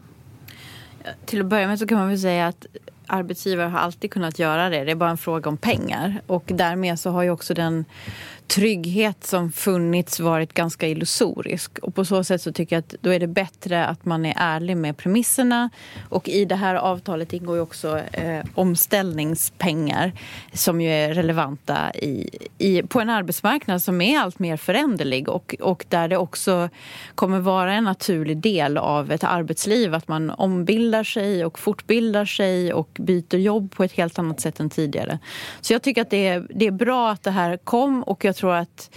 Till 1.25 1.39
att 1.39 1.45
börja 1.45 1.67
med 1.67 1.79
så 1.79 1.87
kan 1.87 1.97
man 1.97 2.09
väl 2.09 2.19
säga 2.19 2.47
att 2.47 2.65
arbetsgivare 3.07 3.67
har 3.67 3.79
alltid 3.79 4.11
kunnat 4.11 4.39
göra 4.39 4.69
det. 4.69 4.83
Det 4.83 4.91
är 4.91 4.95
bara 4.95 5.09
en 5.09 5.17
fråga 5.17 5.49
om 5.49 5.57
pengar. 5.57 6.21
Och 6.27 6.43
därmed 6.47 6.99
så 6.99 7.09
har 7.09 7.23
ju 7.23 7.29
också 7.29 7.53
den 7.53 7.85
trygghet 8.49 9.25
som 9.25 9.51
funnits 9.51 10.19
varit 10.19 10.53
ganska 10.53 10.87
illusorisk. 10.87 11.79
Och 11.79 11.95
på 11.95 12.05
så 12.05 12.23
sätt 12.23 12.41
så 12.41 12.51
tycker 12.51 12.75
jag 12.75 12.79
att 12.79 12.95
då 13.01 13.13
är 13.13 13.19
det 13.19 13.27
bättre 13.27 13.85
att 13.85 14.05
man 14.05 14.25
är 14.25 14.33
ärlig 14.37 14.77
med 14.77 14.97
premisserna. 14.97 15.69
Och 16.09 16.29
i 16.29 16.45
det 16.45 16.55
här 16.55 16.75
avtalet 16.75 17.33
ingår 17.33 17.55
ju 17.55 17.61
också 17.61 17.97
eh, 17.97 18.45
omställningspengar 18.55 20.11
som 20.53 20.81
ju 20.81 20.89
är 20.89 21.13
relevanta 21.13 21.91
i, 21.93 22.29
i, 22.57 22.81
på 22.81 23.01
en 23.01 23.09
arbetsmarknad 23.09 23.81
som 23.81 24.01
är 24.01 24.19
allt 24.19 24.39
mer 24.39 24.57
föränderlig 24.57 25.29
och, 25.29 25.55
och 25.59 25.85
där 25.89 26.07
det 26.07 26.17
också 26.17 26.69
kommer 27.15 27.39
vara 27.39 27.73
en 27.73 27.83
naturlig 27.83 28.37
del 28.37 28.77
av 28.77 29.11
ett 29.11 29.23
arbetsliv 29.23 29.95
att 29.95 30.07
man 30.07 30.29
ombildar 30.29 31.03
sig 31.03 31.45
och 31.45 31.59
fortbildar 31.59 32.25
sig 32.25 32.73
och 32.73 32.89
byter 32.93 33.35
jobb 33.35 33.71
på 33.71 33.83
ett 33.83 33.93
helt 33.93 34.19
annat 34.19 34.41
sätt 34.41 34.59
än 34.59 34.69
tidigare. 34.69 35.19
Så 35.61 35.73
jag 35.73 35.81
tycker 35.81 36.01
att 36.01 36.09
det 36.09 36.27
är, 36.27 36.47
det 36.55 36.67
är 36.67 36.71
bra 36.71 37.11
att 37.11 37.23
det 37.23 37.31
här 37.31 37.57
kom 37.57 38.03
och 38.03 38.25
jag 38.25 38.38
tror 38.39 38.55
att 38.55 38.89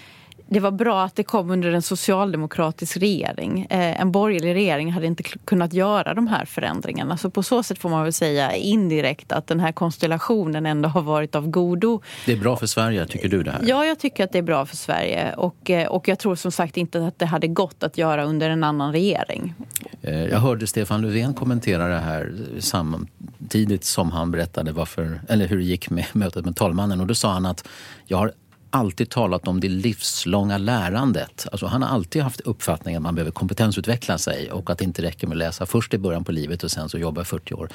det 0.53 0.61
var 0.61 0.70
bra 0.70 1.05
att 1.05 1.16
det 1.16 1.22
kom 1.22 1.51
under 1.51 1.72
en 1.72 1.82
socialdemokratisk 1.82 2.97
regering. 2.97 3.66
Eh, 3.70 4.01
en 4.01 4.12
borgerlig 4.12 4.55
regering 4.55 4.93
hade 4.93 5.07
inte 5.07 5.22
kunnat 5.22 5.72
göra 5.72 6.14
de 6.14 6.26
här 6.26 6.45
förändringarna. 6.45 7.16
Så 7.16 7.30
på 7.30 7.43
så 7.43 7.62
sätt 7.62 7.78
får 7.78 7.88
man 7.88 8.03
väl 8.03 8.12
säga 8.12 8.55
indirekt 8.57 9.32
att 9.32 9.47
den 9.47 9.61
här 9.61 9.72
konstellationen 9.72 10.66
ändå 10.66 10.88
har 10.88 11.03
varit 11.03 11.34
av 11.34 11.49
godo. 11.49 12.01
Det 12.26 12.32
är 12.32 12.36
bra 12.36 12.57
för 12.57 12.66
Sverige, 12.66 13.07
tycker 13.07 13.28
du 13.28 13.43
det 13.43 13.51
här? 13.51 13.61
Ja, 13.66 13.84
jag 13.84 13.99
tycker 13.99 14.24
att 14.24 14.32
det 14.32 14.38
är 14.38 14.43
bra 14.43 14.66
för 14.66 14.76
Sverige. 14.76 15.34
Och, 15.34 15.70
eh, 15.70 15.88
och 15.88 16.09
jag 16.09 16.18
tror 16.18 16.34
som 16.34 16.53
sagt 16.53 16.76
inte 16.76 17.07
att 17.07 17.18
det 17.18 17.26
hade 17.26 17.47
gått 17.47 17.82
att 17.82 17.99
göra 17.99 18.24
under 18.24 18.51
en 18.51 18.64
annan 18.64 18.93
regering. 18.93 19.55
Eh, 20.03 20.24
jag 20.24 20.38
hörde 20.38 20.66
Stefan 20.66 21.03
Löfven 21.03 21.34
kommentera 21.34 21.88
det 21.88 21.99
här 21.99 22.32
samtidigt 22.59 23.84
som 23.84 24.11
han 24.11 24.30
berättade 24.30 24.72
varför, 24.72 25.20
eller 25.28 25.49
hur 25.49 25.57
det 25.57 25.64
gick 25.64 25.90
med 25.90 26.05
mötet 26.12 26.45
med 26.45 26.57
talmannen. 26.57 27.01
Och 27.01 27.07
då 27.07 27.14
sa 27.14 27.32
han 27.32 27.47
att 27.47 27.68
jag 28.07 28.18
har 28.18 28.32
alltid 28.73 29.11
talat 29.11 29.49
om 29.49 29.61
det 29.61 29.68
livslånga 29.68 30.59
lärandet. 30.59 31.47
Alltså 31.53 31.66
han 31.66 31.83
har 31.83 31.89
alltid 31.89 32.23
haft 32.23 32.41
uppfattningen 32.41 32.99
att 32.99 33.03
man 33.03 33.14
behöver 33.14 33.31
kompetensutveckla 33.31 34.18
sig 34.18 34.53
och 34.53 34.70
att 34.70 34.79
det 34.79 34.85
inte 34.85 35.03
räcker 35.03 35.27
med 35.27 35.35
att 35.35 35.39
läsa 35.39 35.66
först 35.66 35.95
i 35.95 35.99
början 35.99 36.25
på 36.25 36.33
livet 36.33 36.64
och 36.64 36.70
sen 36.70 36.89
så 36.89 36.99
jobba 36.99 37.25
40 37.25 37.55
år. 37.55 37.68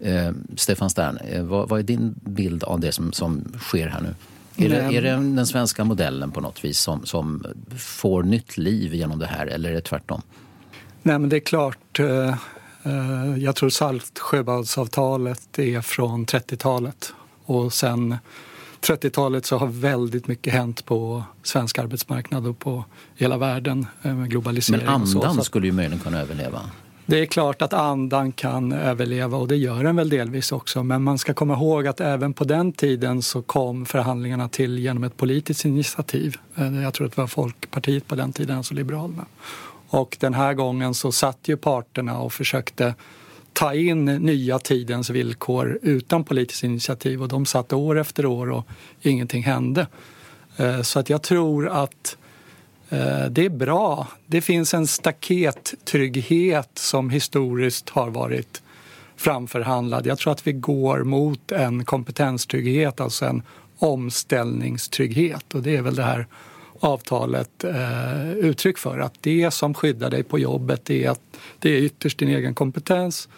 Eh, 0.00 0.30
Stefan 0.56 0.90
Stern, 0.90 1.16
eh, 1.16 1.42
vad, 1.42 1.68
vad, 1.68 1.78
är 1.78 1.82
din 1.82 2.14
bild 2.20 2.64
av 2.64 2.80
det 2.80 2.92
som, 2.92 3.12
som 3.12 3.44
sker 3.58 3.88
här 3.88 4.00
nu? 4.00 4.14
Är 4.64 4.68
det, 4.68 4.96
är 4.96 5.02
det, 5.02 5.10
den 5.10 5.46
svenska 5.46 5.84
modellen 5.84 6.30
på 6.30 6.40
något 6.40 6.64
vis 6.64 6.78
som, 6.78 7.06
som 7.06 7.46
får 7.78 8.22
nytt 8.22 8.58
liv 8.58 8.94
genom 8.94 9.18
det 9.18 9.26
här 9.26 9.46
eller 9.46 9.70
är 9.70 9.74
det 9.74 9.80
tvärtom? 9.80 10.22
Nej 11.02 11.18
men 11.18 11.28
det 11.28 11.36
är 11.36 11.40
klart. 11.40 12.00
Eh, 12.00 12.28
eh 12.82 13.36
jag 13.38 13.56
tror 13.56 13.70
Saltsjöbadsavtalet 13.70 15.58
är 15.58 15.80
från 15.80 16.26
30-talet 16.26 17.12
och 17.44 17.72
sen 17.72 18.16
30-talet 18.80 19.46
så 19.46 19.56
har 19.56 19.66
väldigt 19.66 20.28
mycket 20.28 20.52
hänt 20.52 20.84
på 20.84 21.22
svensk 21.42 21.78
arbetsmarknad 21.78 22.46
och 22.46 22.58
på 22.58 22.84
hela 23.14 23.38
världen 23.38 23.86
eh, 24.02 24.14
med 24.14 24.30
globalisering. 24.30 24.84
Men 24.84 24.94
andan 24.94 25.34
så, 25.34 25.44
skulle 25.44 25.66
ju 25.66 25.72
möjligen 25.72 25.98
kunna 25.98 26.20
överleva? 26.20 26.60
Det 27.06 27.20
är 27.20 27.26
klart 27.26 27.62
att 27.62 27.72
andan 27.72 28.32
kan 28.32 28.72
överleva 28.72 29.36
och 29.36 29.48
det 29.48 29.56
gör 29.56 29.84
den 29.84 29.96
väl 29.96 30.08
delvis 30.08 30.52
också. 30.52 30.82
Men 30.82 31.02
man 31.02 31.18
ska 31.18 31.34
komma 31.34 31.54
ihåg 31.54 31.86
att 31.86 32.00
även 32.00 32.32
på 32.32 32.44
den 32.44 32.72
tiden 32.72 33.22
så 33.22 33.42
kom 33.42 33.86
förhandlingarna 33.86 34.48
till 34.48 34.78
genom 34.78 35.04
ett 35.04 35.16
politiskt 35.16 35.64
initiativ. 35.64 36.36
Eh, 36.56 36.82
jag 36.82 36.94
tror 36.94 37.06
att 37.06 37.16
det 37.16 37.20
var 37.20 37.28
Folkpartiet 37.28 38.06
på 38.06 38.14
den 38.14 38.32
tiden, 38.32 38.56
alltså 38.56 38.74
Liberalerna. 38.74 39.26
Och 39.90 40.16
den 40.20 40.34
här 40.34 40.54
gången 40.54 40.94
så 40.94 41.12
satt 41.12 41.38
ju 41.48 41.56
parterna 41.56 42.18
och 42.18 42.32
försökte 42.32 42.94
ta 43.58 43.74
in 43.74 44.04
nya 44.04 44.58
tidens 44.58 45.10
villkor 45.10 45.78
utan 45.82 46.24
politiskt 46.24 46.64
initiativ 46.64 47.22
och 47.22 47.28
de 47.28 47.46
satt 47.46 47.72
år 47.72 47.98
efter 47.98 48.26
år 48.26 48.50
och 48.50 48.66
ingenting 49.02 49.42
hände. 49.42 49.86
Eh, 50.56 50.82
så 50.82 50.98
att 50.98 51.10
jag 51.10 51.22
tror 51.22 51.68
att 51.68 52.16
eh, 52.88 53.24
det 53.30 53.44
är 53.44 53.50
bra. 53.50 54.08
Det 54.26 54.40
finns 54.40 54.74
en 54.74 54.86
stakettrygghet 54.86 56.70
som 56.74 57.10
historiskt 57.10 57.88
har 57.88 58.10
varit 58.10 58.62
framförhandlad. 59.16 60.06
Jag 60.06 60.18
tror 60.18 60.32
att 60.32 60.46
vi 60.46 60.52
går 60.52 61.04
mot 61.04 61.52
en 61.52 61.84
kompetenstrygghet, 61.84 63.00
alltså 63.00 63.24
en 63.24 63.42
omställningstrygghet 63.78 65.54
och 65.54 65.62
det 65.62 65.76
är 65.76 65.82
väl 65.82 65.94
det 65.94 66.02
här 66.02 66.26
avtalet 66.80 67.64
eh, 67.64 68.32
uttryck 68.32 68.78
för. 68.78 68.98
Att 68.98 69.14
det 69.20 69.50
som 69.50 69.74
skyddar 69.74 70.10
dig 70.10 70.22
på 70.22 70.38
jobbet 70.38 70.84
det 70.84 71.04
är, 71.04 71.10
att 71.10 71.20
det 71.58 71.70
är 71.70 71.80
ytterst 71.80 72.18
din 72.18 72.28
egen 72.28 72.54
kompetens 72.54 73.28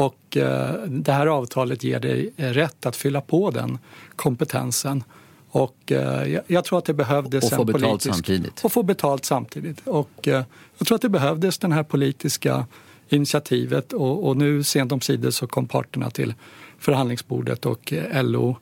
och 0.00 0.36
eh, 0.36 0.82
det 0.86 1.12
här 1.12 1.26
avtalet 1.26 1.84
ger 1.84 2.00
dig 2.00 2.32
rätt 2.36 2.86
att 2.86 2.96
fylla 2.96 3.20
på 3.20 3.50
den 3.50 3.78
kompetensen. 4.16 5.04
Och 5.50 5.92
eh, 5.92 6.40
jag 6.46 6.64
tror 6.64 6.78
att 6.78 6.84
det 6.84 6.94
behövdes 6.94 7.44
och 7.44 7.50
få 7.50 7.64
betalt 7.64 7.82
politisk... 7.82 8.14
samtidigt. 8.14 8.64
Och 8.64 8.72
få 8.72 8.82
betalt 8.82 9.24
samtidigt. 9.24 9.86
Och 9.86 10.28
eh, 10.28 10.44
jag 10.78 10.86
tror 10.86 10.94
att 10.94 11.02
det 11.02 11.08
behövdes 11.08 11.58
den 11.58 11.72
här 11.72 11.82
politiska 11.82 12.66
initiativet 13.08 13.92
och, 13.92 14.28
och 14.28 14.36
nu 14.36 14.62
sent 14.62 14.92
om 14.92 15.00
sidor 15.00 15.30
så 15.30 15.46
kom 15.46 15.66
parterna 15.66 16.10
till 16.10 16.34
förhandlingsbordet 16.78 17.66
och 17.66 17.92
LO, 18.12 18.56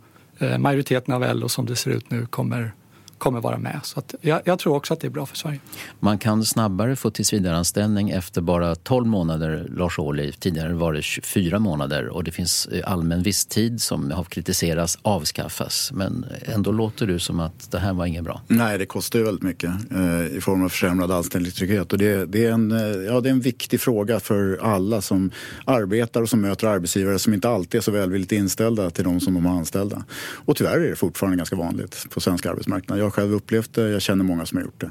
majoriteten 0.59 1.14
av 1.14 1.36
LO 1.36 1.49
som 1.49 1.66
det 1.66 1.76
ser 1.76 1.91
ut 1.91 2.11
nu 2.11 2.26
kommer 2.26 2.72
kommer 3.18 3.40
vara 3.40 3.58
med. 3.58 3.80
Så 3.82 3.98
att 3.98 4.14
jag, 4.20 4.40
jag, 4.44 4.58
tror 4.58 4.76
också 4.76 4.94
att 4.94 5.00
det 5.00 5.06
är 5.06 5.10
bra 5.10 5.26
för 5.26 5.36
Sverige. 5.36 5.60
Man 6.00 6.18
kan 6.18 6.44
snabbare 6.44 6.96
få 6.96 7.10
tillsvidareanställning 7.10 8.10
efter 8.10 8.40
bara 8.40 8.74
12 8.74 9.06
månader, 9.06 9.66
Lars 9.76 9.98
Ohly. 9.98 10.32
Tidigare 10.32 10.72
var 10.72 10.92
det 10.92 11.02
24 11.02 11.58
månader 11.58 12.08
och 12.08 12.24
det 12.24 12.32
finns 12.32 12.66
eh, 12.66 12.92
allmän 12.92 13.22
visstid 13.22 13.80
som 13.80 14.10
har 14.10 14.24
kritiserats 14.24 14.98
avskaffas. 15.02 15.92
Men 15.94 16.26
ändå 16.42 16.72
låter 16.72 17.06
du 17.06 17.18
som 17.18 17.40
att 17.40 17.70
det 17.70 17.78
här 17.78 17.92
var 17.92 18.06
inget 18.06 18.24
bra. 18.24 18.42
Nej, 18.48 18.78
det 18.78 18.86
kostar 18.86 19.18
ju 19.18 19.24
väldigt 19.24 19.42
mycket 19.42 19.70
eh, 19.90 20.36
i 20.36 20.40
form 20.40 20.64
av 20.64 20.68
försämrad 20.68 21.12
anställningstrygghet. 21.12 21.92
Och 21.92 21.98
det, 21.98 22.26
det, 22.26 22.44
är 22.44 22.52
en, 22.52 22.72
eh, 22.72 22.78
ja, 22.78 23.20
det 23.20 23.28
är 23.28 23.32
en 23.32 23.40
viktig 23.40 23.80
fråga 23.80 24.20
för 24.20 24.58
alla 24.62 25.02
som 25.02 25.30
arbetar 25.64 26.22
och 26.22 26.28
som 26.28 26.40
möter 26.40 26.66
arbetsgivare 26.66 27.18
som 27.18 27.34
inte 27.34 27.48
alltid 27.48 27.78
är 27.78 27.82
så 27.82 27.90
välvilligt 27.90 28.32
inställda 28.32 28.90
till 28.90 29.04
de 29.04 29.20
som 29.20 29.34
de 29.34 29.46
har 29.46 29.58
anställda. 29.58 30.04
Och 30.18 30.56
tyvärr 30.56 30.78
är 30.78 30.90
det 30.90 30.96
fortfarande 30.96 31.36
ganska 31.36 31.56
vanligt 31.56 32.06
på 32.10 32.20
svensk 32.20 32.46
arbetsmarknad. 32.46 32.98
Jag 32.98 33.07
har 33.09 33.12
själv 33.12 33.34
upplevt 33.34 33.74
det, 33.74 33.90
jag 33.90 34.02
känner 34.02 34.24
många 34.24 34.46
som 34.46 34.59
har 34.59 34.64
gjort 34.64 34.84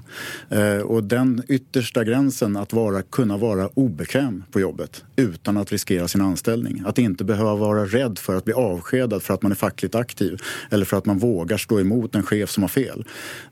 det. 0.49 0.77
Eh, 0.77 0.81
och 0.81 1.03
den 1.03 1.43
yttersta 1.47 2.03
gränsen 2.03 2.57
att 2.57 2.73
vara, 2.73 3.01
kunna 3.01 3.37
vara 3.37 3.67
obekväm 3.73 4.43
på 4.51 4.59
jobbet 4.59 5.03
utan 5.15 5.57
att 5.57 5.71
riskera 5.71 6.07
sin 6.07 6.21
anställning. 6.21 6.83
Att 6.85 6.97
inte 6.97 7.23
behöva 7.23 7.55
vara 7.55 7.85
rädd 7.85 8.19
för 8.19 8.35
att 8.35 8.45
bli 8.45 8.53
avskedad 8.53 9.23
för 9.23 9.33
att 9.33 9.41
man 9.41 9.51
är 9.51 9.55
fackligt 9.55 9.95
aktiv 9.95 10.41
eller 10.69 10.85
för 10.85 10.97
att 10.97 11.05
man 11.05 11.19
vågar 11.19 11.57
stå 11.57 11.79
emot 11.79 12.15
en 12.15 12.23
chef 12.23 12.49
som 12.49 12.63
har 12.63 12.67
fel. 12.67 13.05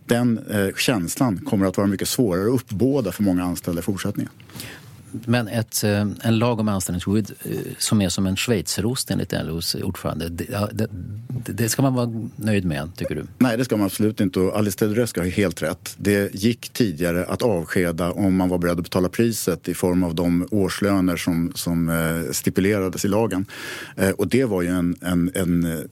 Den 0.05 0.37
eh, 0.37 0.75
känslan 0.75 1.37
kommer 1.37 1.65
att 1.65 1.77
vara 1.77 1.87
mycket 1.87 2.07
svårare 2.07 2.47
att 2.47 2.61
uppbåda 2.61 3.11
för 3.11 3.23
många 3.23 3.43
anställda 3.43 3.79
i 3.79 3.83
fortsättningen. 3.83 4.31
Men 5.25 5.47
ett, 5.47 5.83
eh, 5.83 6.07
en 6.21 6.37
lag 6.39 6.59
om 6.59 6.67
anställningsskydd 6.67 7.31
eh, 7.43 7.57
som 7.77 8.01
är 8.01 8.09
som 8.09 8.25
en 8.25 8.35
schweizerost 8.35 9.11
enligt 9.11 9.31
LOs 9.31 9.75
ordförande, 9.75 10.29
det, 10.29 10.69
det, 10.73 10.87
det, 11.53 11.69
ska 11.69 11.81
man 11.81 11.93
vara 11.93 12.27
nöjd 12.35 12.65
med, 12.65 12.95
tycker 12.95 13.15
du? 13.15 13.25
Nej, 13.37 13.57
det 13.57 13.65
ska 13.65 13.77
man 13.77 13.85
absolut 13.85 14.21
inte. 14.21 14.39
Och 14.39 14.57
Alice 14.57 14.77
Teodorescu 14.77 15.21
har 15.21 15.27
helt 15.27 15.61
rätt. 15.61 15.95
Det 15.97 16.35
gick 16.35 16.69
tidigare 16.69 17.25
att 17.25 17.41
avskeda 17.41 18.11
om 18.11 18.35
man 18.35 18.49
var 18.49 18.57
beredd 18.57 18.77
att 18.77 18.83
betala 18.83 19.09
priset 19.09 19.67
i 19.67 19.73
form 19.73 20.03
av 20.03 20.15
de 20.15 20.47
årslöner 20.51 21.17
som, 21.17 21.51
som 21.55 21.89
eh, 21.89 22.31
stipulerades 22.31 23.05
i 23.05 23.07
lagen. 23.07 23.45
Och 24.17 24.27
det 24.27 24.45
var 24.45 24.61
ju 24.61 24.67
en, 24.67 24.95
en, 25.01 25.31
en, 25.33 25.87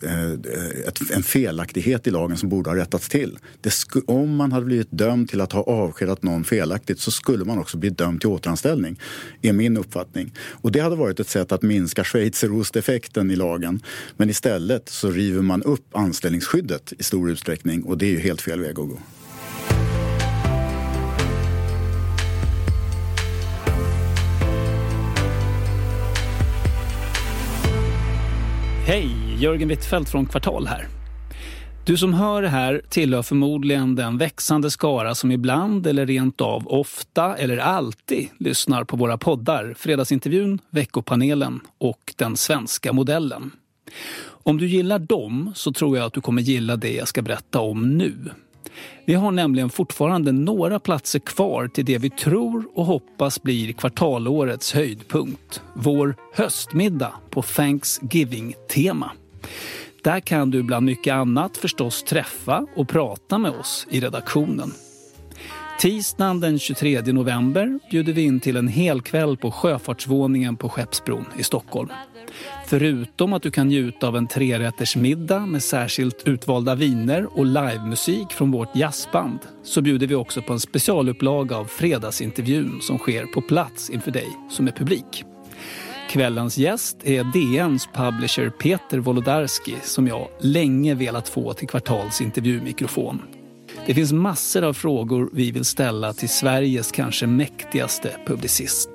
en 1.13 1.23
felaktighet 1.23 2.07
i 2.07 2.11
lagen 2.11 2.37
som 2.37 2.49
borde 2.49 2.69
ha 2.69 2.77
rättats 2.77 3.09
till. 3.09 3.39
Sku, 3.69 4.01
om 4.07 4.35
man 4.35 4.51
hade 4.51 4.65
blivit 4.65 4.87
dömd 4.91 5.29
till 5.29 5.41
att 5.41 5.51
ha 5.51 5.61
avskedat 5.61 6.23
någon 6.23 6.43
felaktigt 6.43 6.99
så 6.99 7.11
skulle 7.11 7.45
man 7.45 7.59
också 7.59 7.77
bli 7.77 7.89
dömd 7.89 8.21
till 8.21 8.29
återanställning 8.29 8.99
är 9.41 9.53
min 9.53 9.77
uppfattning. 9.77 10.33
Och 10.37 10.71
det 10.71 10.79
hade 10.79 10.95
varit 10.95 11.19
ett 11.19 11.29
sätt 11.29 11.51
att 11.51 11.61
minska 11.61 12.03
schweizerosteffekten 12.03 13.31
i 13.31 13.35
lagen. 13.35 13.81
Men 14.17 14.29
istället 14.29 14.89
så 14.89 15.11
river 15.11 15.41
man 15.41 15.63
upp 15.63 15.95
anställningsskyddet 15.95 16.93
i 16.99 17.03
stor 17.03 17.31
utsträckning 17.31 17.83
och 17.83 17.97
det 17.97 18.05
är 18.05 18.11
ju 18.11 18.19
helt 18.19 18.41
fel 18.41 18.59
väg 18.59 18.69
att 18.69 18.75
gå. 18.75 18.99
Hej! 28.85 29.09
Jörgen 29.37 29.69
Wittfeldt 29.69 30.09
från 30.09 30.25
Kvartal 30.25 30.67
här. 30.67 30.87
Du 31.85 31.97
som 31.97 32.13
hör 32.13 32.41
det 32.41 32.49
här 32.49 32.81
tillhör 32.89 33.21
förmodligen 33.21 33.95
den 33.95 34.17
växande 34.17 34.71
skara 34.71 35.15
som 35.15 35.31
ibland 35.31 35.87
eller 35.87 36.05
rent 36.05 36.41
av 36.41 36.67
ofta 36.67 37.35
eller 37.35 37.57
alltid 37.57 38.27
lyssnar 38.37 38.83
på 38.83 38.97
våra 38.97 39.17
poddar 39.17 39.73
Fredagsintervjun, 39.77 40.59
Veckopanelen 40.69 41.59
och 41.77 42.13
Den 42.17 42.37
svenska 42.37 42.93
modellen. 42.93 43.51
Om 44.25 44.57
du 44.57 44.67
gillar 44.67 44.99
dem 44.99 45.51
så 45.55 45.73
tror 45.73 45.97
jag 45.97 46.05
att 46.05 46.13
du 46.13 46.21
kommer 46.21 46.41
gilla 46.41 46.75
det 46.75 46.93
jag 46.93 47.07
ska 47.07 47.21
berätta 47.21 47.59
om 47.59 47.97
nu. 47.97 48.15
Vi 49.05 49.13
har 49.13 49.31
nämligen 49.31 49.69
fortfarande 49.69 50.31
några 50.31 50.79
platser 50.79 51.19
kvar 51.19 51.67
till 51.67 51.85
det 51.85 51.97
vi 51.97 52.09
tror 52.09 52.65
och 52.73 52.85
hoppas 52.85 53.43
blir 53.43 53.73
kvartalårets 53.73 54.73
höjdpunkt. 54.73 55.61
Vår 55.73 56.15
höstmiddag 56.33 57.13
på 57.29 57.41
Thanksgiving-tema. 57.41 59.11
Där 60.03 60.19
kan 60.19 60.51
du 60.51 60.63
bland 60.63 60.85
mycket 60.85 61.13
annat 61.13 61.57
förstås 61.57 62.03
träffa 62.03 62.65
och 62.75 62.89
prata 62.89 63.37
med 63.37 63.51
oss 63.51 63.87
i 63.89 63.99
redaktionen. 63.99 64.71
Tisdagen 65.79 66.39
den 66.39 66.59
23 66.59 67.01
november 67.01 67.79
bjuder 67.91 68.13
vi 68.13 68.21
in 68.21 68.39
till 68.39 68.57
en 68.57 68.67
hel 68.67 69.01
kväll 69.01 69.37
på 69.37 69.51
Sjöfartsvåningen 69.51 70.55
på 70.55 70.69
Skeppsbron 70.69 71.25
i 71.37 71.43
Stockholm. 71.43 71.89
Förutom 72.67 73.33
att 73.33 73.41
du 73.43 73.51
kan 73.51 73.67
njuta 73.67 74.07
av 74.07 74.17
en 74.17 74.27
trerättersmiddag 74.27 75.45
med 75.45 75.63
särskilt 75.63 76.27
utvalda 76.27 76.75
viner 76.75 77.39
och 77.39 77.45
livemusik 77.45 78.31
från 78.31 78.51
vårt 78.51 78.75
jazzband 78.75 79.39
så 79.63 79.81
bjuder 79.81 80.07
vi 80.07 80.15
också 80.15 80.41
på 80.41 80.53
en 80.53 80.59
specialupplaga 80.59 81.57
av 81.57 81.65
Fredagsintervjun 81.65 82.81
som 82.81 82.97
sker 82.97 83.25
på 83.25 83.41
plats 83.41 83.89
inför 83.89 84.11
dig 84.11 84.27
som 84.49 84.67
är 84.67 84.71
publik. 84.71 85.25
Kvällens 86.13 86.57
gäst 86.57 86.97
är 87.03 87.23
DNs 87.23 87.89
publisher 87.93 88.49
Peter 88.49 88.97
Wolodarski 88.97 89.75
som 89.83 90.07
jag 90.07 90.27
länge 90.39 90.95
velat 90.95 91.29
få 91.29 91.53
till 91.53 91.67
Kvartals 91.67 92.21
intervjumikrofon. 92.21 93.21
Det 93.85 93.93
finns 93.93 94.13
massor 94.13 94.63
av 94.63 94.73
frågor 94.73 95.29
vi 95.33 95.51
vill 95.51 95.65
ställa 95.65 96.13
till 96.13 96.29
Sveriges 96.29 96.91
kanske 96.91 97.27
mäktigaste 97.27 98.15
publicist. 98.25 98.89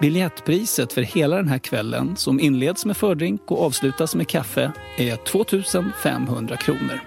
Biljettpriset 0.00 0.92
för 0.92 1.02
hela 1.02 1.36
den 1.36 1.48
här 1.48 1.58
kvällen, 1.58 2.16
som 2.16 2.40
inleds 2.40 2.84
med 2.84 2.96
fördrink 2.96 3.50
och 3.50 3.62
avslutas 3.62 4.14
med 4.14 4.28
kaffe, 4.28 4.72
är 4.98 5.16
2 5.16 5.44
500 6.02 6.56
kronor. 6.56 7.00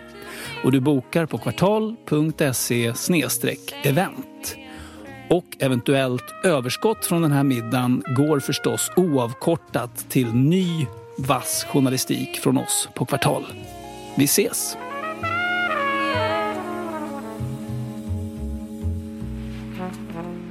Och 0.63 0.71
du 0.71 0.79
bokar 0.79 1.25
på 1.25 1.37
kvartal.se 1.37 2.93
event. 3.83 4.57
Och 5.29 5.57
eventuellt 5.59 6.23
överskott 6.43 7.05
från 7.05 7.21
den 7.21 7.31
här 7.31 7.43
middagen 7.43 8.03
går 8.15 8.39
förstås 8.39 8.91
oavkortat 8.95 10.09
till 10.09 10.33
ny 10.33 10.85
vass 11.17 11.65
journalistik 11.69 12.39
från 12.39 12.57
oss 12.57 12.89
på 12.95 13.05
Kvartal. 13.05 13.45
Vi 14.15 14.23
ses! 14.23 14.77
I 19.77 20.46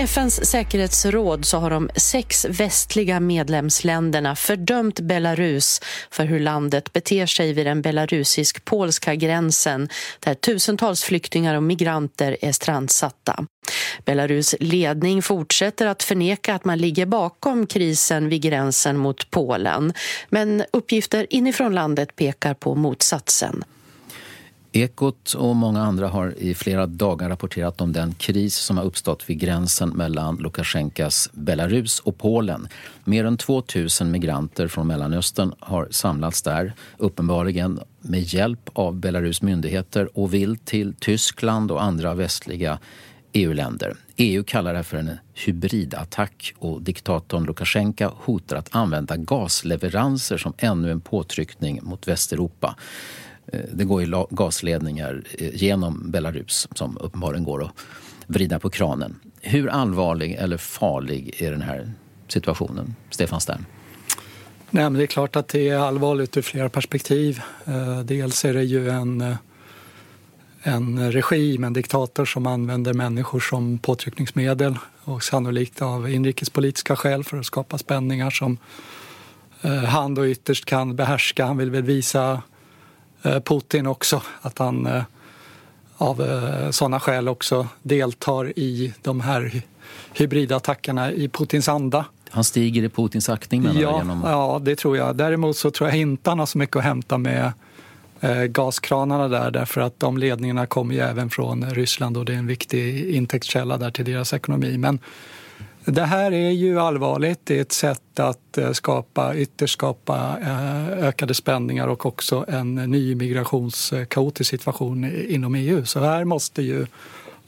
FNs 0.00 0.50
säkerhetsråd 0.50 1.44
så 1.44 1.58
har 1.58 1.70
de 1.70 1.90
sex 1.96 2.44
västliga 2.44 3.20
medlemsländerna 3.20 4.36
fördömt 4.36 5.00
Belarus 5.00 5.80
för 6.10 6.24
hur 6.24 6.40
landet 6.40 6.92
beter 6.92 7.26
sig 7.26 7.52
vid 7.52 7.66
den 7.66 7.82
belarusisk-polska 7.82 9.14
gränsen 9.14 9.88
där 10.20 10.34
tusentals 10.34 11.02
flyktingar 11.02 11.54
och 11.54 11.62
migranter 11.62 12.36
är 12.40 12.52
strandsatta. 12.52 13.46
Belarus 14.04 14.54
ledning 14.60 15.22
fortsätter 15.22 15.86
att 15.86 16.02
förneka 16.02 16.54
att 16.54 16.64
man 16.64 16.78
ligger 16.78 17.06
bakom 17.06 17.66
krisen 17.66 18.28
vid 18.28 18.42
gränsen 18.42 18.96
mot 18.96 19.30
Polen 19.30 19.92
men 20.28 20.64
uppgifter 20.72 21.26
inifrån 21.30 21.74
landet 21.74 22.16
pekar 22.16 22.54
på 22.54 22.74
motsatsen. 22.74 23.64
Ekot 24.78 25.32
och 25.32 25.56
många 25.56 25.82
andra 25.82 26.08
har 26.08 26.34
i 26.38 26.54
flera 26.54 26.86
dagar 26.86 27.28
rapporterat 27.28 27.80
om 27.80 27.92
den 27.92 28.14
kris 28.14 28.56
som 28.56 28.78
har 28.78 28.84
uppstått 28.84 29.30
vid 29.30 29.38
gränsen 29.38 29.88
mellan 29.88 30.36
Lukasjenkos 30.36 31.30
Belarus 31.32 32.00
och 32.00 32.18
Polen. 32.18 32.68
Mer 33.04 33.24
än 33.24 33.36
2 33.36 33.62
000 34.00 34.08
migranter 34.08 34.68
från 34.68 34.86
Mellanöstern 34.86 35.52
har 35.60 35.88
samlats 35.90 36.42
där, 36.42 36.72
uppenbarligen 36.98 37.80
med 38.00 38.20
hjälp 38.20 38.70
av 38.72 38.96
Belarus 38.96 39.42
myndigheter 39.42 40.18
och 40.18 40.34
vill 40.34 40.56
till 40.56 40.94
Tyskland 40.94 41.70
och 41.70 41.82
andra 41.82 42.14
västliga 42.14 42.78
EU-länder. 43.32 43.94
EU 44.16 44.44
kallar 44.44 44.74
det 44.74 44.84
för 44.84 44.96
en 44.96 45.10
hybridattack 45.34 46.54
och 46.58 46.82
diktatorn 46.82 47.44
Lukasjenko 47.44 48.10
hotar 48.16 48.56
att 48.56 48.74
använda 48.74 49.16
gasleveranser 49.16 50.38
som 50.38 50.52
ännu 50.58 50.90
en 50.90 51.00
påtryckning 51.00 51.80
mot 51.82 52.08
Västeuropa. 52.08 52.76
Eh, 53.52 53.60
det 53.72 53.84
går 53.84 54.02
ju 54.02 54.26
gasledningar 54.30 55.22
eh, 55.38 55.54
genom 55.54 56.10
Belarus 56.10 56.68
som 56.74 56.98
uppenbarligen 57.00 57.44
går 57.44 57.64
att 57.64 57.70
vrida 58.26 58.58
på 58.58 58.70
kranen. 58.70 59.20
Hur 59.40 59.68
allvarlig 59.68 60.34
eller 60.34 60.56
farlig 60.56 61.42
är 61.42 61.50
den 61.50 61.62
här 61.62 61.92
situationen, 62.28 62.94
Stefan 63.10 63.40
Stern? 63.40 63.64
Nej, 64.70 64.84
men 64.84 64.94
det 64.94 65.02
är 65.02 65.06
klart 65.06 65.36
att 65.36 65.48
det 65.48 65.68
är 65.68 65.78
allvarligt 65.78 66.36
ur 66.36 66.42
flera 66.42 66.68
perspektiv. 66.68 67.40
Eh, 67.64 68.00
dels 68.00 68.44
är 68.44 68.54
det 68.54 68.64
ju 68.64 68.90
en, 68.90 69.36
en 70.62 71.12
regim, 71.12 71.64
en 71.64 71.72
diktator 71.72 72.24
som 72.24 72.46
använder 72.46 72.92
människor 72.92 73.40
som 73.40 73.78
påtryckningsmedel 73.78 74.78
och 75.04 75.22
sannolikt 75.22 75.82
av 75.82 76.10
inrikespolitiska 76.10 76.96
skäl 76.96 77.24
för 77.24 77.36
att 77.36 77.46
skapa 77.46 77.78
spänningar 77.78 78.30
som 78.30 78.58
han 79.86 80.14
då 80.14 80.26
ytterst 80.26 80.64
kan 80.64 80.96
behärska. 80.96 81.46
Han 81.46 81.56
vill 81.56 81.70
väl 81.70 81.82
visa 81.82 82.42
Putin 83.40 83.86
också. 83.86 84.22
Att 84.40 84.58
han, 84.58 84.86
eh, 84.86 85.02
av 85.96 86.22
sådana 86.70 87.00
skäl 87.00 87.28
också 87.28 87.68
deltar 87.82 88.58
i 88.58 88.94
de 89.02 89.20
här 89.20 89.62
hybridattackerna 90.12 91.12
i 91.12 91.28
Putins 91.28 91.68
anda. 91.68 92.04
Han 92.30 92.44
stiger 92.44 92.82
i 92.82 92.88
Putins 92.88 93.28
aktning 93.28 93.62
menar 93.62 93.80
ja? 93.80 93.98
Genom... 93.98 94.22
Ja, 94.24 94.60
det 94.62 94.76
tror 94.76 94.96
jag. 94.96 95.16
Däremot 95.16 95.56
så 95.56 95.70
tror 95.70 95.88
jag 95.88 95.98
inte 95.98 96.30
han 96.30 96.38
har 96.38 96.46
så 96.46 96.58
mycket 96.58 96.76
att 96.76 96.82
hämta 96.82 97.18
med 97.18 97.52
eh, 98.20 98.42
gaskranarna 98.42 99.28
där 99.28 99.50
därför 99.50 99.80
att 99.80 100.00
de 100.00 100.18
ledningarna 100.18 100.66
kommer 100.66 100.94
ju 100.94 101.00
även 101.00 101.30
från 101.30 101.70
Ryssland 101.70 102.16
och 102.16 102.24
det 102.24 102.34
är 102.34 102.38
en 102.38 102.46
viktig 102.46 103.10
intäktskälla 103.14 103.76
där 103.76 103.90
till 103.90 104.04
deras 104.04 104.32
ekonomi. 104.32 104.78
Men 104.78 104.98
det 105.92 106.04
här 106.04 106.32
är 106.32 106.50
ju 106.50 106.80
allvarligt. 106.80 107.40
Det 107.44 107.56
är 107.56 107.62
ett 107.62 107.72
sätt 107.72 108.20
att 108.20 108.58
eh, 108.58 108.72
skapa, 108.72 109.34
ytterst 109.34 109.72
skapa 109.72 110.36
eh, 110.42 110.88
ökade 110.88 111.34
spänningar 111.34 111.88
och 111.88 112.06
också 112.06 112.44
en 112.48 112.74
ny 112.74 113.14
migrationskaotisk 113.14 114.50
situation 114.50 115.24
inom 115.28 115.54
EU. 115.54 115.84
Så 115.84 116.00
här 116.00 116.24
måste 116.24 116.62
ju 116.62 116.86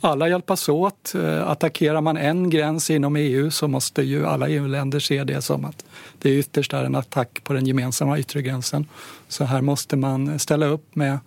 alla 0.01 0.29
hjälpas 0.29 0.69
åt. 0.69 1.15
Eh, 1.15 1.49
attackerar 1.49 2.01
man 2.01 2.17
en 2.17 2.51
gräns 2.51 2.91
inom 2.91 3.17
EU 3.17 3.51
så 3.51 3.69
måste 3.69 4.03
ju 4.03 4.27
alla 4.27 4.49
EU-länder 4.49 5.01
se 5.01 5.25
det 5.25 5.43
som 5.43 5.65
att 5.65 5.85
det 6.19 6.31
ytterst 6.31 6.73
är 6.73 6.85
en 6.85 6.95
attack 6.95 7.41
på 7.45 7.53
den 7.53 7.67
gemensamma 7.67 8.19
yttre 8.19 8.43
gränsen. 8.43 8.87
Så 9.29 9.45
här 9.45 9.61
måste 9.61 9.97
man 9.97 10.39
ställa 10.39 10.67
upp 10.67 10.97
med, 10.97 11.19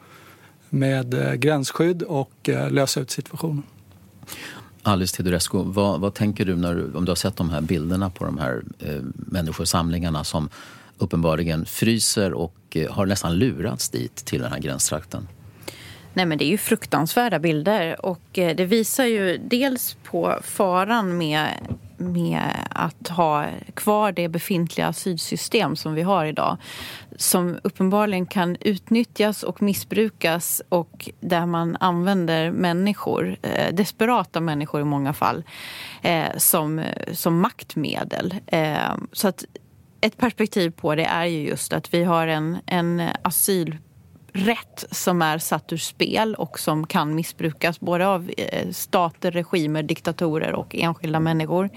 med 0.70 1.40
gränsskydd 1.42 2.04
och 2.04 2.50
lösa 2.70 3.00
ut 3.00 3.12
situationen. 3.12 3.64
Alice 4.84 5.16
Teodorescu, 5.16 5.64
vad, 5.64 6.00
vad, 6.00 6.14
tänker 6.14 6.46
du 6.46 6.56
när 6.56 6.98
om 6.98 7.06
du 7.06 7.12
har 7.12 7.16
sett 7.16 7.36
de 7.36 7.50
här 7.50 7.62
bilderna 7.62 8.10
på 8.10 8.26
de 8.26 8.38
här 8.38 8.64
eh, 8.80 9.02
människosamlingarna 9.16 10.24
som 10.24 10.50
uppenbarligen 10.98 11.66
fryser 11.66 12.34
och 12.34 12.56
eh, 12.70 12.92
har 12.92 13.06
nästan 13.06 13.36
lurats 13.36 13.90
dit 13.90 14.16
till 14.16 14.42
den 14.42 14.52
här 14.52 14.60
gränstrakten? 14.60 15.28
Nej, 16.14 16.26
men 16.26 16.38
det 16.38 16.46
är 16.46 16.50
ju 16.50 16.58
fruktansvärda 16.58 17.40
bilder 17.40 18.06
och 18.06 18.40
eh, 18.40 18.56
det 18.56 18.66
visar 18.66 19.06
ju 19.06 19.38
dels 19.38 19.98
på 20.04 20.40
faran 20.44 21.18
med 21.18 21.48
med 21.98 22.68
att 22.70 23.08
ha 23.08 23.46
kvar 23.74 24.12
det 24.12 24.28
befintliga 24.28 24.88
asylsystem 24.88 25.76
som 25.76 25.94
vi 25.94 26.02
har 26.02 26.26
idag 26.26 26.58
som 27.18 27.60
uppenbarligen 27.64 28.26
kan 28.26 28.58
utnyttjas 28.60 29.44
och 29.44 29.62
missbrukas 29.62 30.62
och 30.70 31.10
där 31.20 31.46
man 31.46 31.78
använder 31.80 32.52
människor, 32.52 33.38
eh, 33.42 33.74
desperata 33.74 34.42
människor 34.42 34.82
i 34.82 34.84
många 34.84 35.14
fall, 35.14 35.44
eh, 36.02 36.38
som, 36.38 36.84
som 37.12 37.40
maktmedel. 37.40 38.36
Eh, 38.48 38.96
så 39.12 39.28
att 39.28 39.46
ett 40.02 40.18
perspektiv 40.18 40.72
på 40.72 40.96
det 40.96 41.06
är 41.06 41.26
ju 41.26 41.48
just 41.48 41.74
att 41.74 41.94
vi 41.94 42.04
har 42.04 42.28
en, 42.28 42.58
en 42.66 43.02
asyl 43.22 43.78
rätt 44.34 44.86
som 44.92 45.22
är 45.22 45.38
satt 45.38 45.74
ur 45.74 45.78
spel 45.78 46.36
och 46.36 46.60
som 46.60 46.88
kan 46.88 47.16
missbrukas 47.16 47.80
både 47.80 48.08
av 48.08 48.32
eh, 48.38 48.70
stater, 48.72 49.32
regimer, 49.32 49.84
diktatorer 49.84 50.54
och 50.56 50.76
enskilda 50.76 51.20
människor. 51.20 51.70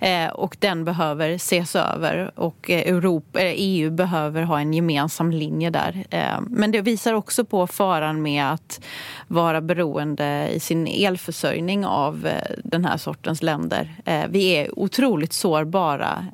Eh, 0.00 0.28
och 0.28 0.56
den 0.60 0.84
behöver 0.84 1.30
ses 1.30 1.76
över 1.76 2.30
och 2.34 2.70
eh, 2.70 2.94
Europa, 2.94 3.40
EU 3.42 3.90
behöver 3.90 4.42
ha 4.42 4.60
en 4.60 4.74
gemensam 4.74 5.30
linje 5.30 5.70
där. 5.70 6.04
Men 6.48 6.70
det 6.70 6.80
visar 6.80 7.14
också 7.14 7.44
på 7.44 7.66
faran 7.66 8.22
med 8.22 8.52
att 8.52 8.80
vara 9.26 9.60
beroende 9.60 10.48
i 10.52 10.60
sin 10.60 10.86
elförsörjning 10.86 11.86
av 11.86 12.28
den 12.64 12.84
här 12.84 12.96
sortens 12.96 13.42
länder. 13.42 13.94
Vi 14.28 14.56
är 14.56 14.78
otroligt 14.78 15.32
sårbara 15.32 16.26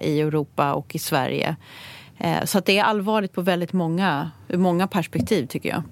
i 0.00 0.20
Europa 0.20 0.72
och 0.74 0.94
i 0.94 0.98
Sverige 0.98 1.56
Eh, 2.20 2.44
så 2.44 2.58
att 2.58 2.66
det 2.66 2.78
är 2.78 2.84
allvarligt 2.84 3.32
på 3.32 3.40
väldigt 3.42 3.72
många, 3.72 4.30
många 4.48 4.86
perspektiv 4.86 5.46
tycker 5.46 5.68
jag. 5.68 5.82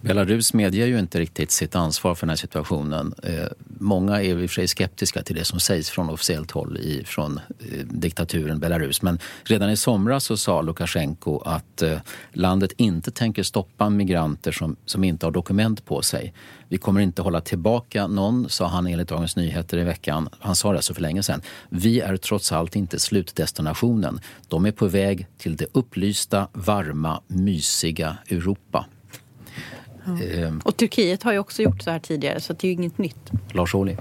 Belarus 0.00 0.54
medger 0.54 0.86
ju 0.86 0.98
inte 0.98 1.20
riktigt 1.20 1.50
sitt 1.50 1.74
ansvar 1.74 2.14
för 2.14 2.26
den 2.26 2.30
här 2.30 2.36
situationen. 2.36 3.14
Eh, 3.22 3.46
många 3.66 4.22
är 4.22 4.24
i 4.24 4.34
och 4.34 4.50
för 4.50 4.54
sig 4.54 4.68
skeptiska 4.68 5.22
till 5.22 5.36
det 5.36 5.44
som 5.44 5.60
sägs 5.60 5.90
från 5.90 6.10
officiellt 6.10 6.50
håll 6.50 6.78
i, 6.78 7.04
från 7.06 7.40
eh, 7.58 7.78
diktaturen 7.84 8.58
Belarus. 8.58 9.02
Men 9.02 9.18
redan 9.44 9.70
i 9.70 9.76
somras 9.76 10.24
så 10.24 10.36
sa 10.36 10.62
Lukasjenko 10.62 11.38
att 11.38 11.82
eh, 11.82 11.98
landet 12.32 12.72
inte 12.76 13.10
tänker 13.10 13.42
stoppa 13.42 13.90
migranter 13.90 14.52
som, 14.52 14.76
som 14.84 15.04
inte 15.04 15.26
har 15.26 15.30
dokument 15.30 15.84
på 15.84 16.02
sig. 16.02 16.34
Vi 16.68 16.78
kommer 16.78 17.00
inte 17.00 17.22
hålla 17.22 17.40
tillbaka 17.40 18.06
någon, 18.06 18.48
sa 18.48 18.66
han 18.66 18.86
enligt 18.86 19.08
Dagens 19.08 19.36
Nyheter 19.36 19.78
i 19.78 19.84
veckan. 19.84 20.28
Han 20.40 20.56
sa 20.56 20.72
det 20.72 20.78
alltså 20.78 20.94
för 20.94 21.02
länge 21.02 21.22
sedan. 21.22 21.42
Vi 21.68 22.00
är 22.00 22.16
trots 22.16 22.52
allt 22.52 22.76
inte 22.76 22.98
slutdestinationen. 22.98 24.20
De 24.48 24.66
är 24.66 24.72
på 24.72 24.86
väg 24.86 25.26
till 25.38 25.56
det 25.56 25.66
upplysta, 25.72 26.48
varma, 26.52 27.22
mysiga 27.26 28.16
Europa. 28.28 28.86
Ja. 30.06 30.52
Och 30.64 30.76
Turkiet 30.76 31.22
har 31.22 31.32
ju 31.32 31.38
också 31.38 31.62
gjort 31.62 31.82
så 31.82 31.90
här 31.90 31.98
tidigare 31.98 32.40
så 32.40 32.52
det 32.52 32.64
är 32.64 32.66
ju 32.66 32.72
inget 32.72 32.98
nytt. 32.98 33.30
Lars 33.52 33.74
Ohly? 33.74 33.96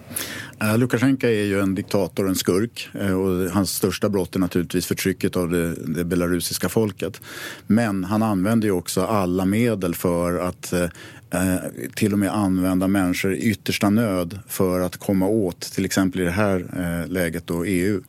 Uh, 0.64 0.78
Lukasjenko 0.78 1.28
är 1.28 1.44
ju 1.44 1.60
en 1.60 1.76
diktator, 1.76 2.28
en 2.28 2.36
skurk 2.36 2.90
uh, 3.02 3.14
och 3.14 3.52
hans 3.52 3.76
största 3.76 4.10
brott 4.10 4.36
är 4.36 4.40
naturligtvis 4.40 4.86
förtrycket 4.86 5.36
av 5.36 5.50
det, 5.50 5.76
det 5.76 6.06
belarusiska 6.06 6.70
folket. 6.70 7.22
Men 7.68 8.04
han 8.04 8.24
använder 8.24 8.68
ju 8.68 8.72
också 8.72 9.02
alla 9.02 9.46
medel 9.46 9.96
för 9.96 10.40
att 10.40 10.74
uh, 10.74 10.88
Eh, 11.30 11.58
till 11.96 12.14
och 12.14 12.20
med 12.20 12.36
använda 12.36 12.88
människor 12.88 13.34
i 13.34 13.38
yttersta 13.38 13.90
nöd 13.90 14.40
för 14.48 14.80
att 14.80 14.98
komma 14.98 15.28
åt, 15.28 15.62
till 15.62 15.86
exempel 15.86 16.22
i 16.22 16.24
det 16.24 16.32
här 16.32 16.66
eh, 16.78 17.12
läget 17.12 17.48
då, 17.48 17.66
EU. 17.66 18.02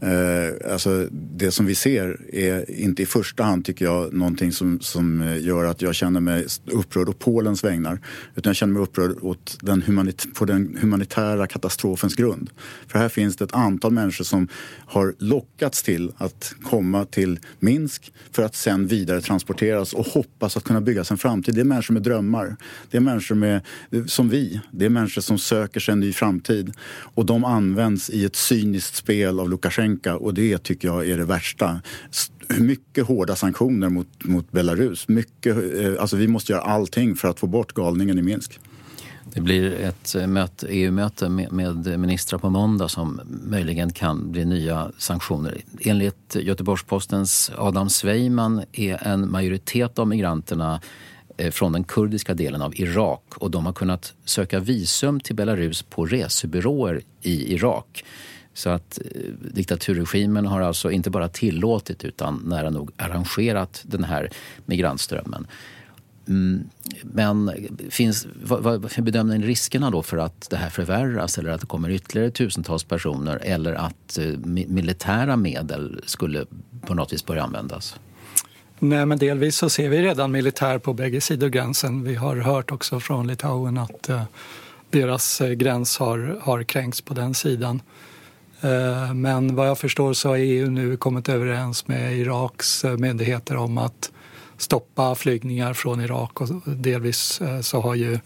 Eh, 0.00 0.72
alltså 0.72 1.08
det 1.12 1.50
som 1.50 1.66
vi 1.66 1.74
ser 1.74 2.34
är 2.34 2.70
inte 2.70 3.02
i 3.02 3.06
första 3.06 3.42
hand, 3.42 3.64
tycker 3.64 3.84
jag, 3.84 4.12
någonting 4.12 4.52
som, 4.52 4.80
som 4.80 5.36
gör 5.40 5.64
att 5.64 5.82
jag 5.82 5.94
känner 5.94 6.20
mig 6.20 6.46
upprörd 6.66 7.08
å 7.08 7.12
Polens 7.12 7.64
vägnar. 7.64 8.00
Utan 8.34 8.50
jag 8.50 8.56
känner 8.56 8.72
mig 8.72 8.82
upprörd 8.82 9.16
åt 9.22 9.58
den 9.60 9.82
humanit 9.82 10.34
på 10.34 10.44
den 10.44 10.78
humanitära 10.80 11.46
katastrofens 11.46 12.14
grund. 12.14 12.50
För 12.86 12.98
här 12.98 13.08
finns 13.08 13.36
det 13.36 13.44
ett 13.44 13.54
antal 13.54 13.92
människor 13.92 14.24
som 14.24 14.48
har 14.86 15.14
lockats 15.18 15.82
till 15.82 16.12
att 16.16 16.54
komma 16.62 17.04
till 17.04 17.38
Minsk 17.58 18.12
för 18.32 18.42
att 18.42 18.54
sen 18.54 18.86
vidare 18.86 19.20
transporteras 19.20 19.92
och 19.92 20.06
hoppas 20.06 20.56
att 20.56 20.64
kunna 20.64 20.80
bygga 20.80 21.04
sig 21.04 21.14
en 21.14 21.18
framtid. 21.18 21.54
Det 21.54 21.60
är 21.60 21.64
människor 21.64 21.94
med 21.94 22.02
drömmar. 22.02 22.56
Det 22.90 22.96
är 22.96 23.00
människor 23.00 23.34
med, 23.34 23.62
som 24.06 24.28
vi. 24.28 24.60
Det 24.70 24.84
är 24.84 24.90
människor 24.90 25.22
som 25.22 25.38
söker 25.38 25.80
sig 25.80 25.92
en 25.92 26.00
ny 26.00 26.12
framtid. 26.12 26.72
Och 27.14 27.26
de 27.26 27.44
används 27.44 28.10
i 28.10 28.24
ett 28.24 28.36
cyniskt 28.36 28.96
spel 28.96 29.40
av 29.40 29.50
Lukasjenko 29.50 30.10
och 30.10 30.34
det 30.34 30.58
tycker 30.58 30.88
jag 30.88 31.08
är 31.08 31.18
det 31.18 31.24
värsta 31.24 31.80
mycket 32.58 33.06
hårda 33.06 33.36
sanktioner 33.36 33.88
mot, 33.88 34.24
mot 34.24 34.52
Belarus. 34.52 35.08
Mycket, 35.08 35.56
eh, 35.56 35.92
alltså 36.00 36.16
vi 36.16 36.28
måste 36.28 36.52
göra 36.52 36.62
allting 36.62 37.16
för 37.16 37.28
att 37.28 37.40
få 37.40 37.46
bort 37.46 37.72
galningen 37.72 38.18
i 38.18 38.22
Minsk. 38.22 38.60
Det 39.34 39.40
blir 39.40 39.72
ett 39.74 40.14
eh, 40.14 40.46
EU-möte 40.68 41.26
e 41.26 41.28
med 41.50 41.98
ministrar 41.98 42.38
på 42.38 42.50
måndag 42.50 42.88
som 42.88 43.20
möjligen 43.44 43.92
kan 43.92 44.32
bli 44.32 44.44
nya 44.44 44.92
sanktioner. 44.98 45.60
Enligt 45.80 46.36
Göteborgs-Postens 46.36 47.50
Adam 47.56 47.90
Sveiman 47.90 48.62
är 48.72 49.06
en 49.06 49.30
majoritet 49.30 49.98
av 49.98 50.08
migranterna 50.08 50.80
Eh, 51.40 51.50
från 51.50 51.72
den 51.72 51.84
kurdiska 51.84 52.34
delen 52.34 52.62
av 52.62 52.80
Irak 52.80 53.22
och 53.34 53.50
de 53.50 53.66
har 53.66 53.72
kunnat 53.72 54.14
söka 54.24 54.60
visum 54.60 55.20
till 55.20 55.36
Belarus 55.36 55.82
på 55.82 56.06
resebyråer 56.06 57.00
i 57.22 57.54
Irak. 57.54 58.04
Så 58.54 58.70
att 58.70 58.98
eh, 58.98 59.20
diktaturregimen 59.54 60.46
har 60.46 60.60
alltså 60.60 60.90
inte 60.90 61.10
bara 61.10 61.28
tillåtit 61.28 62.04
utan 62.04 62.42
nära 62.44 62.70
nog 62.70 62.90
arrangerat 62.96 63.82
den 63.86 64.04
här 64.04 64.30
migrantströmmen. 64.66 65.46
Mm, 66.28 66.64
men 67.02 67.52
finns, 67.90 68.26
vad, 68.42 68.62
vad 68.62 69.02
bedömer 69.02 69.38
ni 69.38 69.46
riskerna 69.46 69.90
då 69.90 70.02
för 70.02 70.16
att 70.16 70.50
det 70.50 70.56
här 70.56 70.70
förvärras 70.70 71.38
eller 71.38 71.50
att 71.50 71.60
det 71.60 71.66
kommer 71.66 71.90
ytterligare 71.90 72.30
tusentals 72.30 72.84
personer 72.84 73.36
eller 73.36 73.72
att 73.72 74.18
eh, 74.18 74.38
militära 74.46 75.36
medel 75.36 76.00
skulle 76.06 76.46
på 76.80 76.94
något 76.94 77.12
vis 77.12 77.26
börja 77.26 77.42
användas? 77.42 77.96
Nej, 78.82 79.06
men 79.06 79.18
delvis 79.18 79.56
så 79.56 79.70
ser 79.70 79.88
vi 79.88 80.02
redan 80.02 80.32
militär 80.32 80.78
på 80.78 80.92
bägge 80.92 81.20
sidor 81.20 81.48
gränsen. 81.48 82.04
Vi 82.04 82.14
har 82.14 82.36
hört 82.36 82.72
också 82.72 83.00
från 83.00 83.26
Litauen 83.26 83.78
att 83.78 84.08
eh, 84.08 84.22
deras 84.90 85.40
eh, 85.40 85.50
gräns 85.50 85.98
har, 85.98 86.38
har 86.42 86.62
kränkts 86.62 87.00
på 87.00 87.14
den 87.14 87.34
sidan. 87.34 87.82
Eh, 88.60 89.14
men 89.14 89.56
vad 89.56 89.68
jag 89.68 89.78
förstår 89.78 90.12
så 90.12 90.28
har 90.28 90.36
EU 90.36 90.70
nu 90.70 90.96
kommit 90.96 91.28
överens 91.28 91.88
med 91.88 92.18
Iraks 92.18 92.84
eh, 92.84 92.96
myndigheter 92.96 93.56
om 93.56 93.78
att 93.78 94.10
stoppa 94.56 95.14
flygningar 95.14 95.74
från 95.74 96.00
Irak 96.00 96.40
och 96.40 96.48
delvis 96.64 97.40
eh, 97.40 97.60
så 97.60 97.80
har 97.80 97.94
ju 97.94 98.18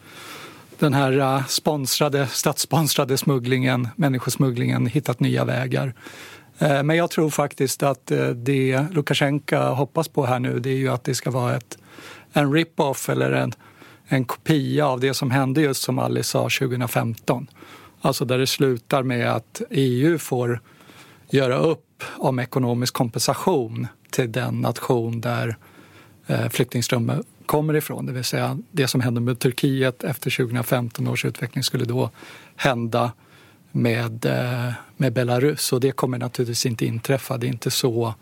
den 0.78 0.94
här 0.94 1.18
eh, 1.18 1.46
sponsrade, 1.46 2.26
statssponsrade 2.26 3.18
smugglingen, 3.18 3.88
människosmugglingen 3.96 4.86
hittat 4.86 5.20
nya 5.20 5.44
vägar. 5.44 5.94
Eh, 6.58 6.82
men 6.82 6.96
jag 6.96 7.10
tror 7.10 7.30
faktiskt 7.30 7.82
att 7.82 8.10
eh, 8.10 8.28
det 8.28 8.86
Lukasjenko 8.90 9.56
hoppas 9.56 10.08
på 10.08 10.26
här 10.26 10.38
nu 10.38 10.58
det 10.58 10.70
är 10.70 10.76
ju 10.76 10.88
att 10.88 11.04
det 11.04 11.14
ska 11.14 11.30
vara 11.30 11.56
ett, 11.56 11.78
en 12.32 12.52
rip-off 12.52 13.08
eller 13.08 13.32
en, 13.32 13.52
en 14.06 14.24
kopia 14.24 14.86
av 14.86 15.00
det 15.00 15.14
som 15.14 15.30
hände 15.30 15.60
just 15.60 15.82
som 15.82 15.98
Alice 15.98 16.28
sa 16.28 16.42
2015. 16.42 17.46
Alltså 18.00 18.24
där 18.24 18.38
det 18.38 18.46
slutar 18.46 19.02
med 19.02 19.32
att 19.32 19.62
EU 19.70 20.18
får 20.18 20.60
göra 21.30 21.56
upp 21.56 22.04
om 22.16 22.38
ekonomisk 22.38 22.94
kompensation 22.94 23.86
till 24.10 24.32
den 24.32 24.60
nation 24.60 25.20
där 25.20 25.56
eh, 26.26 26.48
flyktingströmmen 26.48 27.24
kommer 27.46 27.74
ifrån. 27.76 28.06
Det 28.06 28.12
vill 28.12 28.24
säga 28.24 28.58
det 28.70 28.88
som 28.88 29.00
hände 29.00 29.20
med 29.20 29.38
Turkiet 29.38 30.04
efter 30.04 30.30
2015 30.30 31.08
års 31.08 31.24
utveckling 31.24 31.64
skulle 31.64 31.84
då 31.84 32.10
hända 32.56 33.12
med, 33.74 34.24
eh, 34.24 34.72
med 34.96 35.12
Belarus 35.12 35.72
och 35.72 35.80
det 35.80 35.92
kommer 35.92 36.18
naturligtvis 36.18 36.66
inte 36.66 36.86
inträffa. 36.86 37.38
Det 37.38 37.46
är 37.46 37.48
inte 37.48 37.70
så, 37.70 38.14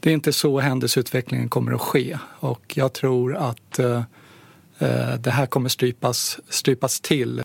det 0.00 0.10
är 0.10 0.14
inte 0.14 0.32
så 0.32 0.60
händelseutvecklingen 0.60 1.48
kommer 1.48 1.72
att 1.72 1.80
ske 1.80 2.18
och 2.40 2.72
jag 2.76 2.92
tror 2.92 3.36
att 3.36 3.78
eh, 3.78 4.02
eh 4.78 5.14
det 5.14 5.30
här 5.30 5.46
kommer 5.46 5.68
strypas, 5.68 6.38
strypas 6.48 7.00
till. 7.00 7.42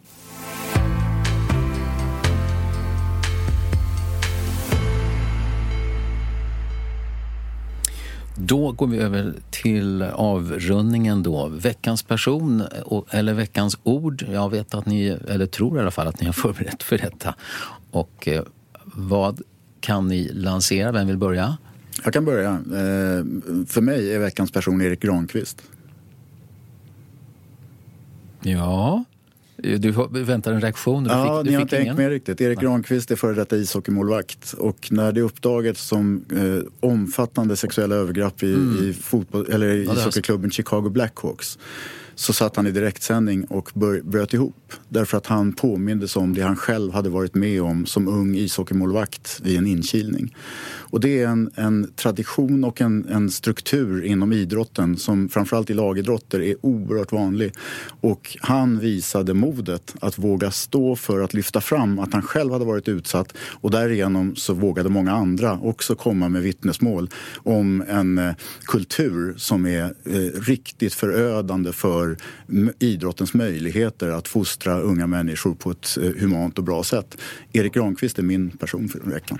Då 8.39 8.71
går 8.71 8.87
vi 8.87 8.97
över 8.97 9.33
till 9.49 10.01
avrundningen 10.01 11.23
då. 11.23 11.47
Veckans 11.47 12.03
person, 12.03 12.63
eller 13.11 13.33
veckans 13.33 13.77
ord. 13.83 14.25
Jag 14.31 14.49
vet 14.49 14.73
att 14.73 14.85
ni, 14.85 15.07
eller 15.07 15.45
tror 15.45 15.77
i 15.77 15.81
alla 15.81 15.91
fall 15.91 16.07
att 16.07 16.19
ni 16.19 16.25
har 16.25 16.33
förberett 16.43 16.83
för 16.83 16.97
detta. 16.97 17.35
Och 17.91 18.27
eh, 18.27 18.43
vad 18.83 19.41
kan 19.79 20.07
ni 20.07 20.31
lansera? 20.33 20.91
Vem 20.91 21.07
vill 21.07 21.17
börja? 21.17 21.57
Jag 22.03 22.13
kan 22.13 22.25
börja. 22.25 22.49
Eh, 22.51 23.25
för 23.67 23.81
mig 23.81 24.13
är 24.13 24.19
veckans 24.19 24.51
person 24.51 24.81
Erik 24.81 25.01
Granqvist. 25.01 25.61
Ja, 28.41 29.03
du 29.63 29.91
väntar 30.23 30.53
en 30.53 30.61
reaktion? 30.61 31.03
Du 31.03 31.09
ja, 31.09 31.41
fick, 31.41 31.49
ni 31.49 31.55
har 31.55 31.61
inte 31.61 31.77
hängt 31.77 31.97
med 31.97 32.09
riktigt. 32.09 32.41
Erik 32.41 32.59
Granqvist 32.59 33.11
är 33.11 33.15
före 33.15 33.33
detta 33.33 33.57
ishockeymålvakt. 33.57 34.53
Och 34.53 34.87
när 34.91 35.11
det 35.11 35.21
uppdagades 35.21 35.81
som 35.81 36.25
eh, 36.31 36.89
omfattande 36.89 37.55
sexuella 37.55 37.95
övergrepp 37.95 38.43
i, 38.43 38.53
Mm. 38.53 38.89
i, 38.89 38.93
fotboll, 38.93 39.45
eller 39.51 39.67
i 39.67 39.85
Ja, 39.85 39.93
ishockeyklubben 39.93 40.51
Chicago 40.51 40.89
Blackhawks 40.89 41.57
så 42.15 42.33
satt 42.33 42.55
han 42.55 42.67
i 42.67 42.71
direktsändning 42.71 43.43
och 43.45 43.71
bör, 43.73 44.01
bröt 44.01 44.33
ihop. 44.33 44.73
Därför 44.89 45.17
att 45.17 45.27
han 45.27 45.53
påmindes 45.53 46.15
om 46.15 46.33
det 46.33 46.41
han 46.41 46.55
själv 46.55 46.93
hade 46.93 47.09
varit 47.09 47.35
med 47.35 47.61
om 47.61 47.85
som 47.85 48.07
ung 48.07 48.35
ishockeymålvakt 48.35 49.39
vid 49.43 49.57
en 49.57 49.67
inkilning. 49.67 50.35
Och 50.89 50.99
det 50.99 51.21
är 51.21 51.27
en, 51.27 51.51
en 51.55 51.91
tradition 51.95 52.63
och 52.63 52.81
en, 52.81 53.05
en 53.09 53.31
struktur 53.31 54.05
inom 54.05 54.33
idrotten 54.33 54.97
som 54.97 55.29
framförallt 55.29 55.69
i 55.69 55.73
lagidrotter 55.73 56.41
är 56.41 56.55
oerhört 56.61 57.11
vanlig. 57.11 57.53
Och 58.01 58.37
han 58.41 58.79
visade 58.79 59.33
modet 59.33 59.95
att 60.01 60.19
våga 60.19 60.51
stå 60.51 60.95
för 60.95 61.19
att 61.19 61.33
lyfta 61.33 61.61
fram 61.61 61.99
att 61.99 62.13
han 62.13 62.21
själv 62.21 62.51
hade 62.51 62.65
varit 62.65 62.87
utsatt 62.87 63.33
och 63.37 63.71
därigenom 63.71 64.35
så 64.35 64.53
vågade 64.53 64.89
många 64.89 65.11
andra 65.11 65.59
också 65.59 65.95
komma 65.95 66.29
med 66.29 66.41
vittnesmål 66.41 67.09
om 67.35 67.83
en 67.87 68.17
eh, 68.17 68.33
kultur 68.65 69.33
som 69.37 69.65
är 69.65 69.83
eh, 69.83 70.41
riktigt 70.41 70.93
förödande 70.93 71.71
för 71.71 72.17
idrottens 72.79 73.33
möjligheter 73.33 74.09
att 74.09 74.27
fostra 74.27 74.79
unga 74.79 75.07
människor 75.07 75.55
på 75.55 75.71
ett 75.71 75.97
eh, 76.01 76.11
humant 76.21 76.57
och 76.57 76.63
bra 76.63 76.83
sätt. 76.83 77.17
Erik 77.53 77.73
Granqvist 77.73 78.19
är 78.19 78.23
min 78.23 78.49
person 78.49 78.87
för 78.87 78.99
veckan. 78.99 79.39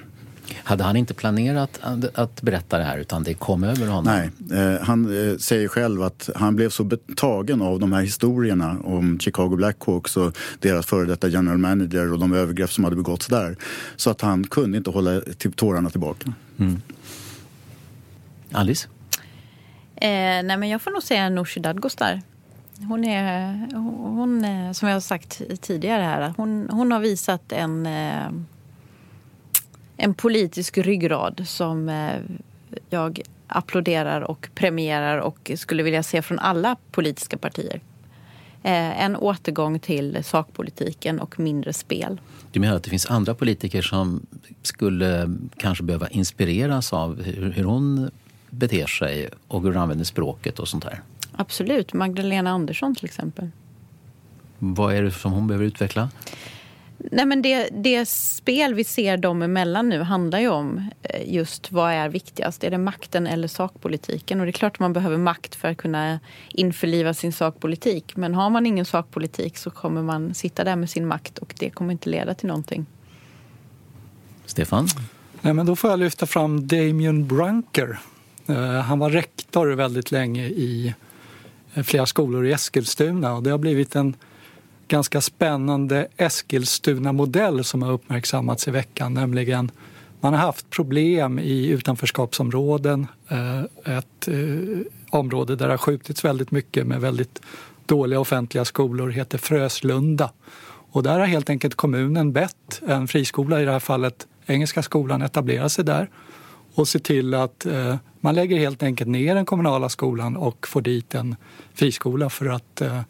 Hade 0.68 0.84
han 0.84 0.96
inte 0.96 1.14
planerat 1.14 1.80
att, 2.14 2.42
berätta 2.42 2.78
det 2.78 2.84
här 2.84 2.98
utan 2.98 3.24
det 3.24 3.34
kom 3.34 3.64
över 3.64 3.88
honom? 3.88 4.04
Nej, 4.04 4.60
eh, 4.60 4.82
han 4.82 5.30
eh, 5.32 5.38
säger 5.38 5.68
själv 5.68 6.04
att 6.04 6.30
han 6.36 6.56
blev 6.56 6.70
så 6.70 6.84
betagen 6.84 7.62
av 7.62 7.80
de 7.80 7.94
här 7.94 8.02
historierna 8.02 8.78
om 8.84 9.20
Chicago 9.20 9.56
Blackhawks 9.56 10.18
och 10.18 10.38
deras 10.60 10.86
före 10.86 11.06
detta 11.06 11.28
general 11.28 11.58
manager 11.58 12.14
och 12.14 12.20
de 12.20 12.34
övergrepp 12.34 12.72
som 12.72 12.84
hade 12.84 12.96
begåtts 12.96 13.28
där. 13.28 13.56
Så 13.96 14.10
att 14.10 14.22
han 14.22 14.44
kunde 14.44 14.78
inte 14.78 14.90
hålla 14.90 15.22
tårarna 15.56 15.90
tillbaka. 15.90 16.34
Mm. 16.60 16.82
Alice? 18.52 18.88
Eh, 19.96 20.10
nej 20.44 20.58
men 20.58 20.70
jag 20.70 20.82
får 20.82 20.92
nog 20.92 21.04
säga 21.04 21.30
Nooshi 21.30 21.60
Dadgostar. 21.60 22.22
Hon 22.88 23.06
är, 23.06 23.54
hon, 24.16 24.46
eh, 24.46 24.72
som 24.72 24.88
jag 24.88 24.96
har 24.96 25.02
sagt 25.02 25.42
tidigare 25.62 26.04
här, 26.04 26.34
hon, 26.38 26.70
hon 26.72 26.92
har 26.92 27.00
visat 27.00 27.52
en, 27.52 27.86
eh, 27.86 28.30
en 29.98 30.14
politisk 30.14 30.78
ryggrad 30.78 31.44
som 31.48 31.90
eh, 31.90 32.16
jag 32.90 33.22
applåderar 33.48 34.22
och 34.22 34.50
premierar 34.56 35.18
och 35.18 35.52
skulle 35.56 35.84
vilja 35.84 36.04
se 36.04 36.22
från 36.22 36.40
alla 36.40 36.76
politiska 36.92 37.38
partier. 37.38 37.82
Eh, 38.64 39.04
en 39.04 39.16
återgång 39.16 39.80
till 39.80 40.24
sakpolitiken 40.24 41.20
och 41.20 41.40
mindre 41.40 41.74
spel. 41.74 42.22
Du 42.52 42.60
menar 42.60 42.76
att 42.76 42.84
det 42.84 42.90
finns 42.90 43.06
andra 43.06 43.34
politiker 43.34 43.82
som 43.82 44.26
skulle 44.62 45.38
kanske 45.58 45.84
behöva 45.84 46.08
inspireras 46.08 46.94
av 46.94 47.24
hur, 47.24 47.64
hon 47.64 48.12
beter 48.50 48.88
sig 48.88 49.30
och 49.48 49.62
hur 49.62 49.70
hon 49.70 49.82
använder 49.82 50.06
språket 50.06 50.60
och 50.60 50.68
sånt 50.68 50.84
här? 50.84 51.02
Absolut. 51.36 51.94
Magdalena 51.94 52.50
Andersson 52.50 52.96
till 52.96 53.06
exempel. 53.06 53.50
Vad 54.60 54.94
är 54.94 55.04
det 55.04 55.12
som 55.12 55.32
hon 55.32 55.48
behöver 55.48 55.66
utveckla? 55.66 56.10
Nej, 56.98 57.26
men 57.26 57.42
det, 57.42 57.70
det 57.72 58.06
spel 58.10 58.74
vi 58.74 58.84
ser 58.84 59.18
dem 59.18 59.42
emellan 59.42 59.90
nu 59.90 60.02
handlar 60.02 60.40
ju 60.40 60.48
om 60.48 60.90
eh, 61.04 61.34
just 61.34 61.72
vad 61.72 61.92
är 61.92 62.10
viktigast. 62.10 62.64
Är 62.64 62.72
det 62.72 62.78
makten 62.78 63.28
eller 63.28 63.48
sakpolitiken? 63.48 64.40
Och 64.40 64.46
det 64.46 64.50
är 64.50 64.54
klart 64.54 64.76
att 64.76 64.80
man 64.80 64.94
behöver 64.94 65.18
makt 65.18 65.56
för 65.56 65.68
att 65.68 65.78
kunna 65.78 66.20
införliva 66.50 67.14
sin 67.14 67.34
sakpolitik. 67.34 68.16
Men 68.16 68.34
har 68.34 68.50
man 68.50 68.66
ingen 68.66 68.86
sakpolitik 68.86 69.58
så 69.58 69.70
kommer 69.70 70.02
man 70.02 70.34
sitta 70.34 70.64
där 70.64 70.76
med 70.76 70.90
sin 70.90 71.08
makt 71.08 71.38
och 71.38 71.54
det 71.60 71.70
kommer 71.70 71.92
inte 71.92 72.10
leda 72.10 72.34
till 72.34 72.48
någonting. 72.48 72.86
Stefan? 74.46 74.88
Nej, 75.42 75.54
men 75.54 75.66
då 75.66 75.76
får 75.76 75.90
jag 75.90 76.00
lyfta 76.00 76.26
fram 76.26 76.68
Damien 76.68 77.28
Brunker. 77.28 78.00
Eh, 78.48 78.80
Han 78.82 79.00
var 79.00 79.10
rektor 79.10 79.68
väldigt 79.68 80.12
länge 80.12 80.46
i 80.48 80.94
eh, 81.74 81.84
flera 81.84 82.06
skolor 82.06 82.46
i 82.46 82.52
Eskilstuna 82.52 83.34
och 83.34 83.44
det 83.44 83.50
har 83.50 83.58
blivit 83.58 83.96
en 83.96 84.16
ganska 84.88 85.22
spännande 85.22 86.08
Eskilstuna-modell 86.18 87.64
som 87.64 87.82
har 87.82 87.92
uppmärksammats 87.92 88.68
i 88.68 88.72
veckan. 88.72 89.14
Nämligen 89.14 89.72
man 90.20 90.34
har 90.34 90.40
haft 90.40 90.70
problem 90.70 91.40
i 91.40 91.68
utanförskapsområden. 91.68 93.08
Eh, 93.30 93.98
ett 93.98 94.28
eh, 94.28 94.80
område 95.10 95.56
där 95.56 95.66
det 95.66 95.74
har 95.74 95.78
skjutits 95.78 96.26
väldigt 96.26 96.52
mycket 96.52 96.88
med 96.88 97.02
väldigt 97.02 97.42
dåliga 97.86 98.20
offentliga 98.20 98.66
skolor 98.66 99.10
heter 99.10 99.38
Fröslunda. 99.38 100.32
Och 100.92 101.04
där 101.04 101.20
har 101.20 101.26
helt 101.26 101.50
enkelt 101.50 101.76
kommunen 101.76 102.34
bett 102.34 102.82
en 102.88 103.08
friskola, 103.08 103.62
i 103.62 103.66
det 103.66 103.72
här 103.72 103.80
fallet 103.80 104.28
Engelska 104.46 104.84
skolan, 104.84 105.22
etablera 105.22 105.70
sig 105.70 105.86
där 105.86 106.10
och 106.74 106.88
se 106.88 107.00
till 107.00 107.34
att 107.34 107.66
eh, 107.66 107.96
man 108.20 108.36
lägger 108.36 108.58
helt 108.58 108.84
enkelt 108.84 109.10
ner 109.10 109.36
den 109.36 109.46
kommunala 109.46 109.90
skolan 109.90 110.38
och 110.38 110.68
får 110.68 110.82
dit 110.82 111.16
en 111.16 111.36
friskola 111.74 112.30
för 112.30 112.46
att 112.46 112.82
eh, 112.82 113.02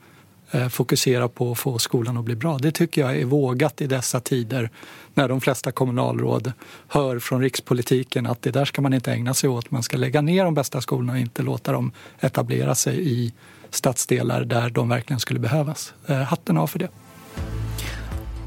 fokusera 0.69 1.27
på 1.27 1.51
att 1.51 1.59
få 1.59 1.79
skolan 1.79 2.17
att 2.17 2.25
bli 2.25 2.35
bra. 2.35 2.57
Det 2.57 2.71
tycker 2.71 3.01
jag 3.01 3.17
är 3.17 3.25
vågat 3.25 3.81
i 3.81 3.87
dessa 3.87 4.19
tider 4.19 4.69
när 5.13 5.27
de 5.27 5.41
flesta 5.41 5.71
kommunalråd 5.71 6.51
hör 6.87 7.19
från 7.19 7.41
rikspolitiken 7.41 8.25
att 8.25 8.41
det 8.41 8.51
där 8.51 8.65
ska 8.65 8.81
man 8.81 8.93
inte 8.93 9.11
ägna 9.11 9.33
sig 9.33 9.49
åt. 9.49 9.71
Man 9.71 9.83
ska 9.83 9.97
lägga 9.97 10.21
ner 10.21 10.43
de 10.43 10.53
bästa 10.53 10.81
skolorna 10.81 11.13
och 11.13 11.19
inte 11.19 11.41
låta 11.41 11.71
dem 11.71 11.91
etablera 12.19 12.75
sig 12.75 13.11
i 13.11 13.33
stadsdelar 13.69 14.43
där 14.43 14.69
de 14.69 14.89
verkligen 14.89 15.19
skulle 15.19 15.39
behövas. 15.39 15.93
Eh, 16.07 16.17
hatten 16.17 16.57
av 16.57 16.67
för 16.67 16.79
det. 16.79 16.89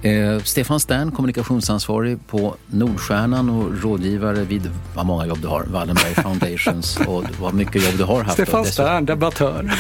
Eh, 0.03 0.43
Stefan 0.43 0.81
Stern, 0.81 1.11
kommunikationsansvarig 1.11 2.19
på 2.27 2.55
Nordstjärnan 2.67 3.51
och 3.51 3.83
rådgivare 3.83 4.45
vid 4.45 4.71
vad 4.95 5.07
många 5.07 5.27
jobb 5.27 5.39
du 5.43 5.49
har, 5.49 5.65
Wallenberg 5.65 6.15
Foundations 6.15 6.97
och 7.07 7.25
vad 7.41 7.55
mycket 7.55 7.85
jobb 7.85 7.99
du 7.99 8.05
har 8.05 8.23
haft. 8.23 8.33
Stefan 8.33 8.65
Stern, 8.65 9.07
debattör. 9.07 9.63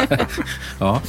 Ja. 0.78 1.00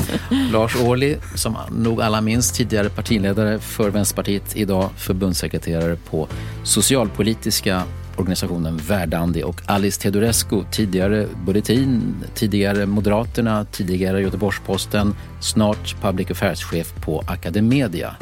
Lars 0.51 0.75
Ohly, 0.75 1.17
som 1.35 1.57
nog 1.71 2.01
alla 2.01 2.21
minns, 2.21 2.51
tidigare 2.51 2.89
partiledare 2.89 3.59
för 3.59 3.89
Vänsterpartiet, 3.89 4.55
idag 4.55 4.89
förbundssekreterare 4.97 5.97
på 6.09 6.27
socialpolitiska 6.63 7.83
organisationen 8.17 8.77
Verdandi 8.87 9.43
och 9.43 9.61
Alice 9.65 10.01
Teodorescu, 10.01 10.63
tidigare 10.71 11.27
Bulletin, 11.45 12.15
tidigare 12.35 12.85
Moderaterna, 12.85 13.65
tidigare 13.65 14.21
Göteborgs-Posten, 14.21 15.15
snart 15.41 16.01
Public 16.01 16.31
Affairs-chef 16.31 16.93
på 17.01 17.23
Academedia. 17.27 18.15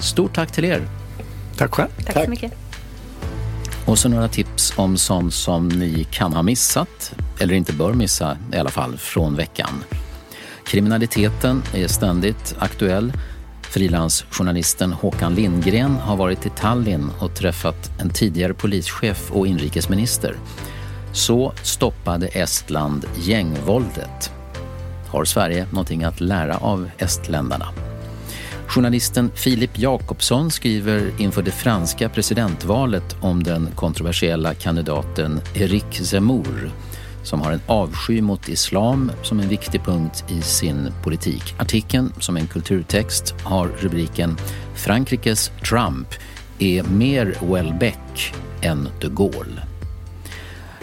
Stort 0.00 0.34
tack 0.34 0.52
till 0.52 0.64
er. 0.64 0.82
Tack 1.56 1.74
själv. 1.74 1.88
Tack, 2.06 2.24
så 2.24 2.30
mycket. 2.30 2.61
Och 3.86 3.98
så 3.98 4.08
några 4.08 4.28
tips 4.28 4.72
om 4.76 4.96
sånt 4.96 5.34
som 5.34 5.68
ni 5.68 6.06
kan 6.10 6.32
ha 6.32 6.42
missat, 6.42 7.14
eller 7.38 7.54
inte 7.54 7.72
bör 7.72 7.92
missa 7.92 8.36
i 8.52 8.56
alla 8.56 8.70
fall, 8.70 8.96
från 8.96 9.36
veckan. 9.36 9.84
Kriminaliteten 10.66 11.62
är 11.74 11.88
ständigt 11.88 12.54
aktuell. 12.58 13.12
Frilansjournalisten 13.62 14.92
Håkan 14.92 15.34
Lindgren 15.34 15.96
har 15.96 16.16
varit 16.16 16.46
i 16.46 16.50
Tallinn 16.50 17.10
och 17.18 17.34
träffat 17.34 17.90
en 18.00 18.10
tidigare 18.10 18.54
polischef 18.54 19.30
och 19.30 19.46
inrikesminister. 19.46 20.36
Så 21.12 21.52
stoppade 21.62 22.26
Estland 22.26 23.06
gängvåldet. 23.16 24.32
Har 25.08 25.24
Sverige 25.24 25.66
någonting 25.70 26.04
att 26.04 26.20
lära 26.20 26.56
av 26.56 26.90
estländarna? 26.98 27.91
Journalisten 28.74 29.30
Filip 29.34 29.78
Jakobsson 29.78 30.50
skriver 30.50 31.10
inför 31.18 31.42
det 31.42 31.50
franska 31.50 32.08
presidentvalet 32.08 33.16
om 33.20 33.42
den 33.42 33.68
kontroversiella 33.74 34.54
kandidaten 34.54 35.40
Eric 35.54 36.06
Zemmour. 36.06 36.70
som 37.22 37.40
har 37.40 37.52
en 37.52 37.60
avsky 37.66 38.20
mot 38.20 38.48
islam 38.48 39.12
som 39.22 39.40
en 39.40 39.48
viktig 39.48 39.84
punkt 39.84 40.24
i 40.28 40.42
sin 40.42 40.92
politik. 41.02 41.54
Artikeln, 41.58 42.12
som 42.18 42.36
är 42.36 42.40
en 42.40 42.46
kulturtext, 42.46 43.34
har 43.42 43.68
rubriken 43.78 44.36
“Frankrikes 44.74 45.50
Trump 45.68 46.08
är 46.58 46.82
mer 46.82 47.34
Welbeck 47.52 48.34
än 48.62 48.88
de 49.00 49.08
Gaulle”. 49.08 49.62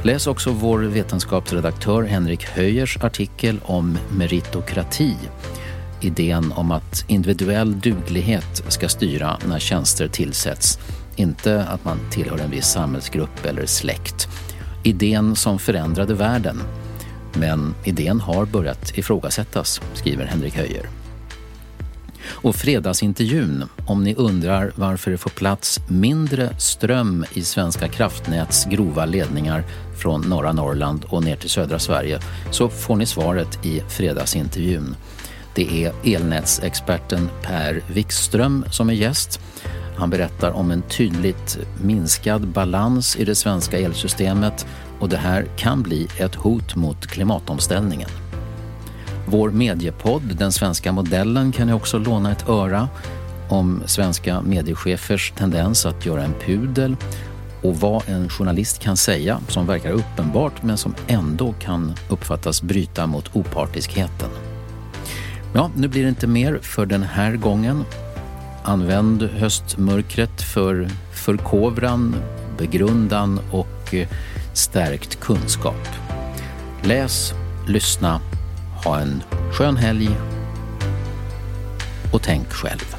Läs 0.04 0.28
också 0.28 0.52
vår 0.52 0.80
vetenskapsredaktör 0.80 2.04
Henrik 2.04 2.44
Höjers 2.46 2.98
artikel 2.98 3.60
om 3.64 3.98
meritokrati. 4.18 5.16
Idén 6.02 6.52
om 6.52 6.72
att 6.72 7.06
individuell 7.08 7.80
duglighet 7.80 8.64
ska 8.68 8.90
styra 8.90 9.38
när 9.48 9.60
tjänster 9.60 10.08
tillsätts. 10.08 10.80
Inte 11.16 11.64
att 11.64 11.86
man 11.86 11.98
tillhör 12.12 12.38
en 12.38 12.52
viss 12.52 12.68
samhällsgrupp 12.68 13.46
eller 13.46 13.66
släkt. 13.66 14.28
Idén 14.84 15.36
som 15.36 15.60
förändrade 15.60 16.14
världen. 16.14 16.62
Men 17.34 17.76
idén 17.86 18.20
har 18.20 18.46
börjat 18.46 18.98
ifrågasättas, 18.98 19.82
skriver 19.94 20.26
Henrik 20.26 20.56
Höjer. 20.56 20.90
Och 22.28 22.56
fredagsintervjun, 22.56 23.66
om 23.86 24.04
ni 24.04 24.16
undrar 24.16 24.72
varför 24.76 25.12
det 25.12 25.18
får 25.18 25.30
plats 25.30 25.80
mindre 25.88 26.50
ström 26.58 27.26
i 27.34 27.42
Svenska 27.42 27.88
kraftnäts 27.88 28.66
grova 28.66 29.06
ledningar 29.06 29.64
från 29.98 30.22
norra 30.22 30.52
Norrland 30.52 31.06
och 31.10 31.24
ner 31.24 31.36
till 31.36 31.50
södra 31.50 31.80
Sverige, 31.80 32.20
så 32.52 32.70
får 32.70 32.96
ni 32.96 33.06
svaret 33.06 33.66
i 33.66 33.82
fredagsintervjun. 33.90 34.96
Det 35.56 35.86
är 35.86 35.94
elnätsexperten 36.04 37.30
Per 37.42 37.82
Wikström 37.88 38.66
som 38.72 38.90
är 38.90 38.94
gäst. 38.94 39.40
Han 39.98 40.10
berättar 40.10 40.52
om 40.52 40.72
en 40.72 40.82
tydligt 40.82 41.60
minskad 41.82 42.48
balans 42.48 43.16
i 43.16 43.26
det 43.26 43.36
svenska 43.36 43.80
elsystemet 43.80 44.66
och 45.00 45.10
det 45.10 45.18
här 45.18 45.46
kan 45.58 45.82
bli 45.82 46.08
ett 46.18 46.36
hot 46.36 46.76
mot 46.76 47.08
klimatomställningen. 47.08 48.10
Vår 49.28 49.52
mediepodd, 49.52 50.36
Den 50.38 50.52
svenska 50.52 50.92
modellen, 50.92 51.52
kan 51.52 51.68
ni 51.68 51.74
också 51.74 51.98
låna 51.98 52.32
ett 52.32 52.50
öra 52.50 52.90
om 53.50 53.84
svenska 53.86 54.42
mediechefers 54.42 55.34
tendens 55.38 55.86
att 55.86 56.06
göra 56.06 56.24
en 56.24 56.34
pudel 56.46 56.96
och 57.62 57.76
vad 57.76 58.10
en 58.10 58.30
journalist 58.30 58.80
kan 58.80 58.98
säga 58.98 59.40
som 59.48 59.68
verkar 59.68 59.92
uppenbart 59.92 60.64
men 60.64 60.78
som 60.78 60.96
ändå 61.08 61.54
kan 61.60 61.94
uppfattas 62.10 62.62
bryta 62.62 63.08
mot 63.08 63.36
opartiskheten. 63.36 64.30
Ja, 65.54 65.72
nu 65.76 65.88
blir 65.88 66.04
det 66.04 66.10
inte 66.10 66.28
mer 66.28 66.60
för 66.62 66.86
den 66.86 67.04
här 67.04 67.36
gången. 67.36 67.84
Använd 68.64 69.24
höstmörkret 69.24 70.42
för 70.42 70.90
förkovran, 71.14 72.16
begrundan 72.58 73.40
och 73.52 73.94
eh, 73.94 74.08
stärkt 74.54 75.20
kunskap. 75.20 75.88
Läs, 76.84 77.34
lyssna, 77.68 78.22
ha 78.84 79.00
en 79.00 79.24
skön 79.52 79.78
helg 79.78 80.10
och 82.14 82.22
tänk 82.22 82.52
själv. 82.52 82.99